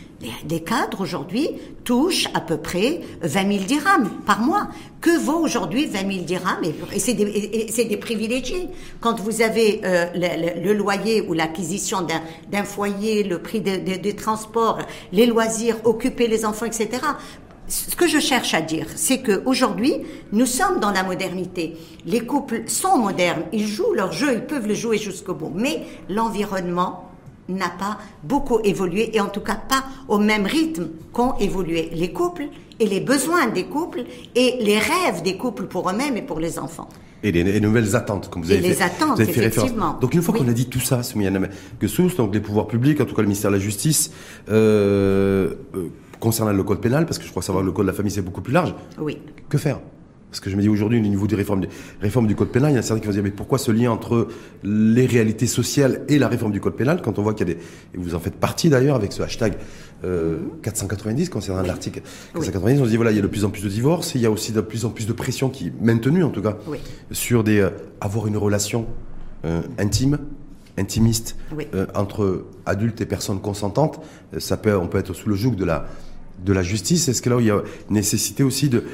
Des 0.45 0.61
cadres 0.61 1.03
aujourd'hui 1.03 1.51
touchent 1.85 2.29
à 2.35 2.41
peu 2.41 2.57
près 2.57 3.01
20 3.23 3.53
000 3.53 3.65
dirhams 3.65 4.11
par 4.25 4.41
mois. 4.41 4.69
Que 5.01 5.17
vaut 5.19 5.39
aujourd'hui 5.39 5.87
20 5.87 5.99
000 5.99 6.25
dirhams? 6.25 6.63
Et, 6.93 6.99
c'est 6.99 7.15
des, 7.15 7.85
des, 7.85 7.97
privilégiés. 7.97 8.69
Quand 9.01 9.21
vous 9.21 9.43
avez 9.43 9.83
euh, 9.85 10.07
le, 10.15 10.73
loyer 10.73 11.21
ou 11.21 11.35
l'acquisition 11.35 11.99
d'un 12.51 12.65
foyer, 12.65 13.23
le 13.23 13.39
prix 13.39 13.61
des 13.61 14.17
transports, 14.17 14.79
les 15.13 15.27
loisirs, 15.27 15.77
occuper 15.85 16.27
les 16.27 16.45
enfants, 16.45 16.67
etc 16.67 16.86
ce 17.69 17.97
que 17.97 18.07
je 18.07 18.19
cherche 18.19 18.55
à 18.55 18.61
dire, 18.61 18.87
c'est 18.95 19.23
qu'aujourd'hui, 19.23 19.95
nous 20.33 20.47
sommes 20.47 20.81
dans 20.81 20.93
la 20.93 21.03
modernité. 21.03 21.77
Les 22.05 22.21
couples 22.21 22.63
sont 22.67 22.99
modernes, 22.99 23.43
ils 23.53 23.67
jouent 23.67 23.95
leur 23.95 24.13
jeu, 24.13 24.35
ils 24.35 24.47
peuvent 24.47 24.69
le 24.69 24.75
jouer 24.75 24.99
jusqu'au 24.99 25.35
bout. 25.35 25.53
Mais 25.55 25.83
l'environnement 26.09 27.11
n'a 27.49 27.69
pas 27.69 27.99
beaucoup 28.25 28.61
évolué, 28.65 29.17
et 29.17 29.21
en 29.21 29.29
tout 29.29 29.41
cas 29.41 29.57
pas 29.57 29.85
au 30.09 30.19
même 30.19 30.47
rythme 30.47 30.89
qu'ont 31.13 31.37
évolué 31.39 31.91
les 31.93 32.13
couples, 32.13 32.49
et 32.79 32.87
les 32.87 33.01
besoins 33.01 33.47
des 33.47 33.65
couples, 33.65 34.05
et 34.35 34.57
les 34.61 34.79
rêves 34.79 35.23
des 35.23 35.37
couples 35.37 35.65
pour 35.65 35.89
eux-mêmes 35.91 36.17
et 36.17 36.23
pour 36.23 36.41
les 36.41 36.59
enfants. 36.59 36.89
Et 37.23 37.33
les, 37.33 37.61
nouvelles 37.61 37.97
attentes, 37.97 38.29
comme 38.31 38.43
vous 38.43 38.53
avez, 38.53 38.65
et 38.65 38.69
les 38.69 38.83
attentes, 38.83 39.19
effectivement. 39.19 39.97
Donc 40.01 40.15
une 40.15 40.23
fois 40.23 40.35
qu'on 40.37 40.47
a 40.47 40.53
dit 40.53 40.67
tout 40.67 40.81
ça, 40.81 41.01
que 41.81 41.89
sous, 41.89 42.09
donc 42.11 42.35
les 42.35 42.41
pouvoirs 42.41 42.69
publics, 42.69 43.01
en 43.01 43.05
tout 43.05 43.15
cas 43.15 43.23
le 43.23 43.29
ministère 43.29 43.51
de 43.51 43.57
la 43.57 43.63
Justice, 43.63 44.13
euh, 44.49 45.55
euh 45.75 45.89
concernant 46.21 46.53
le 46.53 46.63
code 46.63 46.81
pénal, 46.81 47.07
parce 47.07 47.19
que 47.19 47.25
je 47.25 47.31
crois 47.31 47.43
savoir 47.43 47.63
que 47.63 47.67
le 47.67 47.73
code 47.73 47.87
de 47.87 47.91
la 47.91 47.97
famille 47.97 48.13
c'est 48.13 48.23
beaucoup 48.23 48.43
plus 48.43 48.53
large. 48.53 48.75
Oui. 48.99 49.19
Que 49.49 49.59
faire? 49.59 49.81
Parce 50.31 50.41
que 50.41 50.51
je 50.51 50.57
me 50.57 50.61
dis 50.61 50.69
aujourd'hui, 50.69 50.99
au 50.99 51.03
niveau 51.03 51.27
des 51.27 51.37
réformes, 51.37 51.63
réformes 52.01 52.27
du 52.27 52.35
code 52.35 52.49
pénal, 52.49 52.73
il 52.73 52.75
y 52.75 52.79
a 52.79 52.83
certains 52.83 53.01
qui 53.01 53.07
vont 53.07 53.13
dire 53.13 53.23
mais 53.23 53.31
pourquoi 53.31 53.59
ce 53.59 53.71
lien 53.71 53.91
entre 53.91 54.29
les 54.65 55.07
réalités 55.07 55.47
sociales 55.47 56.03
et 56.09 56.19
la 56.19 56.29
réforme 56.29 56.53
du 56.53 56.61
code 56.61 56.75
pénal 56.75 57.01
quand 57.03 57.19
on 57.19 57.23
voit 57.23 57.33
qu'il 57.33 57.49
y 57.49 57.53
a 57.53 57.55
des 57.55 57.61
et 57.95 57.97
vous 57.97 58.15
en 58.15 58.21
faites 58.21 58.35
partie 58.35 58.69
d'ailleurs 58.69 58.97
avec 58.97 59.13
ce 59.13 59.23
hashtag 59.23 59.57
490 60.63 61.29
euh, 61.29 61.31
concernant 61.31 61.63
l'article 61.63 62.03
490, 62.35 62.81
on 62.81 62.85
se 62.85 62.91
dit 62.91 62.97
voilà 62.97 63.13
il 63.13 63.17
y 63.17 63.19
a 63.19 63.23
de 63.23 63.29
plus 63.29 63.45
en 63.45 63.51
plus 63.51 63.63
de 63.63 63.69
divorces, 63.69 64.15
il 64.15 64.21
y 64.21 64.27
a 64.27 64.31
aussi 64.31 64.53
de 64.53 64.61
plus 64.61 64.85
en 64.85 64.91
plus 64.91 65.07
de 65.07 65.13
pression 65.13 65.49
qui 65.49 65.69
est 65.69 65.73
maintenue 65.81 66.23
en 66.23 66.31
tout 66.31 66.43
cas 66.43 66.59
sur 67.13 67.43
des 67.43 67.61
euh, 67.61 67.71
avoir 68.01 68.27
une 68.27 68.37
relation 68.37 68.87
euh, 69.45 69.63
intime 69.79 70.19
intimiste 70.79 71.37
entre 71.95 72.45
adultes 72.67 73.01
et 73.01 73.07
personnes 73.07 73.41
consentantes, 73.41 74.01
ça 74.39 74.57
peut, 74.57 74.77
on 74.77 74.89
peut 74.89 74.99
être 74.99 75.15
sous 75.15 75.29
le 75.29 75.35
joug 75.35 75.55
de 75.55 75.65
la, 75.65 75.87
de 76.45 76.53
la 76.53 76.63
justice 76.63 77.09
Est-ce 77.09 77.23
que 77.23 77.31
là, 77.31 77.37
il 77.41 77.47
y 77.47 77.51
a 77.51 77.63
nécessité 77.91 78.43
aussi 78.43 78.69
de, 78.69 78.85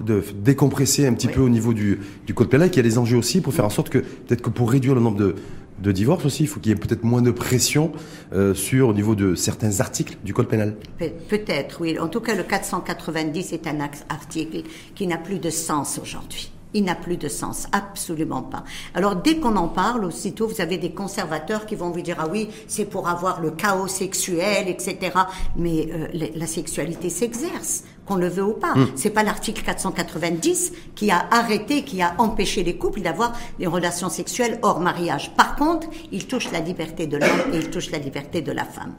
de 0.00 0.22
décompresser 0.42 1.06
un 1.06 1.14
petit 1.14 1.28
peu 1.28 1.40
au 1.40 1.48
niveau 1.48 1.74
du, 1.74 2.00
du 2.26 2.34
code 2.34 2.48
pénal, 2.48 2.70
qu'il 2.70 2.78
y 2.78 2.86
a 2.86 2.88
des 2.88 2.98
enjeux 2.98 3.16
aussi 3.16 3.40
pour 3.40 3.54
faire 3.54 3.64
en 3.64 3.70
sorte 3.70 3.90
que, 3.90 3.98
peut-être 3.98 4.42
que 4.42 4.50
pour 4.50 4.70
réduire 4.70 4.94
le 4.94 5.00
nombre 5.00 5.18
de, 5.18 5.34
de 5.82 5.92
divorces 5.92 6.24
aussi, 6.24 6.44
il 6.44 6.48
faut 6.48 6.60
qu'il 6.60 6.70
y 6.70 6.74
ait 6.74 6.78
peut-être 6.78 7.04
moins 7.04 7.22
de 7.22 7.30
pression 7.30 7.92
euh, 8.32 8.54
sur 8.54 8.88
au 8.88 8.94
niveau 8.94 9.14
de 9.14 9.34
certains 9.34 9.80
articles 9.80 10.16
du 10.24 10.32
code 10.32 10.48
pénal. 10.48 10.76
peut-être, 10.98 11.80
oui. 11.80 11.98
En 11.98 12.08
tout 12.08 12.20
cas, 12.20 12.34
le 12.34 12.44
490 12.44 13.52
est 13.52 13.66
un 13.66 13.80
article 14.08 14.62
qui 14.94 15.06
n'a 15.06 15.18
plus 15.18 15.38
de 15.38 15.50
sens 15.50 15.98
aujourd'hui 16.02 16.50
il 16.76 16.84
n'a 16.84 16.94
plus 16.94 17.16
de 17.16 17.28
sens, 17.28 17.66
absolument 17.72 18.42
pas. 18.42 18.62
Alors 18.94 19.16
dès 19.16 19.38
qu'on 19.38 19.56
en 19.56 19.68
parle, 19.68 20.04
aussitôt 20.04 20.46
vous 20.46 20.60
avez 20.60 20.76
des 20.76 20.92
conservateurs 20.92 21.66
qui 21.66 21.74
vont 21.74 21.90
vous 21.90 22.02
dire 22.02 22.16
ah 22.20 22.28
oui, 22.30 22.48
c'est 22.68 22.84
pour 22.84 23.08
avoir 23.08 23.40
le 23.40 23.50
chaos 23.50 23.88
sexuel, 23.88 24.68
etc. 24.68 25.12
Mais 25.56 25.88
euh, 25.90 26.28
la 26.34 26.46
sexualité 26.46 27.08
s'exerce 27.08 27.84
qu'on 28.04 28.16
le 28.16 28.28
veut 28.28 28.44
ou 28.44 28.52
pas. 28.52 28.74
Mm. 28.74 28.88
C'est 28.94 29.10
pas 29.10 29.22
l'article 29.22 29.62
490 29.62 30.72
qui 30.94 31.10
a 31.10 31.26
arrêté, 31.30 31.82
qui 31.82 32.02
a 32.02 32.14
empêché 32.18 32.62
les 32.62 32.76
couples 32.76 33.00
d'avoir 33.00 33.32
des 33.58 33.66
relations 33.66 34.10
sexuelles 34.10 34.58
hors 34.62 34.80
mariage. 34.80 35.34
Par 35.34 35.56
contre, 35.56 35.88
il 36.12 36.26
touche 36.26 36.52
la 36.52 36.60
liberté 36.60 37.06
de 37.06 37.16
l'homme 37.16 37.52
et 37.52 37.56
il 37.56 37.70
touche 37.70 37.90
la 37.90 37.98
liberté 37.98 38.42
de 38.42 38.52
la 38.52 38.64
femme. 38.64 38.94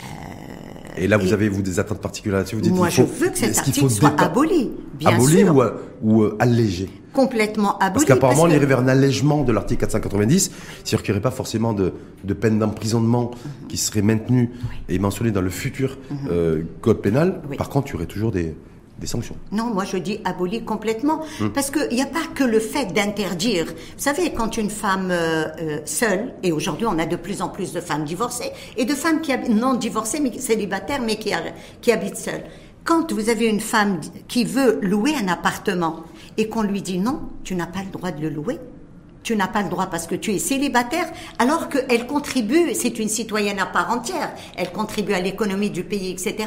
Euh, 0.00 0.65
et 0.96 1.08
là, 1.08 1.16
vous 1.16 1.32
avez 1.32 1.48
vous 1.48 1.62
des 1.62 1.78
attentes 1.78 2.00
particulières 2.00 2.38
là-dessus 2.38 2.56
Moi, 2.70 2.88
je 2.88 3.02
veux 3.02 3.28
que 3.28 3.38
cet 3.38 3.58
article 3.58 3.90
soit 3.90 4.20
aboli, 4.20 4.70
bien 4.94 5.10
aboli 5.10 5.44
ou, 5.44 5.62
euh, 5.62 5.72
ou 6.02 6.22
euh, 6.22 6.36
allégé 6.38 6.88
Complètement 7.12 7.78
aboli. 7.78 7.92
Parce 7.94 8.04
qu'apparemment, 8.04 8.46
il 8.46 8.54
irait 8.54 8.66
vers 8.66 8.80
un 8.80 8.88
allègement 8.88 9.42
de 9.42 9.52
l'article 9.52 9.80
490, 9.80 10.50
c'est-à-dire 10.84 11.02
qu'il 11.02 11.12
n'y 11.12 11.18
aurait 11.18 11.22
pas 11.22 11.30
forcément 11.30 11.72
de, 11.72 11.92
de 12.24 12.34
peine 12.34 12.58
d'emprisonnement 12.58 13.30
qui 13.68 13.76
serait 13.78 14.02
maintenue 14.02 14.50
et 14.88 14.98
mentionnée 14.98 15.30
dans 15.30 15.40
le 15.40 15.50
futur 15.50 15.98
mhm. 16.10 16.66
code 16.82 17.00
pénal. 17.00 17.40
Par 17.56 17.70
contre, 17.70 17.88
il 17.88 17.92
y 17.92 17.96
aurait 17.96 18.06
toujours 18.06 18.32
des, 18.32 18.54
des 18.98 19.06
sanctions. 19.06 19.36
Non, 19.52 19.66
moi 19.66 19.84
je 19.84 19.98
dis 19.98 20.20
abolir 20.24 20.64
complètement. 20.64 21.22
Hmm. 21.40 21.48
Parce 21.48 21.70
qu'il 21.70 21.88
n'y 21.90 22.02
a 22.02 22.06
pas 22.06 22.26
que 22.34 22.44
le 22.44 22.60
fait 22.60 22.92
d'interdire. 22.92 23.66
Vous 23.66 24.02
savez, 24.02 24.32
quand 24.32 24.56
une 24.56 24.70
femme 24.70 25.10
euh, 25.10 25.46
euh, 25.60 25.78
seule, 25.84 26.32
et 26.42 26.52
aujourd'hui 26.52 26.86
on 26.86 26.98
a 26.98 27.06
de 27.06 27.16
plus 27.16 27.42
en 27.42 27.48
plus 27.48 27.72
de 27.72 27.80
femmes 27.80 28.04
divorcées, 28.04 28.52
et 28.76 28.84
de 28.84 28.94
femmes 28.94 29.20
qui 29.20 29.32
non 29.50 29.74
divorcées, 29.74 30.20
mais 30.20 30.38
célibataires, 30.38 31.02
mais 31.02 31.16
qui, 31.16 31.32
qui 31.80 31.92
habitent 31.92 32.16
seules. 32.16 32.44
Quand 32.84 33.12
vous 33.12 33.28
avez 33.30 33.46
une 33.46 33.60
femme 33.60 34.00
qui 34.28 34.44
veut 34.44 34.78
louer 34.80 35.12
un 35.20 35.28
appartement 35.28 36.04
et 36.36 36.48
qu'on 36.48 36.62
lui 36.62 36.82
dit 36.82 36.98
non, 36.98 37.20
tu 37.42 37.56
n'as 37.56 37.66
pas 37.66 37.82
le 37.82 37.90
droit 37.90 38.12
de 38.12 38.22
le 38.22 38.28
louer, 38.28 38.60
tu 39.24 39.34
n'as 39.34 39.48
pas 39.48 39.62
le 39.62 39.68
droit 39.68 39.86
parce 39.86 40.06
que 40.06 40.14
tu 40.14 40.32
es 40.32 40.38
célibataire, 40.38 41.06
alors 41.40 41.68
qu'elle 41.68 42.06
contribue, 42.06 42.74
c'est 42.74 43.00
une 43.00 43.08
citoyenne 43.08 43.58
à 43.58 43.66
part 43.66 43.90
entière, 43.90 44.32
elle 44.56 44.70
contribue 44.70 45.14
à 45.14 45.20
l'économie 45.20 45.70
du 45.70 45.82
pays, 45.82 46.12
etc. 46.12 46.46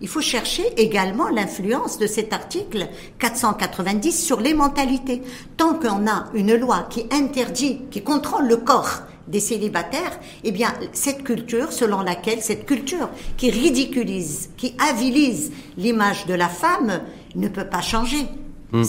Il 0.00 0.08
faut 0.08 0.20
chercher 0.20 0.64
également 0.76 1.28
l'influence 1.28 1.98
de 1.98 2.06
cet 2.06 2.32
article 2.32 2.88
490 3.18 4.12
sur 4.12 4.40
les 4.40 4.52
mentalités. 4.52 5.22
Tant 5.56 5.74
qu'on 5.74 6.06
a 6.06 6.26
une 6.34 6.54
loi 6.54 6.86
qui 6.90 7.06
interdit, 7.10 7.80
qui 7.90 8.02
contrôle 8.02 8.46
le 8.46 8.58
corps 8.58 9.02
des 9.26 9.40
célibataires, 9.40 10.20
eh 10.44 10.52
bien, 10.52 10.72
cette 10.92 11.24
culture 11.24 11.72
selon 11.72 12.02
laquelle, 12.02 12.42
cette 12.42 12.66
culture 12.66 13.08
qui 13.36 13.50
ridiculise, 13.50 14.50
qui 14.56 14.74
avilise 14.78 15.50
l'image 15.78 16.26
de 16.26 16.34
la 16.34 16.48
femme 16.48 17.00
ne 17.34 17.48
peut 17.48 17.66
pas 17.66 17.82
changer. 17.82 18.26
Hmm. 18.72 18.82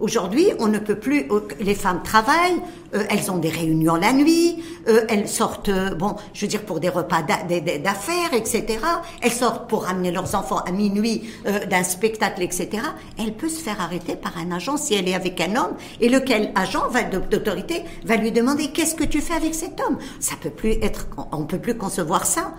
Aujourd'hui, 0.00 0.46
on 0.58 0.68
ne 0.68 0.78
peut 0.78 0.98
plus. 0.98 1.26
Euh, 1.30 1.40
les 1.60 1.74
femmes 1.74 2.02
travaillent, 2.02 2.60
euh, 2.94 3.04
elles 3.10 3.30
ont 3.30 3.36
des 3.36 3.50
réunions 3.50 3.96
la 3.96 4.14
nuit, 4.14 4.64
euh, 4.88 5.04
elles 5.10 5.28
sortent, 5.28 5.70
bon, 5.98 6.16
je 6.32 6.40
veux 6.40 6.48
dire 6.48 6.62
pour 6.62 6.80
des 6.80 6.88
repas 6.88 7.22
d'affaires, 7.22 8.32
etc. 8.32 8.78
Elles 9.20 9.30
sortent 9.30 9.68
pour 9.68 9.84
ramener 9.84 10.10
leurs 10.10 10.34
enfants 10.34 10.60
à 10.60 10.72
minuit 10.72 11.30
d'un 11.68 11.82
spectacle, 11.82 12.42
etc. 12.42 12.82
Elle 13.18 13.34
peut 13.34 13.48
se 13.48 13.60
faire 13.60 13.80
arrêter 13.80 14.16
par 14.16 14.38
un 14.38 14.50
agent 14.52 14.78
si 14.78 14.94
elle 14.94 15.08
est 15.08 15.14
avec 15.14 15.40
un 15.40 15.54
homme, 15.56 15.74
et 16.00 16.08
lequel 16.08 16.52
agent 16.54 16.84
d'autorité 17.30 17.84
va 18.04 18.16
lui 18.16 18.32
demander 18.32 18.68
qu'est-ce 18.68 18.94
que 18.94 19.04
tu 19.04 19.20
fais 19.20 19.34
avec 19.34 19.54
cet 19.54 19.80
homme? 19.80 19.98
Ça 20.18 20.34
peut 20.40 20.50
plus 20.50 20.72
être, 20.82 21.08
on 21.32 21.44
peut 21.44 21.58
plus 21.58 21.76
concevoir 21.76 22.24
ça. 22.24 22.54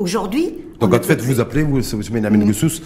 Aujourd'hui. 0.00 0.54
Donc 0.80 0.94
en 0.94 1.02
fait, 1.02 1.20
vous 1.20 1.40
appelez, 1.40 1.62
vous, 1.62 1.78
vous 1.78 2.12
mettez 2.14 2.20
la 2.20 2.30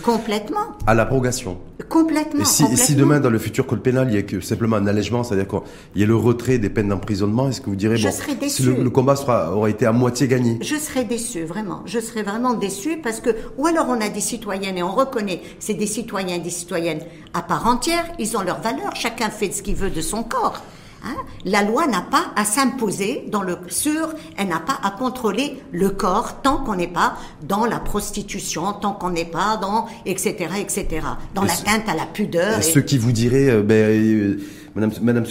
Complètement. 0.03 0.59
À 0.85 0.95
l'abrogation. 0.95 1.59
Complètement. 1.89 2.43
Et 2.43 2.77
si, 2.77 2.97
demain, 2.97 3.21
dans 3.21 3.31
le 3.31 3.39
futur 3.39 3.69
code 3.69 3.83
pénal, 3.83 4.09
il 4.11 4.17
y 4.17 4.19
a 4.19 4.23
que 4.23 4.41
simplement 4.41 4.75
un 4.75 4.89
allègement, 4.89 5.23
c'est-à-dire 5.23 5.47
qu'il 5.47 6.01
y 6.01 6.03
a 6.03 6.07
le 6.09 6.17
retrait 6.17 6.59
des 6.59 6.71
peines 6.71 6.89
d'emprisonnement, 6.89 7.49
est-ce 7.49 7.61
que 7.61 7.71
vous 7.71 7.77
direz, 7.77 7.97
je 7.97 8.09
bon, 8.09 8.83
Le, 8.83 8.91
combat 8.91 9.15
sera, 9.15 9.55
aura 9.55 9.71
été 9.71 9.87
à 9.87 9.93
moitié 9.93 10.27
gagné? 10.27 10.59
Je 10.61 10.75
serais 10.75 11.05
déçu, 11.05 11.45
vraiment. 11.45 11.83
Je 11.87 12.01
serais 12.01 12.25
vraiment 12.25 12.55
déçu 12.55 12.99
parce 13.01 13.21
que, 13.21 13.31
ou 13.59 13.67
alors 13.69 13.87
on 13.89 14.01
a 14.01 14.09
des 14.09 14.21
citoyennes 14.21 14.77
et 14.77 14.83
on 14.83 14.93
reconnaît, 14.93 15.41
c'est 15.61 15.75
des 15.75 15.87
citoyens 15.87 16.35
et 16.35 16.41
des 16.41 16.51
citoyennes 16.51 17.01
à 17.33 17.43
part 17.43 17.69
entière, 17.69 18.05
ils 18.19 18.37
ont 18.37 18.43
leurs 18.43 18.61
valeurs, 18.61 18.97
chacun 18.97 19.31
fait 19.31 19.53
ce 19.53 19.63
qu'il 19.63 19.77
veut 19.77 19.91
de 19.91 20.01
son 20.01 20.25
corps. 20.25 20.61
Hein? 21.05 21.17
La 21.45 21.63
loi 21.63 21.87
n'a 21.87 22.01
pas 22.01 22.33
à 22.37 22.45
s'imposer 22.45 23.25
dans 23.31 23.43
le 23.43 23.59
sur, 23.69 24.15
elle 24.37 24.49
n'a 24.49 24.61
pas 24.61 24.79
à 24.83 24.91
contrôler 24.91 25.63
le 25.73 25.91
corps 25.91 26.41
tant 26.43 26.59
qu'on 26.59 26.77
n'est 26.77 26.89
pas 26.89 27.17
dans 27.43 27.67
la 27.67 27.79
prostitution, 27.79 28.73
tant 28.73 28.93
qu'on 28.93 29.11
n'est 29.11 29.25
pas 29.25 29.57
dans 29.57 29.87
etc 30.07 30.47
etc, 30.59 31.07
dans 31.35 31.43
l'atteinte 31.43 31.89
à 31.89 31.95
la 31.95 32.07
pudeur. 32.07 32.59
Et, 32.59 32.63
Ce 32.63 32.79
qui 32.79 32.99
vous 32.99 33.13
dirait, 33.13 33.51
euh, 33.51 33.63
ben, 33.63 33.75
euh, 33.75 34.39
Madame, 34.75 34.91
Madame 35.03 35.25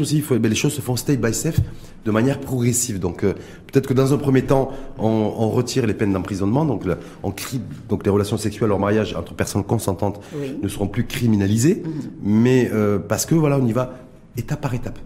aussi, 0.00 0.16
il 0.16 0.22
faut, 0.22 0.38
ben, 0.38 0.48
les 0.48 0.54
choses 0.54 0.72
se 0.72 0.80
font 0.80 0.96
step 0.96 1.20
by 1.20 1.34
step, 1.34 1.56
de 2.04 2.10
manière 2.10 2.40
progressive. 2.40 2.98
Donc 2.98 3.24
euh, 3.24 3.34
peut-être 3.66 3.86
que 3.86 3.94
dans 3.94 4.14
un 4.14 4.18
premier 4.18 4.42
temps, 4.42 4.70
on, 4.98 5.08
on 5.08 5.50
retire 5.50 5.86
les 5.86 5.94
peines 5.94 6.12
d'emprisonnement, 6.12 6.64
donc 6.64 6.84
on 7.22 7.30
crie, 7.30 7.60
donc 7.88 8.04
les 8.04 8.10
relations 8.10 8.36
sexuelles 8.36 8.70
hors 8.70 8.80
mariage 8.80 9.14
entre 9.16 9.34
personnes 9.34 9.64
consentantes 9.64 10.20
ne 10.62 10.68
seront 10.68 10.86
plus 10.86 11.06
criminalisées, 11.06 11.82
mhm. 11.84 11.92
mais 12.22 12.70
parce 13.08 13.26
que 13.26 13.34
voilà, 13.34 13.58
on 13.58 13.66
y 13.66 13.72
va 13.72 14.03
étape 14.36 14.60
par 14.60 14.74
étape. 14.74 14.98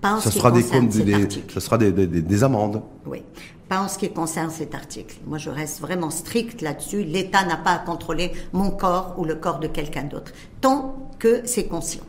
Pas 0.00 0.20
ça, 0.20 0.30
sera 0.30 0.50
des, 0.50 0.62
ça 0.62 1.60
sera 1.60 1.78
des, 1.78 1.92
des, 1.92 2.06
des, 2.06 2.44
amendes. 2.44 2.82
Oui. 3.06 3.22
Pas 3.68 3.82
en 3.82 3.88
ce 3.88 3.98
qui 3.98 4.10
concerne 4.10 4.50
cet 4.50 4.74
article. 4.74 5.16
Moi, 5.26 5.38
je 5.38 5.50
reste 5.50 5.80
vraiment 5.80 6.10
strict 6.10 6.62
là-dessus. 6.62 7.04
L'État 7.04 7.44
n'a 7.44 7.56
pas 7.56 7.72
à 7.72 7.78
contrôler 7.78 8.32
mon 8.52 8.70
corps 8.70 9.14
ou 9.18 9.24
le 9.24 9.34
corps 9.34 9.58
de 9.58 9.68
quelqu'un 9.68 10.04
d'autre, 10.04 10.32
tant 10.60 11.10
que 11.18 11.42
c'est 11.44 11.66
conscient. 11.66 12.02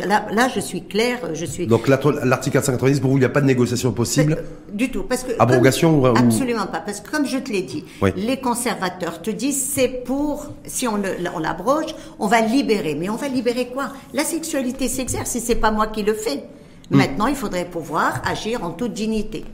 Là, 0.00 0.26
là, 0.32 0.48
je 0.52 0.58
suis 0.58 0.82
claire, 0.82 1.20
je 1.34 1.44
suis. 1.44 1.66
Donc 1.68 1.86
l'article 1.86 2.54
490, 2.54 3.00
pour 3.00 3.10
vous, 3.10 3.16
il 3.18 3.20
n'y 3.20 3.26
a 3.26 3.30
pas 3.30 3.40
de 3.40 3.46
négociation 3.46 3.92
possible 3.92 4.42
Du 4.72 4.90
tout, 4.90 5.04
parce 5.04 5.22
que 5.22 5.32
abrogation 5.38 6.00
ou... 6.00 6.06
absolument 6.06 6.66
pas, 6.66 6.80
parce 6.80 7.00
que 7.00 7.10
comme 7.10 7.26
je 7.26 7.38
te 7.38 7.52
l'ai 7.52 7.62
dit, 7.62 7.84
les 8.16 8.38
conservateurs 8.38 9.22
te 9.22 9.30
disent 9.30 9.62
c'est 9.62 9.88
pour 10.04 10.48
si 10.64 10.88
on 10.88 11.00
l'abroge, 11.40 11.94
on 12.18 12.26
va 12.26 12.40
libérer, 12.40 12.96
mais 12.96 13.08
on 13.08 13.16
va 13.16 13.28
libérer 13.28 13.68
quoi? 13.68 13.92
La 14.12 14.24
sexualité 14.24 14.88
s'exerce 14.88 15.36
et 15.36 15.40
c'est 15.40 15.54
pas 15.54 15.70
moi 15.70 15.86
qui 15.86 16.02
le 16.02 16.14
fais. 16.14 16.44
Hmm. 16.90 16.96
Maintenant, 16.96 17.26
il 17.28 17.36
faudrait 17.36 17.64
pouvoir 17.64 18.20
agir 18.26 18.64
en 18.64 18.70
toute 18.70 18.92
dignité. 18.92 19.44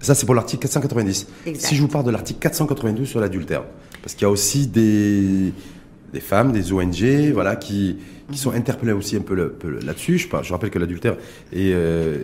Ça, 0.00 0.14
c'est 0.14 0.26
pour 0.26 0.34
l'article 0.34 0.62
490. 0.62 1.26
Si 1.54 1.76
je 1.76 1.80
vous 1.80 1.88
parle 1.88 2.04
de 2.04 2.10
l'article 2.10 2.40
492 2.40 3.06
sur 3.06 3.20
l'adultère, 3.20 3.64
parce 4.02 4.14
qu'il 4.14 4.22
y 4.22 4.26
a 4.26 4.30
aussi 4.30 4.66
des, 4.66 5.52
des 6.12 6.20
femmes, 6.20 6.52
des 6.52 6.72
ONG, 6.72 7.32
voilà, 7.32 7.56
qui, 7.56 7.98
qui 8.30 8.38
sont 8.38 8.52
interpellés 8.52 8.92
aussi 8.92 9.16
un 9.16 9.20
peu, 9.20 9.34
là-dessus. 9.34 10.18
Je, 10.18 10.28
je, 10.42 10.52
rappelle 10.52 10.70
que 10.70 10.78
l'adultère, 10.78 11.16
et 11.52 11.72
euh, 11.72 12.18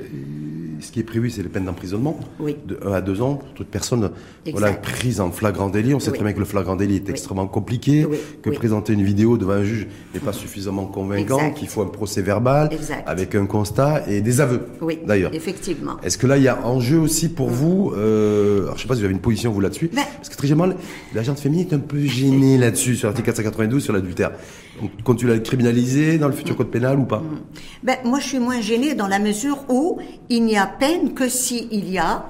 ce 0.80 0.92
qui 0.92 1.00
est 1.00 1.04
prévu, 1.04 1.30
c'est 1.30 1.42
les 1.42 1.48
peines 1.48 1.64
d'emprisonnement 1.64 2.18
de 2.40 2.78
1 2.84 2.92
à 2.92 3.00
2 3.00 3.22
ans 3.22 3.36
pour 3.36 3.52
toute 3.54 3.68
personne 3.68 4.10
voilà, 4.50 4.72
prise 4.72 5.20
en 5.20 5.30
flagrant 5.30 5.70
délit. 5.70 5.94
On 5.94 6.00
sait 6.00 6.12
très 6.12 6.22
bien 6.22 6.32
que 6.32 6.38
le 6.38 6.44
flagrant 6.44 6.76
délit 6.76 6.96
est 6.96 7.08
extrêmement 7.08 7.46
compliqué, 7.46 8.06
que 8.42 8.50
présenter 8.50 8.92
une 8.92 9.02
vidéo 9.02 9.38
devant 9.38 9.52
un 9.52 9.64
juge 9.64 9.86
n'est 10.12 10.20
pas 10.20 10.32
suffisamment 10.32 10.86
convaincant, 10.86 11.52
qu'il 11.52 11.68
faut 11.68 11.82
un 11.82 11.86
procès 11.86 12.22
verbal 12.22 12.70
avec 13.06 13.34
un 13.34 13.46
constat 13.46 14.04
et 14.08 14.20
des 14.20 14.40
aveux. 14.40 14.62
D'ailleurs. 15.06 15.34
Effectivement. 15.34 15.96
Est-ce 16.02 16.18
que 16.18 16.26
là, 16.26 16.36
il 16.36 16.42
y 16.42 16.48
a 16.48 16.66
enjeu 16.66 16.98
aussi 16.98 17.28
pour 17.28 17.48
vous 17.48 17.92
euh, 17.96 18.64
alors, 18.64 18.76
Je 18.76 18.82
sais 18.82 18.88
pas 18.88 18.94
si 18.94 19.00
vous 19.00 19.06
avez 19.06 19.14
une 19.14 19.20
position 19.20 19.52
vous 19.52 19.60
là-dessus, 19.60 19.90
ben 19.92 20.02
parce 20.16 20.28
que 20.28 20.36
très 20.36 20.48
généralement, 20.48 20.76
l'agent 21.14 21.34
féminine 21.34 21.66
est 21.70 21.74
un 21.74 21.78
peu 21.78 22.00
gênée 22.00 22.58
là-dessus 22.58 22.96
sur 22.96 23.08
l'article 23.08 23.26
492 23.26 23.82
sur 23.82 23.92
l'adultère. 23.92 24.32
Donc, 24.80 25.16
tu 25.16 25.26
l'as 25.26 25.38
criminalisé 25.38 26.18
dans 26.18 26.28
le 26.28 26.34
futur 26.34 26.56
code 26.56 26.70
pénal 26.70 26.98
ou 26.98 27.04
pas 27.04 27.18
mm. 27.20 27.40
ben, 27.82 27.96
Moi, 28.04 28.20
je 28.20 28.28
suis 28.28 28.38
moins 28.38 28.60
gênée 28.60 28.94
dans 28.94 29.08
la 29.08 29.18
mesure 29.18 29.64
où 29.68 29.98
il 30.28 30.44
n'y 30.44 30.56
a 30.56 30.66
peine 30.66 31.14
que 31.14 31.28
s'il 31.28 31.88
y 31.90 31.98
a 31.98 32.28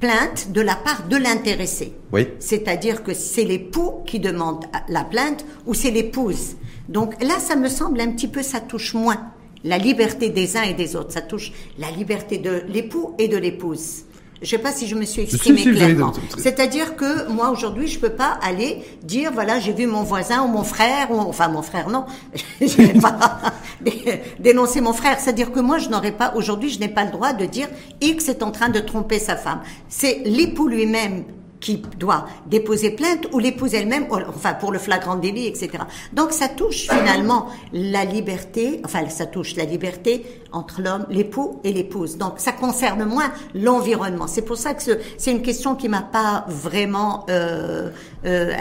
plainte 0.00 0.52
de 0.52 0.60
la 0.60 0.74
part 0.74 1.06
de 1.08 1.16
l'intéressé. 1.16 1.92
Oui. 2.12 2.28
C'est-à-dire 2.38 3.02
que 3.02 3.14
c'est 3.14 3.44
l'époux 3.44 4.02
qui 4.06 4.20
demande 4.20 4.64
la 4.88 5.04
plainte 5.04 5.44
ou 5.66 5.74
c'est 5.74 5.90
l'épouse. 5.90 6.56
Donc 6.88 7.22
là, 7.22 7.38
ça 7.38 7.56
me 7.56 7.68
semble 7.68 8.00
un 8.00 8.12
petit 8.12 8.28
peu, 8.28 8.42
ça 8.42 8.60
touche 8.60 8.94
moins 8.94 9.32
la 9.64 9.78
liberté 9.78 10.28
des 10.30 10.56
uns 10.56 10.62
et 10.62 10.74
des 10.74 10.96
autres. 10.96 11.12
Ça 11.12 11.22
touche 11.22 11.52
la 11.78 11.90
liberté 11.90 12.38
de 12.38 12.62
l'époux 12.68 13.14
et 13.18 13.28
de 13.28 13.36
l'épouse. 13.36 14.04
Je 14.42 14.48
sais 14.48 14.58
pas 14.58 14.72
si 14.72 14.86
je 14.86 14.94
me 14.94 15.04
suis 15.04 15.22
exprimée 15.22 15.62
clairement. 15.62 16.12
C'est-à-dire 16.38 16.96
que 16.96 17.28
moi 17.30 17.50
aujourd'hui, 17.50 17.86
je 17.86 17.98
peux 17.98 18.10
pas 18.10 18.38
aller 18.42 18.82
dire 19.02 19.32
voilà, 19.32 19.58
j'ai 19.58 19.72
vu 19.72 19.86
mon 19.86 20.02
voisin 20.02 20.42
ou 20.42 20.48
mon 20.48 20.64
frère 20.64 21.10
ou 21.10 21.18
enfin 21.18 21.48
mon 21.48 21.62
frère 21.62 21.88
non, 21.88 22.04
je 22.60 22.66
vais 22.76 23.00
pas 23.00 23.40
dénoncer 24.38 24.80
mon 24.80 24.92
frère. 24.92 25.18
C'est-à-dire 25.20 25.52
que 25.52 25.60
moi, 25.60 25.78
je 25.78 25.88
n'aurais 25.88 26.12
pas 26.12 26.34
aujourd'hui, 26.34 26.70
je 26.70 26.80
n'ai 26.80 26.88
pas 26.88 27.04
le 27.04 27.10
droit 27.10 27.32
de 27.32 27.46
dire 27.46 27.68
X 28.00 28.28
est 28.28 28.42
en 28.42 28.50
train 28.50 28.68
de 28.68 28.80
tromper 28.80 29.18
sa 29.18 29.36
femme. 29.36 29.60
C'est 29.88 30.22
l'époux 30.24 30.68
lui-même 30.68 31.24
qui 31.60 31.82
doit 31.98 32.26
déposer 32.46 32.90
plainte 32.90 33.26
ou 33.32 33.38
l'épouse 33.38 33.74
elle-même, 33.74 34.06
enfin 34.28 34.54
pour 34.54 34.72
le 34.72 34.78
flagrant 34.78 35.16
délit, 35.16 35.46
etc. 35.46 35.70
Donc 36.12 36.32
ça 36.32 36.48
touche 36.48 36.88
finalement 36.88 37.48
la 37.72 38.04
liberté, 38.04 38.80
enfin 38.84 39.08
ça 39.08 39.26
touche 39.26 39.56
la 39.56 39.64
liberté 39.64 40.42
entre 40.52 40.80
l'homme, 40.80 41.06
l'époux 41.10 41.60
et 41.64 41.72
l'épouse. 41.72 42.16
Donc 42.18 42.34
ça 42.36 42.52
concerne 42.52 43.04
moins 43.04 43.32
l'environnement. 43.54 44.26
C'est 44.26 44.42
pour 44.42 44.56
ça 44.56 44.74
que 44.74 44.82
c'est 45.18 45.30
une 45.30 45.42
question 45.42 45.74
qui 45.74 45.88
m'a 45.88 46.02
pas 46.02 46.44
vraiment 46.48 47.26
euh, 47.30 47.90
euh, 48.24 48.52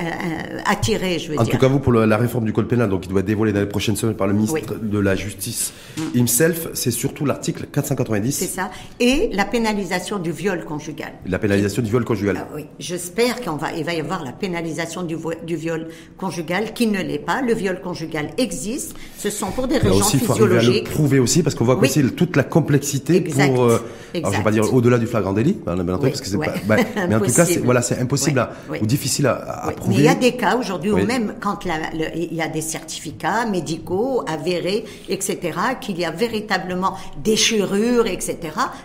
attiré, 0.65 1.19
je 1.19 1.31
veux 1.31 1.39
en 1.39 1.43
dire. 1.43 1.53
En 1.53 1.57
tout 1.57 1.61
cas, 1.61 1.67
vous, 1.67 1.79
pour 1.79 1.93
la 1.93 2.17
réforme 2.17 2.45
du 2.45 2.53
code 2.53 2.67
pénal, 2.67 2.89
donc 2.89 3.05
il 3.05 3.09
doit 3.09 3.21
être 3.21 3.25
dévoilé 3.25 3.53
dans 3.53 3.59
les 3.59 3.65
prochaines 3.65 3.95
semaines 3.95 4.15
par 4.15 4.27
le 4.27 4.33
ministre 4.33 4.75
de 4.81 4.99
la 4.99 5.15
Justice 5.15 5.73
mm. 5.97 6.01
himself, 6.17 6.67
c'est 6.73 6.91
surtout 6.91 7.25
l'article 7.25 7.67
490. 7.71 8.31
C'est 8.31 8.45
ça. 8.45 8.69
Et 8.99 9.29
la 9.33 9.45
pénalisation 9.45 10.19
du 10.19 10.31
viol 10.31 10.63
conjugal. 10.65 11.13
La 11.25 11.39
pénalisation 11.39 11.81
du 11.81 11.89
viol 11.89 12.03
conjugal. 12.03 12.37
Ah, 12.39 12.47
oui. 12.55 12.65
J'espère 12.79 13.39
qu'il 13.39 13.51
va, 13.53 13.73
il 13.73 13.83
va 13.83 13.93
y 13.93 13.99
avoir 13.99 14.23
la 14.23 14.31
pénalisation 14.31 15.03
du, 15.03 15.17
du 15.45 15.55
viol 15.55 15.87
conjugal 16.17 16.73
qui 16.73 16.87
ne 16.87 17.01
l'est 17.01 17.19
pas. 17.19 17.41
Le 17.41 17.53
viol 17.53 17.81
conjugal 17.81 18.29
existe. 18.37 18.95
Ce 19.17 19.29
sont 19.29 19.51
pour 19.51 19.67
des 19.67 19.77
raisons 19.77 19.99
aussi, 19.99 20.19
physiologiques. 20.19 20.83
Il 20.85 20.87
faut 20.87 20.89
le 20.89 20.95
prouver 20.95 21.19
aussi 21.19 21.43
parce 21.43 21.55
qu'on 21.55 21.65
voit 21.65 21.77
aussi 21.77 22.03
toute 22.11 22.35
la 22.35 22.43
complexité 22.43 23.21
pour. 23.21 23.63
Euh, 23.63 23.79
alors 24.15 24.31
je 24.31 24.37
vais 24.37 24.43
pas 24.43 24.51
dire 24.51 24.73
au-delà 24.73 24.97
du 24.97 25.07
flagrant 25.07 25.33
délit, 25.33 25.53
parce 25.53 26.21
que 26.21 26.27
c'est 26.27 26.37
pas. 26.37 26.53
Bah, 26.65 26.77
mais 27.07 27.15
en 27.15 27.19
tout 27.19 27.33
cas, 27.33 27.45
voilà, 27.63 27.81
c'est 27.81 27.99
impossible 27.99 28.47
ou 28.81 28.85
difficile 28.85 29.27
à, 29.27 29.44
prouver. 29.75 29.95
Mais 29.95 29.95
il 29.95 30.05
y 30.05 30.07
a 30.07 30.15
des 30.15 30.33
cas 30.33 30.57
aujourd'hui 30.57 30.91
où 30.91 31.05
même 31.05 31.35
quand 31.39 31.59
il 31.65 32.33
y 32.33 32.41
a 32.41 32.47
des 32.47 32.61
certificats 32.61 33.45
médicaux 33.45 34.23
avérés, 34.27 34.85
etc., 35.09 35.57
qu'il 35.81 35.99
y 35.99 36.05
a 36.05 36.11
véritablement 36.11 36.95
déchirure, 37.23 38.07
etc. 38.07 38.37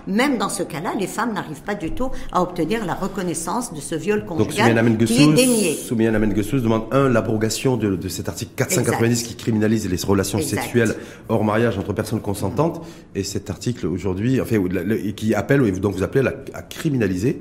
Même 0.07 0.39
dans 0.39 0.49
ce 0.49 0.63
cas-là, 0.63 0.93
les 0.99 1.07
femmes 1.07 1.33
n'arrivent 1.33 1.63
pas 1.63 1.75
du 1.75 1.93
tout 1.93 2.11
à 2.33 2.43
obtenir 2.43 2.85
la 2.85 2.95
reconnaissance 2.95 3.73
de 3.73 3.81
ce 3.81 3.95
viol 3.95 4.25
conjugal 4.25 4.75
Donc, 4.75 5.05
qui 5.05 5.23
est 5.23 5.33
dénié. 5.33 5.75
Soumiane 5.75 6.15
Amen 6.15 6.33
demande 6.33 6.85
un 6.93 7.09
l'abrogation 7.09 7.77
de, 7.77 7.97
de, 7.97 8.09
cet 8.09 8.29
article 8.29 8.53
490 8.57 9.23
qui 9.23 9.35
criminalise 9.35 9.89
les 9.89 9.97
relations 10.05 10.41
sexuelles 10.41 10.95
hors 11.29 11.45
mariage 11.45 11.79
entre 11.79 11.93
personnes 11.93 12.21
consentantes 12.21 12.85
et 13.15 13.23
cet 13.23 13.51
article 13.51 13.87
aujourd'hui, 13.87 14.41
enfin, 14.41 14.57
qui 15.17 15.35
appelle, 15.35 15.71
donc 15.81 15.95
vous 15.95 16.03
appelez 16.03 16.29
à 16.55 16.63
criminaliser 16.63 17.41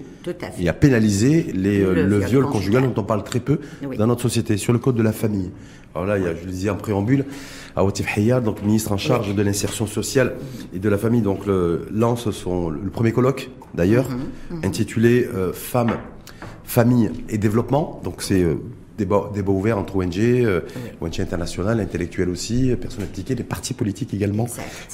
et 0.60 0.70
à 0.70 0.74
pénaliser 0.74 1.52
les, 1.54 1.80
le, 1.80 2.20
viol, 2.20 2.46
conjugal, 2.46 2.84
dont 2.84 3.02
on 3.02 3.06
parle 3.10 3.24
très 3.24 3.40
peu 3.40 3.60
dans 3.98 4.06
notre 4.06 4.22
société, 4.22 4.58
sur 4.58 4.72
le 4.72 4.80
code 4.80 4.96
de 4.96 5.02
la 5.02 5.12
famille. 5.12 5.50
Alors 5.96 6.06
là, 6.06 6.20
il 6.20 6.24
y 6.24 6.28
a, 6.28 6.36
je 6.36 6.46
le 6.46 6.52
disais 6.52 6.70
en 6.70 6.76
préambule, 6.76 7.26
Aoutif 7.76 8.08
Hayad, 8.16 8.44
donc 8.44 8.62
ministre 8.62 8.92
en 8.92 8.98
charge 8.98 9.34
de 9.34 9.42
l'insertion 9.42 9.88
sociale 9.88 10.36
et 10.74 10.80
de 10.80 10.90
la 10.90 10.98
famille, 11.00 11.24
donc 11.24 11.48
le, 11.48 11.88
lance 11.92 12.30
son, 12.30 12.70
le 12.70 12.90
premier 12.92 13.12
colloque 13.12 13.50
d'ailleurs, 13.74 14.10
mhm, 14.10 14.58
mhm. 14.58 14.66
intitulé 14.66 15.28
euh, 15.34 15.52
Femmes, 15.54 15.98
famille 16.64 17.10
et 17.30 17.40
développement. 17.40 18.00
Donc 18.04 18.22
c'est 18.22 18.44
euh, 18.44 18.56
débat, 19.00 19.32
débat 19.34 19.52
ouvert 19.52 19.80
entre 19.80 19.96
ONG, 19.96 20.20
euh, 20.20 20.62
ONG 21.02 21.20
internationales, 21.20 21.80
intellectuelles 21.80 22.30
aussi, 22.30 22.76
personnes 22.80 23.06
impliquées, 23.06 23.34
des 23.34 23.44
partis 23.44 23.74
politiques 23.74 24.14
également, 24.14 24.46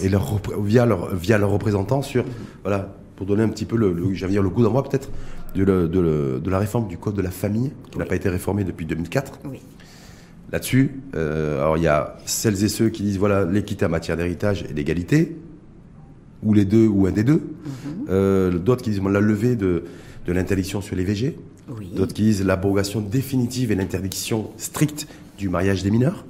et 0.02 0.08
leur, 0.08 0.40
via, 0.64 0.86
leur, 0.86 1.14
via 1.14 1.38
leurs 1.38 1.52
représentants 1.52 2.02
sur, 2.02 2.24
mhm. 2.24 2.32
voilà, 2.64 2.96
pour 3.18 3.26
donner 3.26 3.44
un 3.44 3.50
petit 3.50 3.66
peu 3.66 3.76
le, 3.76 3.92
le, 3.92 4.28
dire 4.30 4.42
le 4.42 4.50
goût 4.50 4.64
d'envoi 4.64 4.84
peut-être 4.84 5.10
de, 5.56 5.88
de, 5.88 6.40
de, 6.40 6.50
la 6.50 6.60
réforme 6.60 6.88
du 6.88 6.98
code 6.98 7.16
de 7.16 7.22
la 7.22 7.32
famille, 7.32 7.72
qui 7.92 7.98
n'a 7.98 8.06
pas 8.06 8.16
été 8.16 8.30
réformé 8.30 8.64
depuis 8.64 8.86
2004. 8.86 9.40
Oui 9.46 9.62
là-dessus. 10.52 11.02
Euh, 11.16 11.62
alors 11.62 11.78
il 11.78 11.84
y 11.84 11.88
a 11.88 12.18
celles 12.26 12.64
et 12.64 12.70
ceux 12.70 12.90
qui 12.90 13.04
disent 13.04 13.18
voilà 13.18 13.46
l'équité 13.46 13.86
en 13.86 13.90
matière 13.90 14.18
d'héritage 14.18 14.66
et 14.70 14.74
d'égalité, 14.74 15.36
ou 16.44 16.54
les 16.54 16.66
deux 16.66 16.88
ou 16.88 17.08
un 17.08 17.12
des 17.12 17.24
deux. 17.24 17.42
Mhm. 17.42 18.06
Euh, 18.10 18.52
d'autres 18.58 18.84
qui 18.84 18.92
disent 18.92 19.02
la 19.02 19.20
levée 19.20 19.56
de, 19.56 19.84
de 20.26 20.34
l'interdiction 20.34 20.82
sur 20.82 20.96
les 20.96 21.04
VG. 21.04 21.38
D'autres 21.96 22.14
qui 22.14 22.22
disent 22.22 22.46
l'abrogation 22.46 23.02
définitive 23.02 23.72
et 23.72 23.76
l'interdiction 23.76 24.52
stricte 24.58 25.08
du 25.40 25.50
mariage 25.50 25.82
des 25.82 25.90
mineurs. 25.90 26.26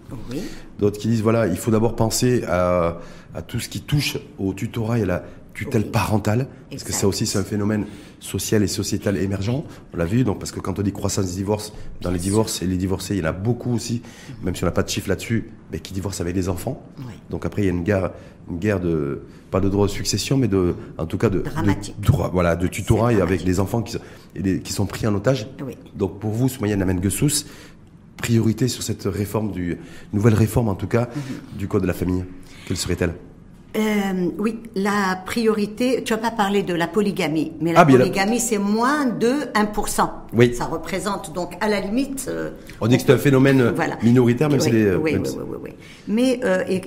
D'autres 0.79 0.97
qui 0.97 1.09
disent 1.09 1.21
voilà 1.21 1.47
il 1.47 1.57
faut 1.57 1.71
d'abord 1.71 1.95
penser 1.95 2.43
à, 2.47 2.99
à, 3.33 3.41
tout 3.41 3.59
ce 3.59 3.67
qui 3.67 3.81
touche 3.81 4.17
au 4.39 4.53
tutorat 4.53 4.99
et 4.99 5.03
à 5.03 5.05
la 5.05 5.23
tutelle 5.55 5.89
parentale, 5.89 6.47
parce 6.69 6.83
que 6.83 6.91
ça 6.93 7.07
aussi 7.07 7.25
c'est 7.25 7.39
un 7.39 7.43
phénomène 7.43 7.85
social 8.19 8.61
et 8.61 8.67
sociétal 8.67 9.17
émergent, 9.17 9.63
on 9.93 9.97
l'a 9.97 10.05
vu, 10.05 10.23
donc 10.23 10.37
parce 10.37 10.51
que 10.51 10.59
quand 10.59 10.77
on 10.77 10.81
dit 10.81 10.91
croissance 10.91 11.27
des 11.27 11.35
divorces, 11.35 11.73
dans 12.01 12.11
les 12.11 12.19
divorces 12.19 12.61
et 12.61 12.67
les 12.67 12.77
divorcés, 12.77 13.15
il 13.15 13.19
y 13.19 13.21
en 13.21 13.29
a 13.29 13.31
beaucoup 13.31 13.73
aussi, 13.73 14.01
même 14.43 14.53
si 14.55 14.63
on 14.63 14.67
n'a 14.67 14.73
pas 14.73 14.83
de 14.83 14.89
chiffre 14.89 15.09
là-dessus, 15.09 15.49
mais 15.71 15.79
qui 15.79 15.93
divorcent 15.93 16.21
avec 16.21 16.35
des 16.35 16.49
enfants. 16.49 16.83
Donc 17.29 17.45
après 17.45 17.63
il 17.63 17.65
y 17.65 17.69
a 17.69 17.71
une 17.71 17.83
guerre, 17.83 18.11
une 18.49 18.59
guerre 18.59 18.79
de 18.79 19.21
pas 19.49 19.61
de 19.61 19.69
droit 19.69 19.87
de 19.87 19.91
succession, 19.91 20.37
mais 20.37 20.49
de, 20.49 20.75
en 20.97 21.05
tout 21.05 21.17
cas 21.17 21.29
de, 21.29 21.43
droit, 21.99 22.29
voilà, 22.33 22.57
de 22.57 22.67
tutorat 22.67 23.13
et 23.13 23.21
avec 23.21 23.45
des 23.45 23.61
enfants 23.61 23.81
qui, 23.81 23.97
qui 24.61 24.73
sont 24.73 24.85
pris 24.85 25.07
en 25.07 25.15
otage. 25.15 25.47
Donc 25.95 26.19
pour 26.19 26.31
vous, 26.31 26.49
Soumaïa 26.49 26.75
Namen 26.75 27.01
Gessous, 27.01 27.45
priorité 28.17 28.67
sur 28.67 28.83
cette 28.83 29.03
réforme 29.03 29.51
du 29.51 29.77
nouvelle 30.11 30.33
réforme 30.33 30.67
en 30.67 30.75
tout 30.75 30.87
cas 30.87 31.07
mhm. 31.15 31.57
du 31.57 31.67
code 31.69 31.83
de 31.83 31.87
la 31.87 31.93
famille, 31.93 32.25
quelle 32.67 32.77
serait-elle? 32.77 33.13
Euh, 33.75 34.29
oui, 34.37 34.59
la 34.75 35.21
priorité, 35.25 36.01
tu 36.03 36.13
n'as 36.13 36.19
pas 36.19 36.31
parlé 36.31 36.63
de 36.63 36.73
la 36.73 36.87
polygamie, 36.87 37.51
mais 37.59 37.73
la 37.73 37.81
ah, 37.81 37.85
polygamie, 37.85 38.39
c'est 38.39 38.57
moins 38.57 39.05
de 39.05 39.31
1%. 39.53 40.09
Oui. 40.33 40.53
Ça 40.53 40.65
représente 40.65 41.33
donc, 41.33 41.53
à 41.59 41.67
la 41.67 41.81
limite... 41.81 42.25
Euh, 42.29 42.51
on 42.79 42.87
dit 42.87 42.97
que 42.97 43.03
c'est 43.05 43.13
un 43.13 43.17
phénomène 43.17 43.61
euh, 43.61 43.73
minoritaire, 44.01 44.49
même 44.49 44.59
si 44.59 44.71
c'est... 44.71 44.95
Oui, 44.95 45.15
oui, 45.15 45.29
oui, 45.35 45.57
oui, 45.63 45.69
Mais 46.07 46.39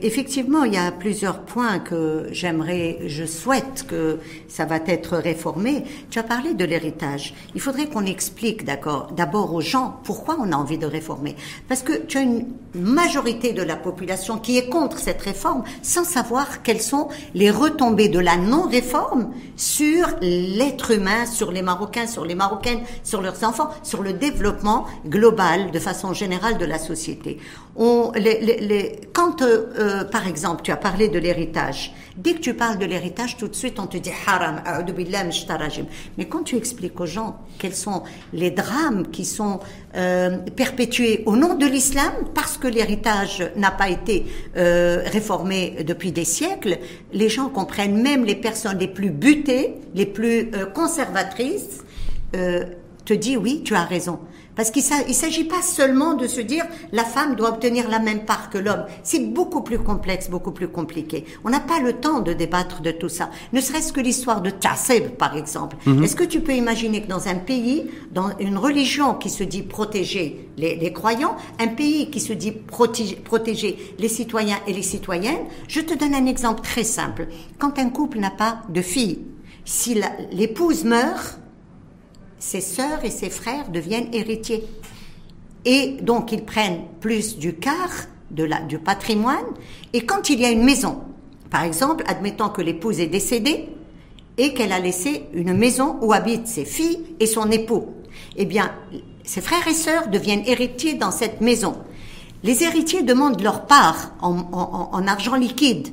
effectivement, 0.03 0.65
il 0.65 0.75
y 0.75 0.79
a 0.79 0.91
plusieurs 0.91 1.41
points 1.41 1.79
que 1.79 2.27
j'aimerais, 2.33 2.99
je 3.07 3.25
souhaite 3.25 3.85
que 3.87 4.19
ça 4.49 4.65
va 4.65 4.79
être 4.87 5.17
réformé. 5.17 5.85
Tu 6.11 6.19
as 6.19 6.23
parlé 6.23 6.55
de 6.55 6.65
l'héritage. 6.65 7.35
Il 7.55 7.61
faudrait 7.61 7.87
qu'on 7.87 8.07
explique, 8.07 8.65
d'accord, 8.65 9.13
d'abord 9.15 9.55
aux 9.55 9.61
gens 9.61 10.01
pourquoi 10.05 10.37
on 10.41 10.53
a 10.53 10.57
envie 10.57 10.79
de 10.79 10.87
réformer. 10.87 11.37
Parce 11.69 11.83
que 11.83 11.93
tu 12.07 12.19
as 12.19 12.23
une 12.23 12.47
majorité 12.75 13.53
de 13.53 13.63
la 13.63 13.77
population 13.77 14.39
qui 14.39 14.57
est 14.57 14.69
contre 14.69 14.99
cette 14.99 15.21
réforme 15.21 15.65
sans 15.83 16.05
savoir 16.05 16.63
quelle 16.63 16.78
sont 16.81 17.09
les 17.35 17.51
retombées 17.51 18.09
de 18.09 18.19
la 18.19 18.37
non-réforme 18.37 19.33
sur 19.57 20.09
l'être 20.21 20.93
humain, 20.93 21.27
sur 21.27 21.53
les 21.53 21.63
Marocains, 21.63 22.07
sur 22.07 22.25
les 22.25 22.35
Marocaines, 22.35 22.81
sur 23.03 23.21
leurs 23.21 23.43
enfants, 23.45 23.71
sur 23.83 24.03
le 24.03 24.13
développement 24.13 24.87
global, 25.07 25.71
de 25.71 25.79
façon 25.79 26.13
générale, 26.13 26.59
de 26.59 26.65
la 26.65 26.79
société. 26.79 27.39
On, 27.77 28.13
les, 28.15 28.41
les, 28.41 29.01
quand, 29.13 29.43
euh, 29.43 29.67
euh, 29.79 30.05
par 30.05 30.27
exemple, 30.27 30.63
tu 30.63 30.71
as 30.71 30.77
parlé 30.77 31.09
de 31.09 31.19
l'héritage, 31.19 31.95
dès 32.19 32.35
que 32.35 32.41
tu 32.41 32.55
parles 32.55 32.79
de 32.79 32.85
l'héritage, 32.85 33.37
tout 33.37 33.49
de 33.49 33.55
suite, 33.55 33.79
on 33.79 33.87
te 33.87 33.97
dit 33.97 34.11
haram, 34.27 34.61
mais 36.17 36.27
quand 36.27 36.43
tu 36.43 36.57
expliques 36.57 37.01
aux 37.01 37.07
gens 37.07 37.39
quels 37.59 37.75
sont 37.75 38.03
les 38.33 38.51
drames 38.51 39.09
qui 39.11 39.25
sont 39.25 39.61
euh, 39.97 40.39
perpétués 40.57 41.23
au 41.27 41.37
nom 41.37 41.55
de 41.55 41.67
l'islam, 41.67 42.13
parce 42.35 42.59
que 42.59 42.69
l'héritage 42.69 43.51
n'a 43.57 43.71
pas 43.71 43.89
été 43.89 44.27
euh, 44.57 45.03
réformé 45.07 45.85
depuis 45.87 46.13
des 46.13 46.25
siècles, 46.25 46.79
les 47.13 47.29
gens 47.29 47.49
comprennent, 47.49 48.01
même 48.03 48.25
les 48.25 48.37
personnes 48.37 48.79
les 48.79 48.89
plus 48.89 49.11
butées, 49.11 49.75
les 49.95 50.07
plus 50.07 50.51
euh, 50.55 50.67
conservatrices, 50.67 51.85
te 52.33 53.15
disent 53.15 53.39
oui, 53.39 53.63
tu 53.65 53.75
as 53.75 53.85
raison. 53.85 54.19
Parce 54.59 54.73
qu'il 54.73 54.83
ne 54.83 55.13
s'agit 55.13 55.45
pas 55.45 55.63
seulement 55.63 56.15
de 56.15 56.27
se 56.27 56.41
dire 56.41 56.65
la 56.91 57.05
femme 57.05 57.37
doit 57.37 57.51
obtenir 57.51 57.89
la 57.89 58.01
même 58.01 58.25
part 58.25 58.51
que 58.51 58.59
l'homme. 58.59 58.87
C'est 59.05 59.21
beaucoup 59.21 59.61
plus 59.61 59.79
complexe, 59.79 60.29
beaucoup 60.29 60.51
plus 60.51 60.67
compliqué. 60.67 61.25
On 61.45 61.51
n'a 61.51 61.61
pas 61.61 61.79
le 61.79 61.93
temps 61.93 62.19
de 62.19 62.33
débattre 62.33 62.83
de 62.83 62.91
tout 62.91 63.09
ça. 63.09 63.31
Ne 63.53 63.61
serait-ce 63.61 63.93
que 63.93 64.01
l'histoire 64.01 64.43
de 64.43 64.51
Tasseb, 64.51 65.11
par 65.11 65.37
exemple. 65.37 65.77
Mhm. 65.87 66.03
Est-ce 66.03 66.17
que 66.17 66.25
tu 66.25 66.41
peux 66.41 66.55
imaginer 66.55 67.03
que 67.03 67.07
dans 67.07 67.29
un 67.29 67.37
pays, 67.37 67.89
dans 68.11 68.37
une 68.41 68.59
religion 68.59 69.15
qui 69.15 69.31
se 69.31 69.45
dit 69.45 69.63
protéger 69.63 70.49
les, 70.57 70.93
croyants, 70.93 71.37
un 71.61 71.69
pays 71.69 72.11
qui 72.11 72.19
se 72.19 72.33
dit 72.33 72.51
protéger, 72.51 73.15
protéger 73.15 73.95
les 74.01 74.09
citoyens 74.09 74.59
et 74.67 74.73
les 74.73 74.83
citoyennes, 74.83 75.47
je 75.69 75.81
te 75.81 75.97
donne 75.97 76.17
un 76.17 76.27
exemple 76.27 76.63
très 76.63 76.83
simple. 76.83 77.29
Quand 77.61 77.79
un 77.79 77.91
couple 77.91 78.19
n'a 78.19 78.33
pas 78.33 78.63
de 78.69 78.83
fille, 78.83 79.21
si 79.65 80.03
l'épouse 80.33 80.83
meurt, 80.83 81.39
ses 82.39 82.61
sœurs 82.61 83.05
et 83.05 83.11
ses 83.11 83.31
frères 83.31 83.69
deviennent 83.71 84.09
héritiers. 84.13 84.65
Et 85.65 85.97
donc 86.03 86.33
ils 86.33 86.45
prennent 86.45 86.83
plus 87.01 87.39
du 87.39 87.55
quart 87.55 88.07
de 88.31 88.45
la, 88.45 88.61
du 88.61 88.79
patrimoine. 88.79 89.47
Et 89.93 90.03
quand 90.03 90.31
il 90.31 90.41
y 90.41 90.45
a 90.45 90.51
une 90.51 90.65
maison, 90.65 91.01
par 91.51 91.65
exemple, 91.65 92.05
admettons 92.07 92.49
que 92.49 92.63
l'épouse 92.63 93.01
est 93.01 93.07
décédée 93.07 93.69
et 94.37 94.55
qu'elle 94.55 94.73
a 94.73 94.79
laissé 94.79 95.25
une 95.33 95.55
maison 95.55 95.97
où 96.01 96.13
habitent 96.13 96.47
ses 96.47 96.65
filles 96.65 97.01
et 97.21 97.27
son 97.27 97.51
époux, 97.51 97.95
eh 98.37 98.45
bien, 98.45 98.73
ses 99.25 99.41
frères 99.41 99.67
et 99.67 99.75
sœurs 99.75 100.09
deviennent 100.09 100.45
héritiers 100.47 100.95
dans 100.95 101.11
cette 101.11 101.41
maison. 101.41 101.77
Les 102.45 102.63
héritiers 102.63 103.03
demandent 103.03 103.43
leur 103.43 103.67
part 103.67 104.13
en, 104.21 105.07
argent 105.07 105.35
liquide 105.35 105.89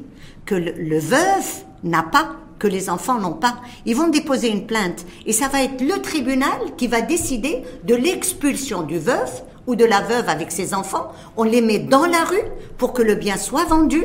que 0.46 0.54
le 0.54 1.00
veuf 1.00 1.66
n'a 1.84 2.04
pas 2.04 2.36
que 2.60 2.68
les 2.68 2.89
enfants 2.89 3.20
n'ont 3.20 3.34
pas. 3.34 3.58
Ils 3.86 3.95
vont 3.95 4.08
déposer 4.08 4.49
une 4.49 4.66
plainte 4.66 5.06
et 5.26 5.34
ça 5.34 5.47
va 5.47 5.64
être 5.64 5.82
le 5.82 6.01
tribunal 6.01 6.76
qui 6.78 6.88
va 6.88 7.01
décider 7.01 7.64
de 7.84 7.95
l'expulsion 7.95 8.84
du 8.84 8.99
veuf 8.99 9.43
ou 9.68 9.76
de 9.76 9.86
la 9.86 10.01
veuve 10.01 10.30
avec 10.30 10.51
ses 10.51 10.74
enfants. 10.74 11.12
On 11.38 11.43
les 11.43 11.62
met 11.62 11.80
dans 11.80 12.06
la 12.06 12.24
rue 12.24 12.43
pour 12.78 12.93
que 12.93 13.01
le 13.01 13.16
bien 13.16 13.38
soit 13.38 13.66
vendu 13.66 14.03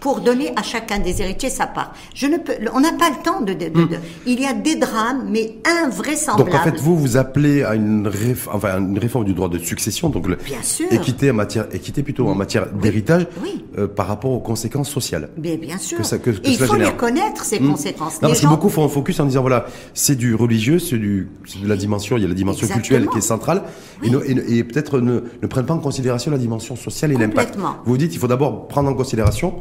pour 0.00 0.20
donner 0.20 0.52
à 0.56 0.62
chacun 0.62 0.98
des 0.98 1.20
héritiers 1.22 1.50
sa 1.50 1.66
part. 1.66 1.92
Je 2.14 2.26
ne 2.26 2.36
peux, 2.38 2.52
on 2.74 2.80
n'a 2.80 2.92
pas 2.92 3.10
le 3.10 3.22
temps 3.22 3.40
de, 3.40 3.52
de, 3.52 3.66
de- 3.68 3.84
de- 3.84 3.96
il 4.26 4.40
y 4.40 4.46
a 4.46 4.52
des 4.52 4.76
drames, 4.76 5.26
mais 5.28 5.56
invraisemblables. 5.84 6.50
Donc 6.50 6.60
en 6.60 6.62
fait, 6.64 6.80
vous 6.80 6.96
vous 6.96 7.16
appelez 7.16 7.62
à 7.62 7.74
une, 7.74 8.06
réf- 8.08 8.48
enfin, 8.52 8.78
une 8.78 8.98
réforme 8.98 9.24
du 9.24 9.34
droit 9.34 9.48
de 9.48 9.58
succession, 9.58 10.08
donc 10.08 10.28
le- 10.28 10.36
Bien 10.36 10.62
sûr. 10.62 10.86
équité 10.92 11.30
en 11.30 11.34
matière, 11.34 11.66
équité 11.72 12.02
plutôt 12.02 12.28
en 12.28 12.34
matière 12.34 12.66
d'héritage, 12.70 13.26
Oui. 13.42 13.64
euh, 13.78 13.86
par 13.88 14.06
rapport 14.08 14.30
aux 14.30 14.40
conséquences 14.40 14.90
sociales. 14.90 15.30
Bien, 15.36 15.56
bien 15.56 15.78
sûr. 15.78 15.98
Que 15.98 16.04
ça- 16.04 16.18
que- 16.18 16.30
que 16.30 16.46
Et 16.46 16.50
il 16.52 16.58
faut 16.58 16.72
génère. 16.74 16.90
les 16.90 16.96
connaître, 16.96 17.44
ces 17.44 17.58
Hmm. 17.60 17.70
conséquences. 17.72 18.20
Non, 18.22 18.28
Les 18.28 18.34
parce 18.34 18.40
que 18.40 18.46
beaucoup 18.46 18.68
font 18.68 18.84
un 18.84 18.88
focus 18.88 19.18
en 19.20 19.24
disant 19.26 19.40
voilà, 19.40 19.66
c'est 19.94 20.16
du 20.16 20.34
religieux, 20.34 20.78
c'est 20.78 20.98
du, 20.98 21.28
de 21.62 21.68
la 21.68 21.76
dimension, 21.76 22.16
il 22.16 22.22
y 22.22 22.24
a 22.24 22.28
la 22.28 22.34
dimension 22.34 22.66
Exactement. 22.66 22.80
culturelle 22.82 23.08
qui 23.08 23.18
est 23.18 23.20
centrale, 23.20 23.62
et, 24.02 24.64
peut-être 24.64 25.00
ne, 25.00 25.20
ne 25.42 25.46
prennent 25.46 25.66
pas 25.66 25.74
en 25.74 25.78
considération 25.78 26.30
la 26.30 26.38
dimension 26.38 26.76
sociale 26.76 27.12
et 27.12 27.16
l'impact. 27.16 27.56
Vous 27.84 27.96
dites, 27.96 28.14
il 28.14 28.18
faut 28.18 28.26
d'abord 28.28 28.68
prendre 28.68 28.88
en 28.90 28.94
considération 28.94 29.54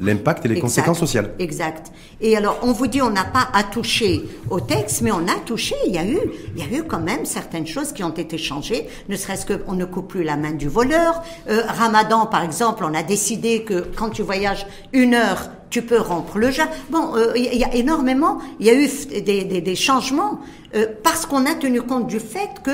l'impact 0.00 0.44
et 0.44 0.48
les 0.48 0.54
Exact, 0.56 0.66
conséquences 0.66 0.98
sociales. 0.98 1.34
Exact. 1.38 1.92
Et 2.20 2.36
alors, 2.36 2.58
on 2.62 2.72
vous 2.72 2.86
dit, 2.86 3.00
on 3.02 3.10
n'a 3.10 3.24
pas 3.24 3.48
à 3.52 3.62
toucher 3.64 4.22
au 4.50 4.60
texte, 4.60 5.02
mais 5.02 5.12
on 5.12 5.26
a 5.28 5.34
touché. 5.46 5.74
Il 5.86 5.94
y 5.94 5.98
a 5.98 6.04
eu, 6.06 6.18
il 6.56 6.62
y 6.62 6.74
a 6.74 6.78
eu 6.78 6.84
quand 6.84 7.00
même 7.00 7.24
certaines 7.24 7.66
choses 7.66 7.92
qui 7.92 8.02
ont 8.04 8.14
été 8.14 8.38
changées. 8.38 8.86
Ne 9.08 9.16
serait-ce 9.16 9.46
qu'on 9.46 9.72
ne 9.74 9.84
coupe 9.84 10.08
plus 10.08 10.22
la 10.24 10.36
main 10.36 10.52
du 10.52 10.68
voleur. 10.68 11.22
Euh, 11.48 11.62
Ramadan, 11.66 12.26
par 12.26 12.42
exemple, 12.44 12.84
on 12.84 12.94
a 12.94 13.02
décidé 13.02 13.62
que 13.62 13.84
quand 13.96 14.10
tu 14.10 14.22
voyages 14.22 14.66
une 14.92 15.14
heure, 15.14 15.50
tu 15.70 15.82
peux 15.82 16.00
rompre 16.00 16.38
le 16.38 16.50
jeûne. 16.50 16.66
Bon, 16.90 17.14
euh, 17.16 17.32
il 17.36 17.54
y 17.56 17.64
a 17.64 17.72
énormément, 17.74 18.38
il 18.58 18.66
y 18.66 18.70
a 18.70 18.74
eu 18.74 18.88
des, 19.22 19.44
des- 19.44 19.60
des 19.60 19.76
changements 19.76 20.40
euh, 20.74 20.86
parce 21.02 21.26
qu'on 21.26 21.46
a 21.46 21.54
tenu 21.54 21.80
compte 21.82 22.06
du 22.08 22.18
fait 22.20 22.48
que 22.64 22.72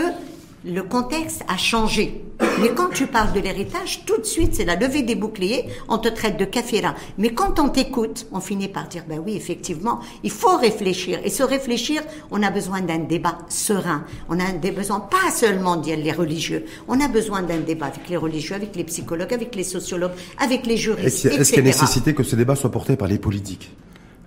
le 0.67 0.83
contexte 0.83 1.43
a 1.49 1.57
changé. 1.57 2.23
Mais 2.61 2.71
quand 2.75 2.89
tu 2.91 3.07
parles 3.07 3.33
de 3.33 3.41
l'héritage, 3.41 4.03
tout 4.05 4.19
de 4.19 4.25
suite, 4.27 4.55
c'est 4.55 4.65
la 4.65 4.77
levée 4.77 5.03
des 5.03 5.15
boucliers, 5.15 5.65
on 5.89 5.99
te 5.99 6.09
traite 6.09 6.37
de 6.39 6.45
kafira. 6.45 6.95
Mais 7.19 7.31
quand 7.31 7.59
on 7.61 7.69
t'écoute, 7.69 8.27
on 8.33 8.41
finit 8.41 8.69
par 8.69 8.89
dire, 8.89 9.05
ben 9.09 9.21
oui, 9.25 9.37
effectivement, 9.37 10.01
il 10.23 10.31
faut 10.31 10.57
réfléchir. 10.57 11.21
Et 11.25 11.31
se 11.31 11.43
réfléchir, 11.43 12.03
on 12.31 12.43
a 12.43 12.51
besoin 12.51 12.81
d'un 12.83 12.99
débat 12.99 13.39
serein. 13.49 14.05
On 14.29 14.39
a 14.41 14.53
des 14.53 14.71
besoins, 14.73 15.01
pas 15.01 15.31
seulement 15.31 15.77
dire 15.77 15.97
les 15.99 16.13
religieux. 16.13 16.67
On 16.89 17.01
a 17.01 17.09
besoin 17.09 17.43
d'un 17.43 17.59
débat 17.61 17.87
avec 17.87 18.09
les 18.09 18.17
religieux, 18.17 18.55
avec 18.55 18.75
les 18.77 18.85
psychologues, 18.85 19.33
avec 19.33 19.55
les 19.55 19.65
sociologues, 19.65 20.13
avec 20.39 20.67
les 20.67 20.77
juristes, 20.77 21.27
Est-ce 21.27 21.51
qu'il 21.53 21.59
y 21.59 21.61
a- 21.61 21.63
nécessité 21.71 22.13
que 22.15 22.23
ce 22.23 22.37
débat 22.37 22.57
soit 22.57 22.71
porté 22.71 22.97
par 22.97 23.09
les 23.09 23.19
politiques? 23.19 23.71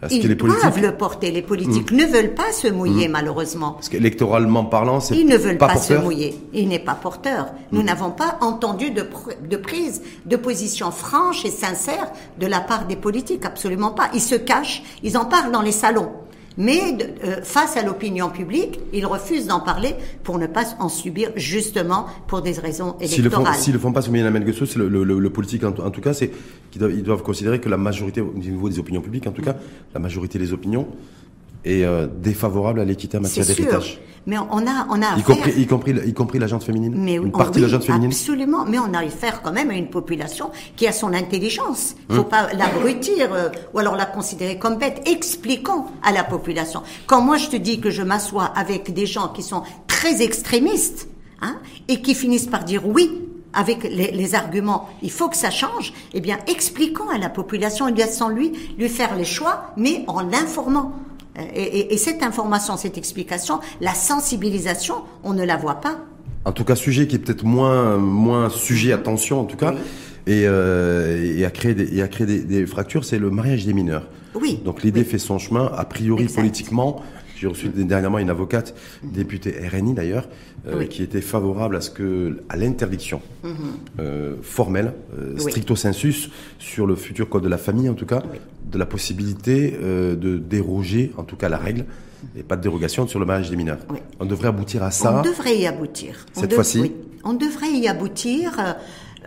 Est-ce 0.02 0.16
que 0.16 0.16
Ils 0.24 0.28
les 0.30 0.36
politiques, 0.36 0.62
doivent 0.64 0.82
le 0.82 0.96
porter. 0.96 1.32
Les 1.32 1.42
politiques 1.42 1.92
ne 1.92 2.06
veulent 2.06 2.34
pas 2.34 2.52
se 2.54 2.68
mouiller, 2.70 3.08
malheureusement. 3.10 3.74
parce 3.74 3.90
qu'électoralement 3.90 4.64
parlant, 4.64 5.02
c'est 5.02 5.16
Ils 5.18 5.26
ne 5.26 5.36
veulent 5.36 5.58
pas, 5.58 5.76
se 5.76 5.94
mouiller. 5.94 6.40
Il 6.54 6.70
n'est 6.70 6.80
pas 6.80 6.94
porteur. 6.96 7.48
Nous 7.74 7.84
n'avons 7.84 8.12
pas 8.12 8.38
entendu 8.42 8.92
de, 8.92 9.02
pr- 9.02 9.36
de 9.50 9.58
prise 9.58 10.02
de 10.26 10.36
position 10.38 10.92
franche 10.92 11.44
et 11.44 11.52
sincère 11.52 12.12
de 12.40 12.48
la 12.48 12.62
part 12.62 12.86
des 12.86 12.96
politiques. 12.96 13.46
Absolument 13.46 13.92
pas. 13.92 14.10
Ils 14.14 14.22
se 14.22 14.36
cachent. 14.36 14.84
Ils 15.04 15.18
en 15.18 15.26
parlent 15.26 15.52
dans 15.52 15.62
les 15.62 15.74
salons. 15.74 16.10
Mais 16.60 16.80
euh, 17.24 17.42
face 17.42 17.78
à 17.78 17.84
l'opinion 17.84 18.30
publique, 18.30 18.80
ils 18.94 19.06
refusent 19.06 19.48
d'en 19.48 19.62
parler 19.62 19.96
pour 20.24 20.38
ne 20.38 20.46
pas 20.46 20.66
en 20.80 20.90
subir 20.90 21.32
justement 21.38 22.06
pour 22.28 22.42
des 22.42 22.52
raisons 22.52 22.96
électorales. 23.00 23.56
s'ils 23.56 23.74
le 23.74 23.80
font 23.80 23.94
pas 23.94 24.02
sur 24.02 24.12
Moyen 24.12 24.30
Guesso, 24.42 24.66
c'est 24.66 24.78
le, 24.78 24.90
le, 24.90 25.04
le- 25.06 25.20
le 25.20 25.30
politique 25.30 25.64
en, 25.64 25.70
en 25.70 25.90
tout 25.90 26.02
cas, 26.02 26.14
c'est 26.14 26.32
qu'ils 26.70 26.80
doivent, 26.82 26.94
ils 26.94 27.02
doivent 27.04 27.24
considérer 27.24 27.60
que 27.62 27.70
la 27.70 27.78
majorité 27.78 28.20
au 28.22 28.34
niveau 28.34 28.68
des 28.70 28.78
opinions 28.78 29.02
publiques, 29.02 29.26
en 29.26 29.32
tout 29.32 29.42
cas, 29.42 29.56
la 29.94 30.00
majorité 30.02 30.38
des 30.38 30.52
opinions 30.54 30.86
est 31.66 31.84
euh, 31.84 32.08
défavorable 32.08 32.80
à 32.80 32.86
l'équité 32.86 33.18
en 33.18 33.22
matière 33.22 33.46
d'héritage. 33.46 34.00
Mais 34.26 34.38
on 34.38 34.60
a, 34.68 34.86
on 34.90 35.02
a 35.02 35.18
Y 35.18 35.24
compris, 35.24 35.52
y 35.58 35.66
compris, 35.66 35.94
y 36.06 36.14
compris 36.14 36.40
la 36.40 36.48
gente 36.48 36.64
féminine. 36.64 36.94
Mais 36.96 37.16
une 37.16 37.26
oui, 37.26 37.32
partie 37.32 37.56
oui, 37.56 37.62
de 37.62 37.66
la 37.66 37.72
gente 37.72 37.84
féminine. 37.84 38.12
Absolument, 38.12 38.66
mais 38.66 38.78
on 38.78 38.94
a 38.94 39.00
affaire 39.00 39.42
quand 39.42 39.52
même 39.52 39.70
à 39.72 39.74
une 39.74 39.90
population 39.90 40.52
qui 40.76 40.88
a 40.88 40.92
son 40.92 41.14
intelligence. 41.14 41.96
Il 42.10 42.18
faut 42.18 42.24
pas 42.24 42.54
l'abrutir 42.54 43.34
euh, 43.34 43.50
ou 43.74 43.80
alors 43.80 43.96
la 43.96 44.06
considérer 44.06 44.58
comme 44.60 44.78
bête. 44.78 45.02
Expliquons 45.08 45.86
à 46.04 46.12
la 46.12 46.24
population. 46.24 46.84
Quand 47.08 47.22
moi 47.22 47.38
je 47.38 47.48
te 47.48 47.56
dis 47.56 47.80
que 47.80 47.90
je 47.90 48.04
m'assois 48.04 48.46
avec 48.46 48.94
des 48.94 49.06
gens 49.06 49.30
qui 49.30 49.42
sont 49.42 49.64
très 49.88 50.22
extrémistes 50.22 51.08
hein, 51.42 51.58
et 51.88 52.02
qui 52.02 52.14
finissent 52.14 52.48
par 52.48 52.66
dire 52.66 52.84
oui 52.86 53.10
avec 53.54 53.84
les, 53.84 54.12
les 54.12 54.36
arguments, 54.36 54.90
il 55.02 55.10
faut 55.10 55.28
que 55.28 55.36
ça 55.36 55.50
change, 55.50 55.92
eh 56.14 56.22
bien 56.22 56.38
expliquons 56.46 57.10
à 57.10 57.18
la 57.18 57.30
population 57.30 57.88
et 57.88 57.94
laissons 57.94 58.30
lui 58.30 58.52
lui 58.78 58.90
faire 58.90 59.16
les 59.16 59.26
choix, 59.26 59.72
mais 59.76 60.04
en 60.06 60.22
l'informant. 60.22 60.94
Et, 61.56 61.62
et- 61.62 61.94
et 61.94 61.98
cette 61.98 62.24
information, 62.24 62.78
cette 62.78 62.98
explication, 62.98 63.60
la 63.82 63.94
sensibilisation, 63.94 64.96
on 65.24 65.34
ne 65.34 65.44
la 65.44 65.58
voit 65.58 65.76
pas. 65.82 66.00
En 66.46 66.52
tout 66.52 66.64
cas, 66.64 66.76
sujet 66.76 67.08
qui 67.08 67.16
est 67.16 67.20
peut-être 67.20 67.44
moins, 67.44 67.98
moins 67.98 68.50
sujet 68.50 68.94
à 68.94 68.98
tension, 68.98 69.40
en 69.42 69.46
tout 69.46 69.58
cas, 69.58 69.74
et, 70.28 70.44
euh, 70.46 71.36
et 71.38 71.44
à 71.46 71.52
créer 71.52 71.74
des, 71.74 71.98
et 71.98 72.02
à 72.02 72.08
créer 72.08 72.28
des, 72.28 72.40
des 72.40 72.66
fractures, 72.66 73.04
c'est 73.04 73.20
le 73.20 73.30
mariage 73.30 73.66
des 73.66 73.74
mineurs. 73.74 74.08
Oui. 74.36 74.60
Donc 74.64 74.84
l'idée 74.84 75.02
Oui. 75.02 75.06
fait 75.06 75.18
son 75.18 75.38
chemin, 75.40 75.72
a 75.76 75.86
priori 75.86 76.24
Exact. 76.24 76.36
politiquement. 76.42 77.02
J'ai 77.40 77.48
reçu 77.48 77.70
dernièrement 77.70 78.20
une 78.20 78.30
avocate, 78.30 78.76
députée 79.02 79.56
RNI 79.72 79.94
d'ailleurs, 79.94 80.28
euh, 80.68 80.80
Oui. 80.80 80.90
qui 80.90 81.04
était 81.04 81.22
favorable 81.22 81.78
à 81.78 81.82
ce 81.82 81.90
que, 81.90 82.40
à 82.50 82.58
l'interdiction 82.58 83.22
euh, 84.00 84.36
formelle, 84.42 84.94
euh, 85.18 85.30
Mhm. 85.30 85.34
Oui. 85.36 85.42
stricto 85.42 85.76
sensus, 85.78 86.30
sur 86.60 86.86
le 86.86 86.96
futur 86.98 87.30
code 87.30 87.44
de 87.44 87.48
la 87.48 87.58
famille 87.58 87.88
en 87.88 87.94
tout 87.94 88.06
cas, 88.06 88.24
de 88.70 88.78
la 88.78 88.86
possibilité 88.86 89.72
de 89.82 90.38
déroger, 90.38 91.14
en 91.18 91.24
tout 91.24 91.38
cas 91.38 91.48
la 91.48 91.58
règle, 91.58 91.86
et 92.38 92.44
pas 92.44 92.58
de 92.58 92.62
dérogation 92.62 93.08
sur 93.08 93.20
le 93.20 93.26
mariage 93.26 93.50
des 93.50 93.56
mineurs. 93.56 93.80
On 94.20 94.26
devrait 94.26 94.50
aboutir 94.50 94.84
à 94.84 94.92
ça. 94.92 95.20
On 95.20 95.22
devrait 95.22 95.58
y 95.58 95.66
aboutir. 95.66 96.26
Cette 96.34 96.54
fois-ci. 96.54 96.92
On 97.24 97.34
devrait 97.34 97.72
y 97.72 97.88
aboutir, 97.88 98.52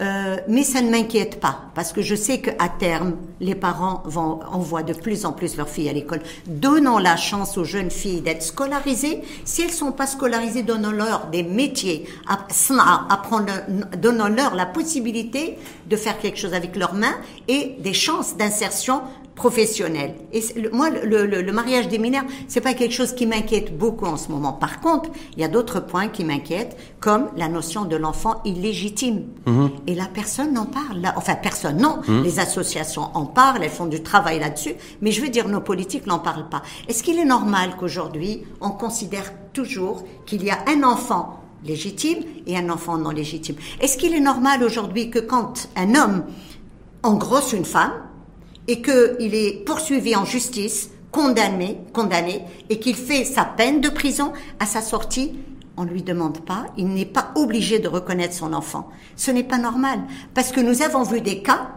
euh, 0.02 0.36
mais 0.48 0.64
ça 0.64 0.82
ne 0.82 0.90
m'inquiète 0.90 1.38
pas, 1.38 1.60
parce 1.74 1.92
que 1.92 2.02
je 2.02 2.14
sais 2.16 2.40
qu'à 2.40 2.68
terme, 2.68 3.16
les 3.40 3.54
parents 3.54 4.02
vont 4.04 4.40
envoient 4.50 4.82
de 4.82 4.94
plus 4.94 5.24
en 5.24 5.32
plus 5.32 5.56
leurs 5.56 5.68
filles 5.68 5.88
à 5.88 5.92
l'école. 5.92 6.20
Donnons 6.46 6.98
la 6.98 7.16
chance 7.16 7.56
aux 7.56 7.64
jeunes 7.64 7.90
filles 7.90 8.20
d'être 8.20 8.42
scolarisées. 8.42 9.22
Si 9.44 9.62
elles 9.62 9.70
sont 9.70 9.92
pas 9.92 10.08
scolarisées, 10.08 10.64
donnons-leur 10.64 11.26
des 11.26 11.44
métiers. 11.44 12.06
Donnons-leur 13.98 14.54
la 14.56 14.66
possibilité 14.66 15.58
de 15.88 15.96
faire 15.96 16.18
quelque 16.18 16.38
chose 16.38 16.54
avec 16.54 16.74
leurs 16.74 16.94
mains 16.94 17.16
et 17.46 17.76
des 17.78 17.94
chances 17.94 18.36
d'insertion 18.36 19.02
professionnelle. 19.46 20.14
Et 20.32 20.40
le- 20.60 20.70
moi, 20.70 20.88
le, 20.90 21.26
le- 21.26 21.42
le 21.42 21.52
mariage 21.52 21.88
des 21.88 21.98
mineurs, 21.98 22.22
c'est 22.46 22.60
pas 22.60 22.74
quelque 22.74 22.92
chose 22.94 23.12
qui 23.12 23.26
m'inquiète 23.26 23.76
beaucoup 23.76 24.06
en 24.06 24.16
ce 24.16 24.28
moment. 24.30 24.52
Par 24.52 24.80
contre, 24.80 25.10
il 25.34 25.40
y 25.40 25.44
a 25.44 25.48
d'autres 25.48 25.80
points 25.80 26.06
qui 26.06 26.22
m'inquiètent, 26.24 26.76
comme 27.00 27.24
la 27.36 27.48
notion 27.48 27.84
de 27.84 27.96
l'enfant 27.96 28.40
illégitime. 28.44 29.24
Et 29.88 29.96
la 29.96 30.06
personne 30.06 30.52
n'en 30.54 30.66
parle. 30.66 31.00
Là. 31.00 31.14
Enfin, 31.16 31.34
personne, 31.34 31.78
non. 31.78 31.94
Les 32.22 32.38
associations 32.38 33.06
en 33.14 33.26
parlent, 33.26 33.64
elles 33.64 33.70
font 33.80 33.86
du 33.86 34.00
travail 34.02 34.38
là-dessus. 34.38 34.74
Mais 35.00 35.10
je 35.10 35.20
veux 35.20 35.28
dire, 35.28 35.48
nos 35.48 35.60
politiques 35.60 36.06
n'en 36.06 36.20
parlent 36.20 36.48
pas. 36.48 36.62
Est-ce 36.88 37.02
qu'il 37.02 37.18
est 37.18 37.24
normal 37.24 37.70
qu'aujourd'hui, 37.80 38.44
on 38.60 38.70
considère 38.70 39.32
toujours 39.52 40.04
qu'il 40.24 40.44
y 40.44 40.50
a 40.50 40.58
un 40.68 40.84
enfant 40.84 41.40
légitime 41.64 42.18
et 42.46 42.56
un 42.56 42.68
enfant 42.70 42.96
non 42.96 43.10
légitime? 43.10 43.56
Est-ce 43.80 43.96
qu'il 43.98 44.14
est 44.14 44.20
normal 44.20 44.62
aujourd'hui 44.62 45.10
que 45.10 45.18
quand 45.18 45.68
un 45.74 45.96
homme 45.96 46.22
engrosse 47.02 47.52
une 47.52 47.64
femme, 47.64 47.92
et 48.68 48.82
qu'il 48.82 49.34
est 49.34 49.64
poursuivi 49.64 50.14
en 50.16 50.24
justice, 50.24 50.90
condamné, 51.10 51.78
condamné, 51.92 52.42
et 52.70 52.78
qu'il 52.78 52.96
fait 52.96 53.24
sa 53.24 53.44
peine 53.44 53.80
de 53.80 53.88
prison, 53.88 54.32
à 54.60 54.66
sa 54.66 54.80
sortie, 54.80 55.32
on 55.76 55.84
ne 55.84 55.90
lui 55.90 56.02
demande 56.02 56.44
pas, 56.44 56.66
il 56.76 56.88
n'est 56.88 57.06
pas 57.06 57.32
obligé 57.34 57.78
de 57.78 57.88
reconnaître 57.88 58.34
son 58.34 58.52
enfant. 58.52 58.88
Ce 59.16 59.30
n'est 59.30 59.44
pas 59.44 59.58
normal, 59.58 60.00
parce 60.34 60.52
que 60.52 60.60
nous 60.60 60.82
avons 60.82 61.02
vu 61.02 61.20
des 61.20 61.42
cas 61.42 61.70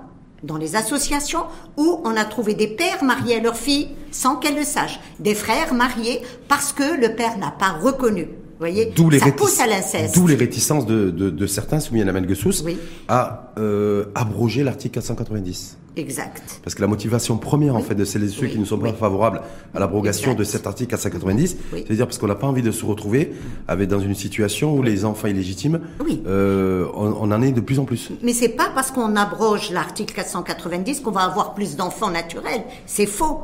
dans 0.44 0.58
les 0.58 0.76
associations 0.76 1.46
où 1.78 2.02
on 2.04 2.16
a 2.16 2.26
trouvé 2.26 2.54
des 2.54 2.68
pères 2.68 3.04
mariés 3.04 3.38
à 3.38 3.40
leurs 3.40 3.58
filles 3.58 3.90
sans 4.12 4.36
qu'elles 4.36 4.58
le 4.58 4.64
sachent, 4.64 5.00
des 5.20 5.34
frères 5.34 5.74
mariés 5.74 6.22
parce 6.48 6.72
que 6.72 7.00
le 7.00 7.16
père 7.16 7.38
n'a 7.38 7.52
pas 7.52 7.72
reconnu. 7.72 8.28
Voyez, 8.60 8.92
D'où 8.96 9.10
les, 9.10 9.20
ça 9.20 9.26
rétic- 9.26 9.36
pousse 9.36 9.60
à 9.60 9.68
l'inceste. 9.68 10.16
d'où 10.16 10.28
les 10.28 10.36
réticences 10.36 10.86
de, 10.86 11.10
de, 11.10 11.30
de 11.30 11.48
certains 11.48 11.80
soumis 11.80 12.02
à 12.02 12.06
la 12.06 12.14
Oui. 12.66 12.78
à 13.10 13.52
euh, 13.58 14.06
abroger 14.16 14.64
l'article 14.64 14.94
490. 14.96 15.78
Exact. 15.98 16.60
Parce 16.62 16.76
que 16.76 16.82
la 16.82 16.88
motivation 16.88 17.38
première, 17.38 17.74
en 17.76 17.80
fait, 17.82 17.96
de 17.96 18.04
celles 18.04 18.26
et 18.26 18.28
ceux 18.28 18.42
Oui. 18.48 18.52
qui 18.52 18.60
ne 18.60 18.66
sont 18.66 18.78
pas 18.78 18.92
favorables 18.92 19.42
à 19.74 19.80
l'abrogation 19.80 20.34
de 20.34 20.44
cet 20.44 20.68
article 20.68 20.90
490, 20.90 21.56
Oui. 21.74 21.84
c'est-à-dire 21.88 22.06
parce 22.06 22.18
qu'on 22.18 22.28
n'a 22.28 22.36
pas 22.36 22.48
envie 22.48 22.62
de 22.62 22.72
se 22.72 22.84
retrouver 22.86 23.34
avec 23.70 23.88
dans 23.88 24.02
une 24.02 24.16
situation 24.16 24.76
où 24.76 24.82
les 24.84 25.06
enfants 25.06 25.30
illégitimes, 25.30 25.80
euh, 26.28 26.86
on, 26.96 27.14
on 27.22 27.32
en 27.32 27.42
est 27.42 27.54
de 27.54 27.62
plus 27.62 27.80
en 27.80 27.86
plus. 27.86 28.10
Mais 28.24 28.34
c'est 28.34 28.50
pas 28.50 28.70
parce 28.76 28.92
qu'on 28.92 29.16
abroge 29.16 29.72
l'article 29.72 30.14
490 30.16 31.00
qu'on 31.00 31.12
va 31.12 31.22
avoir 31.22 31.54
plus 31.54 31.78
d'enfants 31.78 32.12
naturels. 32.12 32.64
C'est 32.86 33.06
faux. 33.06 33.42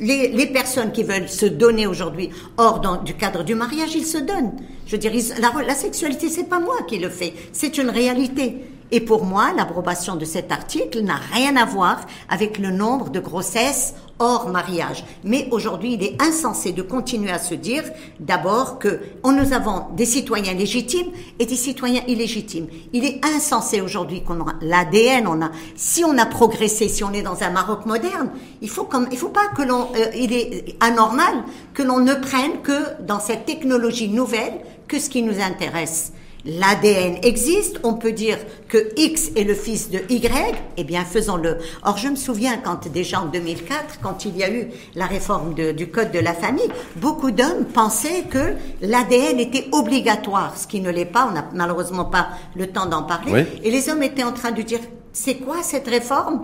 Les, 0.00 0.46
personnes 0.46 0.92
qui 0.92 1.02
veulent 1.02 1.28
se 1.28 1.46
donner 1.46 1.86
aujourd'hui 1.86 2.30
hors 2.56 2.80
du 3.04 3.14
cadre 3.14 3.44
du 3.44 3.54
mariage, 3.54 3.94
ils 3.94 4.06
se 4.06 4.18
donnent. 4.18 4.52
Je 4.86 4.96
ils- 4.96 5.34
la, 5.40 5.52
la 5.66 5.74
sexualité, 5.74 6.28
c'est 6.28 6.48
pas 6.48 6.58
moi 6.58 6.76
qui 6.88 6.98
le 6.98 7.10
fais. 7.10 7.34
C'est 7.52 7.76
une 7.78 7.90
réalité. 7.90 8.56
Et 8.92 9.00
pour 9.00 9.24
moi, 9.24 9.52
l'approbation 9.56 10.16
de 10.16 10.24
cet 10.24 10.50
article 10.50 11.02
n'a 11.02 11.20
rien 11.32 11.56
à 11.56 11.64
voir 11.64 12.00
avec 12.28 12.58
le 12.58 12.70
nombre 12.70 13.10
de 13.10 13.20
grossesses 13.20 13.94
hors 14.18 14.48
mariage. 14.48 15.04
Mais 15.24 15.48
aujourd'hui, 15.50 15.94
il 15.94 16.02
est 16.04 16.20
insensé 16.20 16.72
de 16.72 16.82
continuer 16.82 17.30
à 17.30 17.38
se 17.38 17.54
dire 17.54 17.84
d'abord 18.20 18.78
que 18.78 19.00
nous 19.24 19.52
avons 19.52 19.86
des 19.96 20.04
citoyens 20.04 20.52
légitimes 20.52 21.10
et 21.38 21.46
des 21.46 21.56
citoyens 21.56 22.02
illégitimes. 22.06 22.66
Il 22.92 23.04
est 23.04 23.24
insensé 23.24 23.80
aujourd'hui 23.80 24.22
qu'on 24.22 24.46
a 24.46 24.54
l'ADN, 24.60 25.26
on 25.26 25.40
a 25.40 25.50
si 25.74 26.04
on 26.04 26.18
a 26.18 26.26
progressé, 26.26 26.88
si 26.88 27.02
on 27.02 27.12
est 27.12 27.22
dans 27.22 27.42
un 27.42 27.50
Maroc 27.50 27.86
moderne, 27.86 28.30
il 28.60 28.68
faut 28.68 28.84
comme 28.84 29.08
il 29.10 29.16
faut 29.16 29.30
pas 29.30 29.48
que 29.56 29.62
l'on 29.62 29.88
euh, 29.96 30.10
il 30.14 30.32
est 30.32 30.76
anormal 30.80 31.42
que 31.72 31.82
l'on 31.82 32.00
ne 32.00 32.14
prenne 32.14 32.60
que 32.62 33.02
dans 33.02 33.20
cette 33.20 33.46
technologie 33.46 34.08
nouvelle 34.08 34.60
que 34.86 34.98
ce 34.98 35.08
qui 35.08 35.22
nous 35.22 35.40
intéresse. 35.40 36.12
L'ADN 36.44 37.18
existe, 37.22 37.80
on 37.82 37.94
peut 37.94 38.12
dire 38.12 38.38
que 38.68 38.92
X 38.96 39.30
est 39.36 39.44
le 39.44 39.54
fils 39.54 39.90
de 39.90 40.00
Y, 40.08 40.54
eh 40.76 40.84
bien 40.84 41.04
faisons-le. 41.04 41.58
Or 41.84 41.98
je 41.98 42.08
me 42.08 42.16
souviens 42.16 42.56
quand 42.56 42.88
déjà 42.88 43.20
en 43.20 43.26
2004, 43.26 44.00
quand 44.02 44.24
il 44.24 44.36
y 44.36 44.42
a 44.42 44.50
eu 44.50 44.68
la 44.94 45.06
réforme 45.06 45.54
du 45.54 45.90
code 45.90 46.12
de 46.12 46.18
la 46.18 46.32
famille, 46.32 46.68
beaucoup 46.96 47.30
d'hommes 47.30 47.66
pensaient 47.66 48.24
que 48.30 48.54
l'ADN 48.80 49.38
était 49.38 49.68
obligatoire, 49.72 50.56
ce 50.56 50.66
qui 50.66 50.80
ne 50.80 50.90
l'est 50.90 51.04
pas, 51.04 51.28
on 51.30 51.34
n'a 51.34 51.48
malheureusement 51.52 52.06
pas 52.06 52.30
le 52.54 52.68
temps 52.68 52.86
d'en 52.86 53.02
parler. 53.02 53.46
Et 53.62 53.70
les 53.70 53.90
hommes 53.90 54.02
étaient 54.02 54.24
en 54.24 54.32
train 54.32 54.52
de 54.52 54.62
dire, 54.62 54.80
c'est 55.12 55.36
quoi 55.36 55.62
cette 55.62 55.88
réforme 55.88 56.42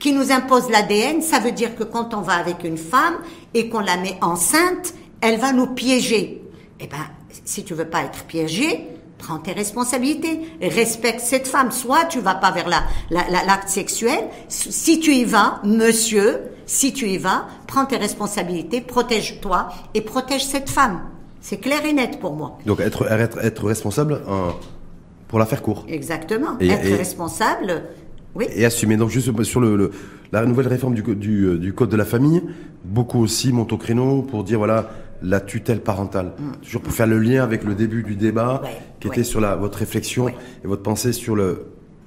qui 0.00 0.12
nous 0.12 0.32
impose 0.32 0.68
l'ADN 0.68 1.22
Ça 1.22 1.38
veut 1.38 1.52
dire 1.52 1.76
que 1.76 1.84
quand 1.84 2.12
on 2.14 2.22
va 2.22 2.34
avec 2.34 2.64
une 2.64 2.78
femme 2.78 3.16
et 3.54 3.68
qu'on 3.68 3.80
la 3.80 3.96
met 3.96 4.18
enceinte, 4.20 4.94
elle 5.20 5.38
va 5.38 5.52
nous 5.52 5.68
piéger. 5.68 6.42
Eh 6.80 6.86
ben, 6.86 6.96
si 7.44 7.64
tu 7.64 7.74
veux 7.74 7.88
pas 7.88 8.02
être 8.02 8.24
piégé, 8.24 8.86
prends 9.18 9.38
tes 9.38 9.52
responsabilités, 9.52 10.40
respecte 10.60 11.20
cette 11.20 11.46
femme. 11.46 11.70
Soit 11.70 12.04
tu 12.06 12.20
vas 12.20 12.34
pas 12.34 12.50
vers 12.50 12.68
la, 12.68 12.82
l'acte 13.10 13.68
sexuel. 13.68 14.20
Si 14.48 15.00
tu 15.00 15.12
y 15.12 15.24
vas, 15.24 15.60
monsieur, 15.64 16.40
si 16.66 16.92
tu 16.92 17.06
y 17.06 17.18
vas, 17.18 17.46
prends 17.66 17.86
tes 17.86 17.96
responsabilités, 17.96 18.80
protège-toi 18.80 19.68
et 19.94 20.00
protège 20.00 20.44
cette 20.44 20.70
femme. 20.70 21.00
C'est 21.40 21.58
clair 21.58 21.84
et 21.84 21.92
net 21.92 22.18
pour 22.20 22.34
moi. 22.34 22.58
Donc 22.66 22.80
être, 22.80 23.10
être, 23.10 23.44
être 23.44 23.66
responsable 23.66 24.20
pour 25.28 25.38
la 25.38 25.46
faire 25.46 25.62
court. 25.62 25.84
Exactement. 25.88 26.58
être 26.60 26.96
responsable. 26.96 27.84
Oui. 28.34 28.46
Et 28.54 28.64
assumer. 28.64 28.96
Donc 28.96 29.10
juste 29.10 29.42
sur 29.44 29.60
le, 29.60 29.90
la 30.32 30.44
nouvelle 30.44 30.68
réforme 30.68 30.94
du, 30.94 31.02
du, 31.02 31.58
du 31.58 31.72
code 31.72 31.88
de 31.88 31.96
la 31.96 32.04
famille, 32.04 32.42
beaucoup 32.84 33.20
aussi 33.22 33.52
montent 33.52 33.72
au 33.72 33.78
créneau 33.78 34.22
pour 34.22 34.44
dire 34.44 34.58
voilà 34.58 34.90
la 35.22 35.40
tutelle 35.40 35.80
parentale. 35.80 36.32
Mm. 36.38 36.52
Toujours 36.62 36.82
pour 36.82 36.92
faire 36.92 37.06
le 37.06 37.18
lien 37.18 37.42
avec 37.42 37.64
le 37.64 37.74
début 37.74 38.02
du 38.02 38.16
débat, 38.16 38.62
qui 39.00 39.08
était 39.08 39.24
sur 39.24 39.40
la, 39.40 39.56
votre 39.56 39.78
réflexion 39.78 40.28
et 40.28 40.34
votre 40.64 40.82
pensée 40.82 41.12
sur 41.12 41.36
le, 41.36 41.66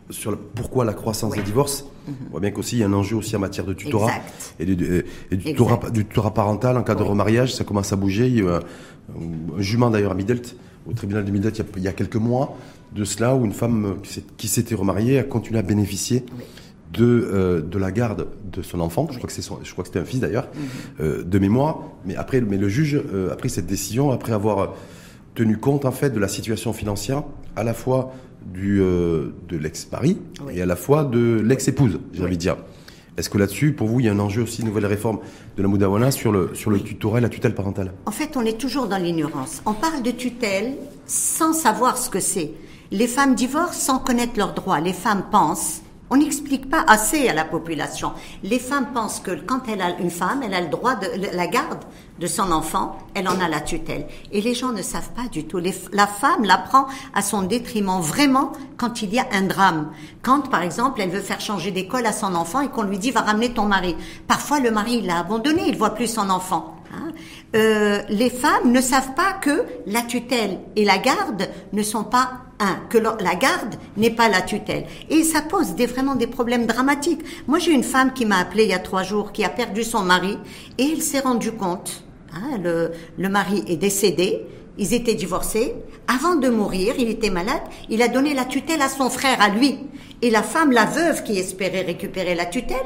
sur 0.10 0.32
le, 0.32 0.38
pourquoi 0.38 0.86
la 0.86 0.93
croissance 0.93 1.36
des 1.36 1.41
divorces. 1.41 1.84
Mm-hmm. 1.84 2.14
On 2.28 2.32
voit 2.32 2.39
bien 2.39 2.51
qu'aussi 2.51 2.78
il 2.78 2.80
y 2.80 2.84
a 2.84 2.88
un 2.88 2.93
enjeu 2.93 3.16
aussi 3.16 3.36
en 3.36 3.39
matière 3.39 3.66
de 3.66 3.74
tutorat 3.74 4.12
et, 4.60 4.66
du, 4.66 5.03
tutorat, 5.43 6.34
parental 6.34 6.78
en 6.78 6.84
cas 6.84 6.95
de 6.95 7.03
remariage, 7.03 7.53
ça 7.53 7.64
commence 7.64 7.93
à 7.93 7.95
bouger. 7.95 8.28
Il 8.28 8.43
y 8.43 8.47
a 8.47 8.55
un, 8.55 9.62
jument 9.62 9.89
d'ailleurs 9.89 10.12
à 10.12 10.16
Midelt, 10.16 10.55
au 10.88 10.93
tribunal 10.93 11.26
de 11.26 11.32
Midelt, 11.32 11.62
il 11.76 11.84
y, 11.84 11.88
a, 11.88 11.93
quelques 11.93 12.16
mois 12.16 12.57
de 12.95 13.03
cela, 13.03 13.36
où 13.36 13.45
une 13.45 13.53
femme 13.53 13.97
qui 14.38 14.47
s'était 14.47 14.76
remariée 14.76 15.20
a 15.20 15.24
continué 15.24 15.60
à 15.60 15.62
bénéficier 15.62 16.26
de, 16.92 17.06
euh, 17.06 17.62
de 17.62 17.78
la 17.78 17.92
garde 17.92 18.28
de 18.52 18.62
son 18.62 18.80
enfant. 18.80 19.08
Je 19.12 19.18
crois 19.18 19.28
que 19.28 19.34
c'est 19.34 19.44
je 19.64 19.72
crois 19.72 19.84
que 19.84 19.90
c'était 19.90 20.00
un 20.00 20.06
fils 20.06 20.20
d'ailleurs, 20.20 20.48
mhm. 20.54 20.62
euh, 21.02 21.24
de 21.24 21.40
mémoire. 21.40 21.84
Mais 22.06 22.16
après, 22.16 22.42
mais 22.42 22.58
le 22.58 22.70
juge 22.70 23.02
euh, 23.14 23.32
a 23.32 23.36
pris 23.36 23.50
cette 23.50 23.68
décision 23.68 24.12
après 24.12 24.34
avoir 24.34 24.74
tenu 25.36 25.58
compte 25.58 25.86
en 25.86 25.92
fait 25.92 26.10
de 26.10 26.20
la 26.20 26.28
situation 26.28 26.74
financière 26.74 27.24
à 27.56 27.64
la 27.64 27.74
fois 27.74 28.12
du 28.54 28.80
de 28.80 29.58
l'ex-mari 29.58 30.18
et 30.52 30.62
à 30.62 30.66
la 30.66 30.76
fois 30.76 31.04
de 31.04 31.42
l'ex-épouse, 31.44 32.00
j'ai 32.14 32.24
envie 32.24 32.38
de 32.38 32.42
dire. 32.42 32.58
Est-ce 33.18 33.30
que 33.30 33.38
là-dessus, 33.38 33.74
pour 33.74 33.88
vous, 33.88 34.00
il 34.00 34.06
y 34.06 34.10
a 34.10 34.14
un 34.14 34.20
enjeu 34.20 34.44
aussi, 34.44 34.62
une 34.62 34.70
nouvelle 34.70 34.86
réforme 34.86 35.20
de 35.58 35.62
la 35.62 35.68
Moudawana 35.68 36.10
sur 36.10 36.32
le, 36.32 36.52
sur 36.54 36.72
le 36.72 36.80
tutorat 36.80 37.18
et 37.18 37.22
la 37.22 37.28
tutelle 37.28 37.54
parentale? 37.54 37.92
En 38.06 38.12
fait, 38.12 38.38
on 38.38 38.46
est 38.46 38.58
toujours 38.58 38.88
dans 38.88 38.98
l'ignorance. 38.98 39.62
On 39.66 39.74
parle 39.74 40.04
de 40.04 40.12
tutelle 40.12 40.76
sans 41.06 41.52
savoir 41.52 41.98
ce 41.98 42.10
que 42.10 42.22
c'est. 42.22 42.54
Les 42.92 43.08
femmes 43.08 43.36
divorcent 43.36 43.74
sans 43.74 44.00
connaître 44.00 44.38
leurs 44.38 44.54
droits. 44.54 44.80
Les 44.80 44.94
femmes 44.94 45.26
pensent 45.30 45.82
on 46.10 46.18
n'explique 46.18 46.70
pas 46.70 46.84
assez 46.88 47.28
à 47.30 47.34
la 47.34 47.45
population. 47.45 48.14
Les 48.43 48.60
femmes 48.60 48.88
pensent 48.93 49.20
que 49.20 49.32
quand 49.32 49.62
elle 49.68 49.82
a 49.82 49.97
une 49.99 50.10
femme, 50.10 50.41
elle 50.43 50.53
a 50.53 50.62
le 50.62 50.70
droit 50.70 50.95
de 50.95 51.07
la 51.36 51.47
garde 51.47 51.84
de 52.20 52.28
son 52.28 52.51
enfant, 52.51 52.97
elle 53.14 53.28
en 53.28 53.39
a 53.39 53.47
la 53.47 53.62
tutelle. 53.62 54.07
Et 54.32 54.41
les 54.41 54.53
gens 54.53 54.72
ne 54.72 54.82
savent 54.82 55.12
pas 55.12 55.28
du 55.32 55.45
tout. 55.45 55.60
la 55.93 56.07
femme 56.07 56.43
l'apprend 56.43 56.88
à 57.14 57.22
son 57.22 57.43
détriment 57.43 58.01
vraiment 58.01 58.51
quand 58.78 59.01
il 59.01 59.14
y 59.14 59.20
a 59.20 59.28
un 59.32 59.43
drame. 59.43 59.91
Quand, 60.22 60.49
par 60.49 60.64
exemple, 60.64 61.01
elle 61.01 61.10
veut 61.10 61.22
faire 61.22 61.41
changer 61.41 61.72
d'école 61.72 62.05
à 62.05 62.14
son 62.14 62.36
enfant 62.36 62.62
et 62.62 62.70
qu'on 62.70 62.84
lui 62.84 62.97
dit 62.97 63.12
va 63.12 63.22
ramener 63.22 63.53
ton 63.53 63.66
mari. 63.66 63.95
Parfois, 64.28 64.60
le 64.60 64.72
mari 64.72 65.01
l'a 65.01 65.20
abandonné, 65.20 65.64
il 65.68 65.78
voit 65.78 65.91
plus 65.91 66.07
son 66.07 66.30
enfant. 66.30 66.76
Hein. 66.93 67.12
Euh, 67.55 68.01
les 68.10 68.30
femmes 68.30 68.72
ne 68.72 68.82
savent 68.82 69.14
pas 69.14 69.34
que 69.34 69.66
la 69.86 70.01
tutelle 70.01 70.60
et 70.76 70.86
la 70.86 70.97
garde 70.97 71.49
ne 71.72 71.84
sont 71.84 72.03
pas 72.03 72.32
que 72.89 72.97
la 72.97 73.36
garde 73.36 73.76
n'est 73.97 74.10
pas 74.10 74.28
la 74.30 74.41
tutelle. 74.41 74.86
Et 75.10 75.24
ça 75.24 75.41
pose 75.41 75.76
des, 75.76 75.86
vraiment 75.86 76.16
des 76.16 76.28
problèmes 76.28 76.66
dramatiques. 76.66 77.22
Moi, 77.47 77.60
j'ai 77.60 77.72
une 77.72 77.84
femme 77.84 78.14
qui 78.14 78.26
m'a 78.26 78.39
appelé 78.39 78.64
il 78.64 78.70
y 78.70 78.74
a 78.74 78.80
trois 78.80 79.03
jours, 79.03 79.32
qui 79.32 79.43
a 79.43 79.49
perdu 79.49 79.84
son 79.84 80.01
mari, 80.01 80.38
et 80.78 80.91
elle 80.91 81.01
s'est 81.01 81.20
rendue 81.20 81.53
compte, 81.53 82.03
hein, 82.34 82.57
le, 82.62 82.91
le 83.18 83.30
mari 83.30 83.64
est 83.68 83.78
décédé, 83.78 84.45
ils 84.78 84.93
étaient 84.93 85.16
divorcés. 85.16 85.76
Avant 86.07 86.36
de 86.36 86.49
mourir, 86.49 86.95
il 86.97 87.10
était 87.10 87.30
malade, 87.30 87.62
il 87.89 88.01
a 88.01 88.07
donné 88.07 88.34
la 88.34 88.45
tutelle 88.45 88.82
à 88.82 88.89
son 88.89 89.10
frère, 89.10 89.41
à 89.41 89.49
lui. 89.49 89.78
Et 90.22 90.30
la 90.30 90.43
femme, 90.43 90.72
la 90.72 90.86
veuve 90.86 91.24
qui 91.24 91.38
espérait 91.38 91.84
récupérer 91.84 92.36
la 92.36 92.45
tutelle, 92.45 92.78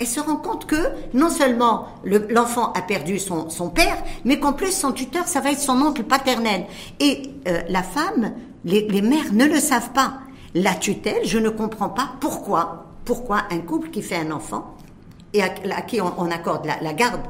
elle 0.00 0.06
se 0.06 0.20
rend 0.20 0.36
compte 0.36 0.66
que 0.66 0.88
non 1.14 1.30
seulement 1.30 1.86
l'enfant 2.04 2.72
a 2.72 2.82
perdu 2.82 3.18
son, 3.18 3.48
son 3.48 3.70
père, 3.70 3.96
mais 4.24 4.40
qu'en 4.40 4.52
plus 4.52 4.72
son 4.72 4.92
tuteur, 4.92 5.28
ça 5.28 5.40
va 5.40 5.52
être 5.52 5.60
son 5.60 5.80
oncle 5.80 6.02
paternel. 6.02 6.64
Et 6.98 7.22
euh, 7.46 7.60
la 7.68 7.82
femme, 7.82 8.32
les, 8.64 9.02
mères 9.02 9.32
ne 9.32 9.44
le 9.44 9.60
savent 9.60 9.90
pas. 9.90 10.14
La 10.54 10.74
tutelle, 10.74 11.24
je 11.24 11.38
ne 11.38 11.48
comprends 11.48 11.88
pas 11.88 12.12
pourquoi. 12.20 12.86
Pourquoi 13.04 13.42
un 13.50 13.58
couple 13.58 13.90
qui 13.90 14.02
fait 14.02 14.16
un 14.16 14.30
enfant 14.30 14.74
et 15.34 15.42
à, 15.42 15.48
qui 15.82 16.00
on, 16.00 16.30
accorde 16.30 16.64
la, 16.64 16.80
la 16.80 16.94
garde 16.94 17.20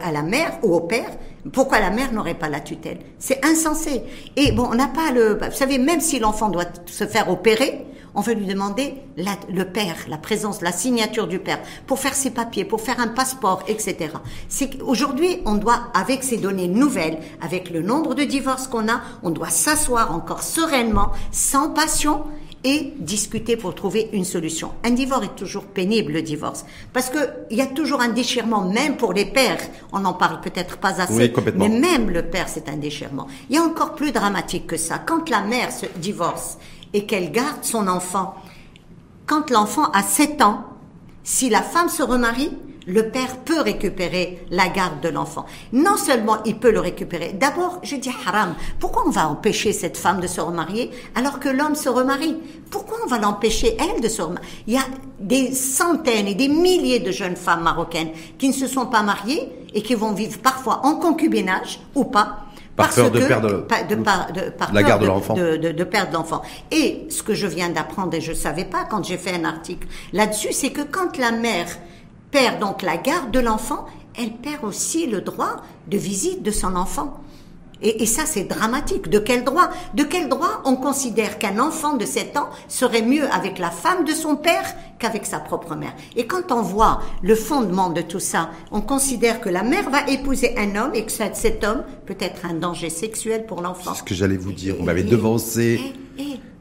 à 0.00 0.12
la 0.12 0.22
mère 0.22 0.58
ou 0.62 0.74
au 0.74 0.80
père, 0.80 1.08
pourquoi 1.52 1.78
la 1.80 1.90
mère 1.90 2.12
n'aurait 2.12 2.34
pas 2.34 2.48
la 2.48 2.60
tutelle? 2.60 2.98
C'est 3.18 3.44
insensé. 3.44 4.02
Et 4.36 4.52
bon, 4.52 4.68
on 4.70 4.74
n'a 4.74 4.88
pas 4.88 5.12
le... 5.12 5.38
Vous 5.38 5.56
savez, 5.56 5.78
même 5.78 6.00
si 6.00 6.18
l'enfant 6.18 6.48
doit 6.48 6.66
se 6.86 7.06
faire 7.06 7.30
opérer, 7.30 7.86
on 8.16 8.22
veut 8.22 8.32
lui 8.32 8.46
demander 8.46 8.94
le 9.16 9.64
père, 9.64 9.94
la 10.08 10.16
présence, 10.16 10.62
la 10.62 10.72
signature 10.72 11.28
du 11.28 11.38
père, 11.38 11.60
pour 11.86 11.98
faire 11.98 12.14
ses 12.14 12.30
papiers, 12.30 12.64
pour 12.64 12.80
faire 12.80 12.98
un 12.98 13.08
passeport, 13.08 13.62
etc. 13.68 14.10
C'est 14.48 14.78
qu'aujourd'hui, 14.78 15.42
on 15.44 15.54
doit, 15.56 15.88
avec 15.94 16.24
ces 16.24 16.38
données 16.38 16.66
nouvelles, 16.66 17.18
avec 17.42 17.70
le 17.70 17.82
nombre 17.82 18.14
de 18.14 18.24
divorces 18.24 18.66
qu'on 18.66 18.88
a, 18.88 19.02
on 19.22 19.30
doit 19.30 19.50
s'asseoir 19.50 20.12
encore 20.14 20.42
sereinement, 20.42 21.12
sans 21.30 21.70
passion, 21.70 22.24
et 22.64 22.94
discuter 22.98 23.56
pour 23.56 23.76
trouver 23.76 24.08
une 24.12 24.24
solution. 24.24 24.72
Un 24.82 24.90
divorce 24.90 25.26
est 25.26 25.36
toujours 25.36 25.64
pénible, 25.66 26.12
le 26.12 26.22
divorce, 26.22 26.64
parce 26.92 27.10
que 27.10 27.18
il 27.50 27.56
y 27.56 27.60
a 27.60 27.66
toujours 27.66 28.00
un 28.00 28.08
déchirement, 28.08 28.62
même 28.62 28.96
pour 28.96 29.12
les 29.12 29.24
pères. 29.24 29.60
On 29.92 30.00
n'en 30.00 30.14
parle 30.14 30.40
peut-être 30.40 30.78
pas 30.78 31.00
assez, 31.00 31.32
mais 31.54 31.68
même 31.68 32.10
le 32.10 32.22
père, 32.22 32.48
c'est 32.48 32.68
un 32.68 32.76
déchirement. 32.76 33.28
Il 33.48 33.54
y 33.54 33.58
a 33.58 33.62
encore 33.62 33.94
plus 33.94 34.10
dramatique 34.10 34.66
que 34.66 34.76
ça. 34.76 34.98
Quand 34.98 35.30
la 35.30 35.42
mère 35.42 35.70
se 35.70 35.86
divorce 35.96 36.58
et 36.92 37.06
qu'elle 37.06 37.32
garde 37.32 37.62
son 37.62 37.88
enfant. 37.88 38.34
Quand 39.26 39.50
l'enfant 39.50 39.90
a 39.92 40.02
7 40.02 40.42
ans, 40.42 40.64
si 41.24 41.50
la 41.50 41.62
femme 41.62 41.88
se 41.88 42.02
remarie, 42.02 42.52
le 42.86 43.10
père 43.10 43.38
peut 43.38 43.60
récupérer 43.60 44.46
la 44.50 44.68
garde 44.68 45.00
de 45.00 45.08
l'enfant. 45.08 45.44
Non 45.72 45.96
seulement 45.96 46.42
il 46.44 46.58
peut 46.58 46.70
le 46.70 46.80
récupérer, 46.80 47.32
d'abord, 47.32 47.80
je 47.82 47.96
dis 47.96 48.12
haram, 48.26 48.54
pourquoi 48.78 49.04
on 49.06 49.10
va 49.10 49.28
empêcher 49.28 49.72
cette 49.72 49.96
femme 49.96 50.20
de 50.20 50.26
se 50.26 50.40
remarier 50.40 50.90
alors 51.14 51.40
que 51.40 51.48
l'homme 51.48 51.74
se 51.74 51.88
remarie? 51.88 52.36
Pourquoi 52.70 52.98
on 53.04 53.08
va 53.08 53.18
l'empêcher, 53.18 53.76
elle, 53.80 54.00
de 54.00 54.08
se 54.08 54.22
remarier 54.22 54.48
Il 54.68 54.74
y 54.74 54.78
a 54.78 54.86
des 55.18 55.52
centaines 55.52 56.28
et 56.28 56.34
des 56.34 56.48
milliers 56.48 57.00
de 57.00 57.10
jeunes 57.10 57.36
femmes 57.36 57.62
marocaines 57.62 58.10
qui 58.38 58.48
ne 58.48 58.54
se 58.54 58.68
sont 58.68 58.86
pas 58.86 59.02
mariées 59.02 59.50
et 59.74 59.82
qui 59.82 59.94
vont 59.94 60.12
vivre 60.12 60.38
parfois 60.38 60.86
en 60.86 60.94
concubinage 60.96 61.80
ou 61.94 62.04
pas, 62.04 62.45
par 62.76 62.90
peur 62.90 63.10
de 63.10 63.20
perdre 63.20 63.66
la 64.72 64.82
garde 64.82 65.02
de 65.02 65.06
l'enfant. 65.06 65.34
De, 65.34 65.84
perdre 65.84 66.12
l'enfant. 66.12 66.42
Et 66.70 67.06
ce 67.08 67.22
que 67.22 67.34
je 67.34 67.46
viens 67.46 67.70
d'apprendre, 67.70 68.14
et 68.14 68.20
je 68.20 68.30
ne 68.30 68.36
savais 68.36 68.64
pas 68.64 68.84
quand 68.84 69.04
j'ai 69.04 69.16
fait 69.16 69.34
un 69.34 69.44
article 69.44 69.88
là-dessus, 70.12 70.52
c'est 70.52 70.70
que 70.70 70.82
quand 70.82 71.16
la 71.18 71.32
mère 71.32 71.66
perd 72.30 72.58
donc 72.60 72.82
la 72.82 72.96
garde 72.96 73.30
de 73.30 73.40
l'enfant, 73.40 73.86
elle 74.18 74.32
perd 74.32 74.64
aussi 74.64 75.06
le 75.06 75.20
droit 75.20 75.62
de 75.88 75.96
visite 75.96 76.42
de 76.42 76.50
son 76.50 76.76
enfant. 76.76 77.20
Et, 77.82 78.06
ça, 78.06 78.22
c'est 78.24 78.44
dramatique. 78.44 79.10
De 79.10 79.18
quel 79.18 79.44
droit 79.44 79.68
De 79.94 80.02
quel 80.02 80.28
droit 80.28 80.62
on 80.64 80.76
considère 80.76 81.38
qu'un 81.38 81.58
enfant 81.58 81.96
de 81.96 82.06
7 82.06 82.36
ans 82.38 82.48
serait 82.68 83.02
mieux 83.02 83.24
avec 83.30 83.58
la 83.58 83.70
femme 83.70 84.04
de 84.04 84.12
son 84.12 84.34
père 84.36 84.74
qu'avec 84.98 85.26
sa 85.26 85.40
propre 85.40 85.74
mère? 85.76 85.94
Et 86.16 86.26
quand 86.26 86.52
on 86.52 86.62
voit 86.62 87.02
le 87.22 87.34
fondement 87.34 87.90
de 87.90 88.00
tout 88.00 88.18
ça, 88.20 88.50
on 88.72 88.80
considère 88.80 89.40
que 89.40 89.50
la 89.50 89.62
mère 89.62 89.90
va 89.90 90.08
épouser 90.08 90.54
un 90.56 90.74
homme 90.76 90.92
et 90.94 91.04
que 91.04 91.12
cet 91.12 91.64
homme 91.64 91.82
peut 92.06 92.16
être 92.18 92.46
un 92.46 92.54
danger 92.54 92.88
sexuel 92.88 93.44
pour 93.44 93.60
l'enfant. 93.60 93.92
C'est 93.92 93.98
ce 93.98 94.04
que 94.04 94.14
j'allais 94.14 94.38
vous 94.38 94.52
dire. 94.52 94.76
Vous 94.78 94.84
m'avez 94.84 95.02
devancé. 95.04 95.78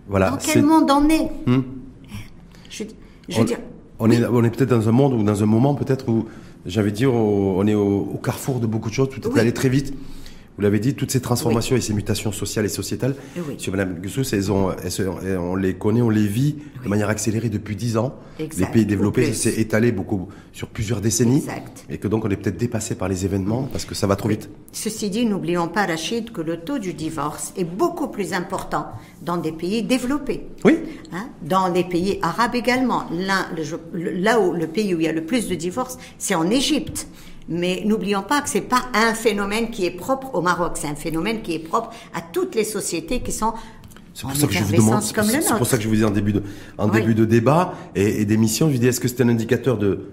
Voilà. 0.07 0.31
Dans 0.31 0.37
quel 0.37 0.63
monde 0.63 0.91
on 0.91 1.07
est? 1.09 1.31
Hmm? 1.45 1.61
Je, 2.69 2.83
je 3.29 3.35
veux 3.37 3.41
on, 3.41 3.45
dire, 3.45 3.57
on 3.99 4.11
est, 4.11 4.25
on 4.25 4.43
est 4.43 4.49
peut-être 4.49 4.69
dans 4.69 4.89
un 4.89 4.91
monde 4.91 5.13
ou 5.13 5.23
dans 5.23 5.41
un 5.41 5.45
moment 5.45 5.75
peut-être 5.75 6.09
où, 6.09 6.25
j'avais 6.65 6.91
dire, 6.91 7.13
on 7.13 7.65
est 7.65 7.73
au, 7.73 8.09
au 8.13 8.17
carrefour 8.17 8.59
de 8.59 8.67
beaucoup 8.67 8.89
de 8.89 8.93
choses, 8.93 9.09
tout 9.09 9.21
est 9.21 9.27
Oui. 9.33 9.39
allé 9.39 9.53
très 9.53 9.69
vite. 9.69 9.93
Vous 10.57 10.61
l'avez 10.63 10.79
dit, 10.79 10.93
toutes 10.93 11.11
ces 11.11 11.19
transformations 11.19 11.75
et 11.75 11.81
ces 11.81 11.93
mutations 11.93 12.31
sociales 12.31 12.63
et 12.63 12.69
sociétales, 12.69 13.13
Oui. 13.35 13.55
sur 13.57 13.71
Madame 13.73 13.95
Gussous, 13.99 14.23
elles 14.33 14.51
ont, 14.53 14.71
elles 14.71 15.37
on 15.37 15.55
les 15.55 15.73
connaît, 15.73 16.01
on 16.01 16.09
les 16.09 16.27
vit 16.27 16.55
de 16.81 16.87
manière 16.87 17.09
accélérée 17.09 17.49
depuis 17.49 17.75
dix 17.75 17.97
ans. 17.97 18.15
Exact, 18.39 18.65
les 18.65 18.71
pays 18.71 18.85
développés, 18.85 19.33
c'est 19.33 19.53
étalé 19.55 19.91
beaucoup 19.91 20.29
sur 20.53 20.69
plusieurs 20.69 21.01
décennies. 21.01 21.37
Exact. 21.39 21.85
Et 21.89 21.97
que 21.97 22.07
donc 22.07 22.23
on 22.23 22.29
est 22.29 22.37
peut-être 22.37 22.55
dépassé 22.57 22.95
par 22.95 23.09
les 23.09 23.25
événements 23.25 23.63
parce 23.69 23.83
que 23.83 23.95
ça 23.95 24.07
va 24.07 24.15
trop 24.15 24.29
vite. 24.29 24.49
Ceci 24.71 25.09
dit, 25.09 25.25
n'oublions 25.25 25.67
pas, 25.67 25.85
Rachid, 25.85 26.31
que 26.31 26.39
le 26.41 26.57
taux 26.61 26.79
du 26.79 26.93
divorce 26.93 27.51
est 27.57 27.65
beaucoup 27.65 28.07
plus 28.07 28.31
important 28.31 28.85
dans 29.21 29.35
des 29.37 29.51
pays 29.51 29.83
développés. 29.83 30.47
Oui. 30.63 30.77
Hein, 31.11 31.27
dans 31.41 31.67
les 31.67 31.83
pays 31.83 32.19
arabes 32.21 32.55
également. 32.55 33.03
Le- 33.11 34.09
là 34.21 34.39
où 34.39 34.53
le 34.53 34.67
pays 34.67 34.93
où 34.95 34.99
il 35.01 35.03
y 35.05 35.09
a 35.09 35.13
le 35.13 35.25
plus 35.25 35.49
de 35.49 35.55
divorces, 35.55 35.97
c'est 36.17 36.35
en 36.35 36.49
Égypte. 36.49 37.07
Mais 37.47 37.83
n'oublions 37.85 38.23
pas 38.23 38.41
que 38.41 38.49
c'est 38.49 38.61
pas 38.61 38.83
un 38.93 39.13
phénomène 39.13 39.69
qui 39.69 39.85
est 39.85 39.91
propre 39.91 40.33
au 40.33 40.41
Maroc, 40.41 40.73
c'est 40.75 40.87
un 40.87 40.95
phénomène 40.95 41.41
qui 41.43 41.53
est 41.53 41.59
propre 41.59 41.91
à 42.13 42.21
toutes 42.21 42.55
les 42.55 42.63
sociétés 42.63 43.19
qui 43.21 43.31
sont 43.31 43.53
C'est 44.15 44.25
en 44.25 44.29
pour 44.29 44.37
ça 44.37 44.47
que 44.47 44.53
je 44.53 44.63
vous 44.63 44.71
demande, 44.71 44.79
effervescence 45.03 45.07
c'est 45.07 45.13
comme 45.13 45.57
pour, 45.57 45.65
c'est 45.67 45.71
ça 45.71 45.77
que 45.77 45.83
je 45.83 45.89
vous 45.89 45.95
dis 45.95 46.03
en 46.03 46.09
début 46.09 46.33
de, 46.33 46.41
en 46.79 46.89
Oui. 46.89 46.99
début 47.01 47.13
de 47.13 47.25
débat 47.25 47.73
et, 47.95 48.21
et 48.21 48.25
d'émission, 48.25 48.67
je 48.67 48.73
vous 48.73 48.79
dis 48.79 48.87
est-ce 48.87 48.99
que 48.99 49.07
c'est 49.07 49.21
un 49.21 49.29
indicateur 49.29 49.77
de, 49.77 50.09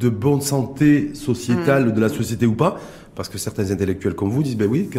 de 0.00 0.08
bonne 0.08 0.40
santé 0.40 1.14
sociétale 1.14 1.86
Mm. 1.86 1.92
de 1.92 2.00
la 2.00 2.08
société 2.08 2.44
ou 2.46 2.54
pas? 2.54 2.78
Parce 3.14 3.28
que 3.28 3.38
certains 3.38 3.70
intellectuels 3.70 4.14
comme 4.16 4.30
vous 4.30 4.42
disent 4.42 4.56
ben 4.56 4.68
oui, 4.68 4.90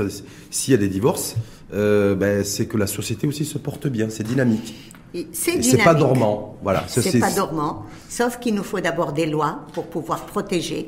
s'il 0.49 0.71
y 0.71 0.73
a 0.75 0.77
des 0.77 0.87
divorces, 0.87 1.35
euh, 1.73 2.15
ben, 2.15 2.45
c'est 2.45 2.65
que 2.67 2.77
la 2.77 2.87
société 2.87 3.27
aussi 3.27 3.43
se 3.43 3.57
porte 3.57 3.87
bien, 3.87 4.07
c'est 4.09 4.23
dynamique. 4.23 4.73
C'est 5.33 5.55
Et 5.55 5.61
c'est 5.63 5.77
pas 5.77 5.93
dynamique. 5.93 5.99
dormant, 5.99 6.57
voilà. 6.63 6.83
C'est 6.87 7.19
pas 7.19 7.31
dormant, 7.31 7.83
sauf 8.09 8.37
qu'il 8.39 8.53
nous 8.55 8.63
faut 8.63 8.79
d'abord 8.81 9.11
des 9.13 9.25
lois 9.25 9.61
pour 9.73 9.87
pouvoir 9.87 10.25
protéger, 10.25 10.87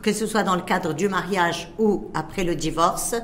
que, 0.00 0.12
ce 0.12 0.26
soit 0.26 0.42
dans 0.42 0.54
le 0.56 0.62
cadre 0.62 0.94
du 0.94 1.08
mariage 1.08 1.72
ou 1.78 2.10
après 2.14 2.44
le 2.44 2.54
divorce. 2.54 3.14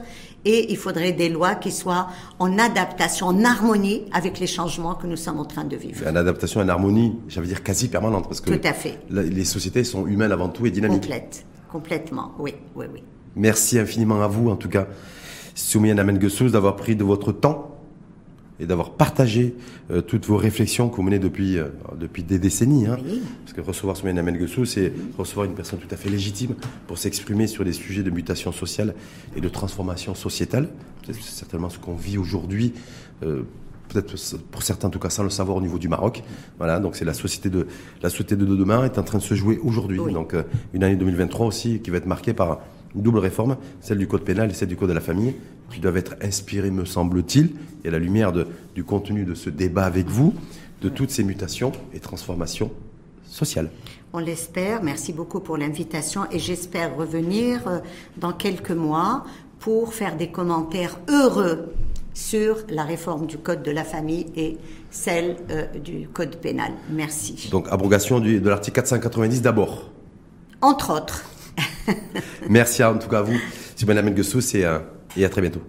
Et 0.45 0.71
il 0.71 0.77
faudrait 0.77 1.13
des 1.13 1.29
lois 1.29 1.57
qui 1.57 1.73
soient 1.73 2.09
en 2.39 2.59
adaptation, 2.59 3.27
en 3.27 3.45
harmonie 3.45 4.05
avec 4.13 4.39
les 4.39 4.47
changements 4.47 4.95
que 4.95 5.07
nous 5.07 5.17
sommes 5.17 5.41
en 5.41 5.45
train 5.45 5.65
de 5.65 5.77
vivre. 5.77 6.07
Une 6.07 6.17
adaptation, 6.17 6.63
une 6.63 6.71
harmonie, 6.71 7.19
j'allais 7.29 7.49
dire 7.49 7.63
quasi 7.63 7.89
permanente, 7.89 8.29
parce 8.29 8.41
que 8.41 8.51
Tout 8.55 8.67
à 8.67 8.73
fait. 8.73 8.99
les 9.11 9.45
sociétés 9.45 9.85
sont 9.85 10.07
humaines 10.07 10.33
avant 10.33 10.49
tout 10.49 10.65
et 10.65 10.71
dynamiques. 10.71 11.03
Complète, 11.03 11.45
complètement, 11.71 12.33
oui, 12.39 12.55
oui, 12.77 12.87
oui. 12.93 13.03
Merci 13.35 13.79
infiniment 13.79 14.23
à 14.23 14.29
vous, 14.29 14.49
en 14.49 14.57
tout 14.57 14.69
cas, 14.69 14.87
Soumiane 15.55 15.99
Amen 15.99 16.19
Guessous, 16.19 16.51
d'avoir 16.51 16.77
pris 16.77 16.95
de 16.95 17.05
votre 17.05 17.33
temps 17.33 17.78
et 18.61 18.67
d'avoir 18.67 18.91
partagé 18.93 19.55
euh, 19.91 20.01
toutes 20.01 20.27
vos 20.27 20.37
réflexions 20.37 20.89
que 20.89 20.97
vous 20.97 21.03
menez 21.03 21.19
depuis, 21.19 21.59
euh, 21.59 21.67
depuis 21.99 22.23
des 22.23 22.39
décennies. 22.39 22.87
hein. 22.87 22.99
Oui. 23.05 23.23
Parce 23.45 23.53
que 23.55 23.61
recevoir 23.61 23.97
Soumiane 23.97 24.19
Amen 24.19 24.37
Guessous, 24.37 24.65
c'est 24.65 24.93
recevoir 25.17 25.47
une 25.47 25.55
personne 25.55 25.79
tout 25.79 25.93
à 25.93 25.97
fait 25.97 26.11
légitime 26.11 26.55
pour 26.87 26.99
s'exprimer 26.99 27.47
sur 27.47 27.65
des 27.65 27.73
sujets 27.73 28.03
de 28.03 28.11
mutation 28.11 28.53
sociale 28.53 28.95
et 29.37 29.41
de 29.41 29.49
transformation 29.49 30.15
sociétale. 30.15 30.69
C'est 31.07 31.15
certainement 31.23 31.71
ce 31.71 31.79
qu'on 31.79 31.95
vit 31.95 32.19
aujourd'hui. 32.19 32.73
euh, 33.23 33.43
Peut-être 33.89 34.15
pour 34.51 34.63
certains, 34.63 34.89
en 34.89 34.91
tout 34.91 34.99
cas, 34.99 35.09
sans 35.09 35.23
le 35.23 35.31
savoir 35.31 35.57
au 35.57 35.63
niveau 35.63 35.79
du 35.79 35.89
Maroc. 35.89 36.23
Voilà, 36.59 36.79
donc 36.79 36.95
c'est 36.95 37.07
la 37.07 37.15
société 37.15 37.49
de 37.49 37.67
la 38.03 38.11
société 38.11 38.37
de 38.37 38.45
demain 38.45 38.85
est 38.85 38.99
en 38.99 39.03
train 39.03 39.17
de 39.17 39.23
se 39.23 39.33
jouer 39.35 39.59
aujourd'hui. 39.65 39.99
Oui. 39.99 40.13
Donc 40.13 40.35
euh, 40.35 40.43
une 40.75 40.85
année 40.85 40.97
2023 40.97 41.47
aussi 41.47 41.81
qui 41.81 41.89
va 41.91 41.97
être 41.97 42.05
marquée 42.05 42.35
par 42.35 42.61
une 42.95 43.03
double 43.03 43.19
réforme, 43.19 43.57
celle 43.81 43.99
du 43.99 44.07
code 44.07 44.23
pénal 44.25 44.51
et 44.51 44.55
celle 44.55 44.69
du 44.69 44.77
code 44.77 44.89
de 44.89 44.95
la 44.95 45.01
famille, 45.01 45.35
qui 45.73 45.81
doivent 45.81 45.97
être 45.99 46.17
inspirées, 46.23 46.71
me 46.71 46.85
semble-t-il, 46.85 47.51
et 47.85 47.89
à 47.89 47.91
la 47.91 47.99
lumière 47.99 48.33
de- 48.33 48.47
du 48.75 48.85
contenu 48.85 49.25
de 49.25 49.35
ce 49.35 49.51
débat 49.51 49.85
avec 49.85 50.09
vous, 50.09 50.35
de 50.81 50.89
toutes 50.89 51.11
ces 51.11 51.25
mutations 51.25 51.73
et 51.93 52.01
transformations 52.01 52.71
sociales. 53.27 53.71
On 54.13 54.19
l'espère. 54.21 54.83
Merci 54.83 55.13
beaucoup 55.13 55.41
pour 55.41 55.59
l'invitation 55.59 56.23
et 56.33 56.39
j'espère 56.39 56.97
revenir 56.97 57.67
euh, 57.69 57.79
dans 58.17 58.33
quelques 58.33 58.71
mois 58.71 59.25
pour 59.59 59.93
faire 59.93 60.17
des 60.17 60.29
commentaires 60.29 60.99
heureux 61.09 61.75
sur 62.15 62.57
la 62.71 62.85
réforme 62.85 63.27
du 63.27 63.37
code 63.39 63.63
de 63.63 63.71
la 63.71 63.85
famille 63.85 64.27
et 64.35 64.57
celle 64.91 65.37
euh, 65.51 65.67
du 65.79 66.09
code 66.09 66.37
pénal. 66.37 66.73
Merci. 66.91 67.49
Donc 67.51 67.69
abrogation 67.71 68.19
du- 68.21 68.41
de 68.41 68.49
l'article 68.49 68.77
490 68.77 69.43
d'abord. 69.43 69.91
Entre 70.63 70.91
autres. 70.95 71.25
Merci 72.49 72.83
en 72.85 72.99
tout 72.99 73.09
cas 73.09 73.19
à 73.19 73.23
vous, 73.23 73.39
Simone 73.77 73.99
Amel 73.99 74.15
euh, 74.19 74.79
et 75.17 75.25
à 75.25 75.29
très 75.29 75.41
bientôt. 75.41 75.63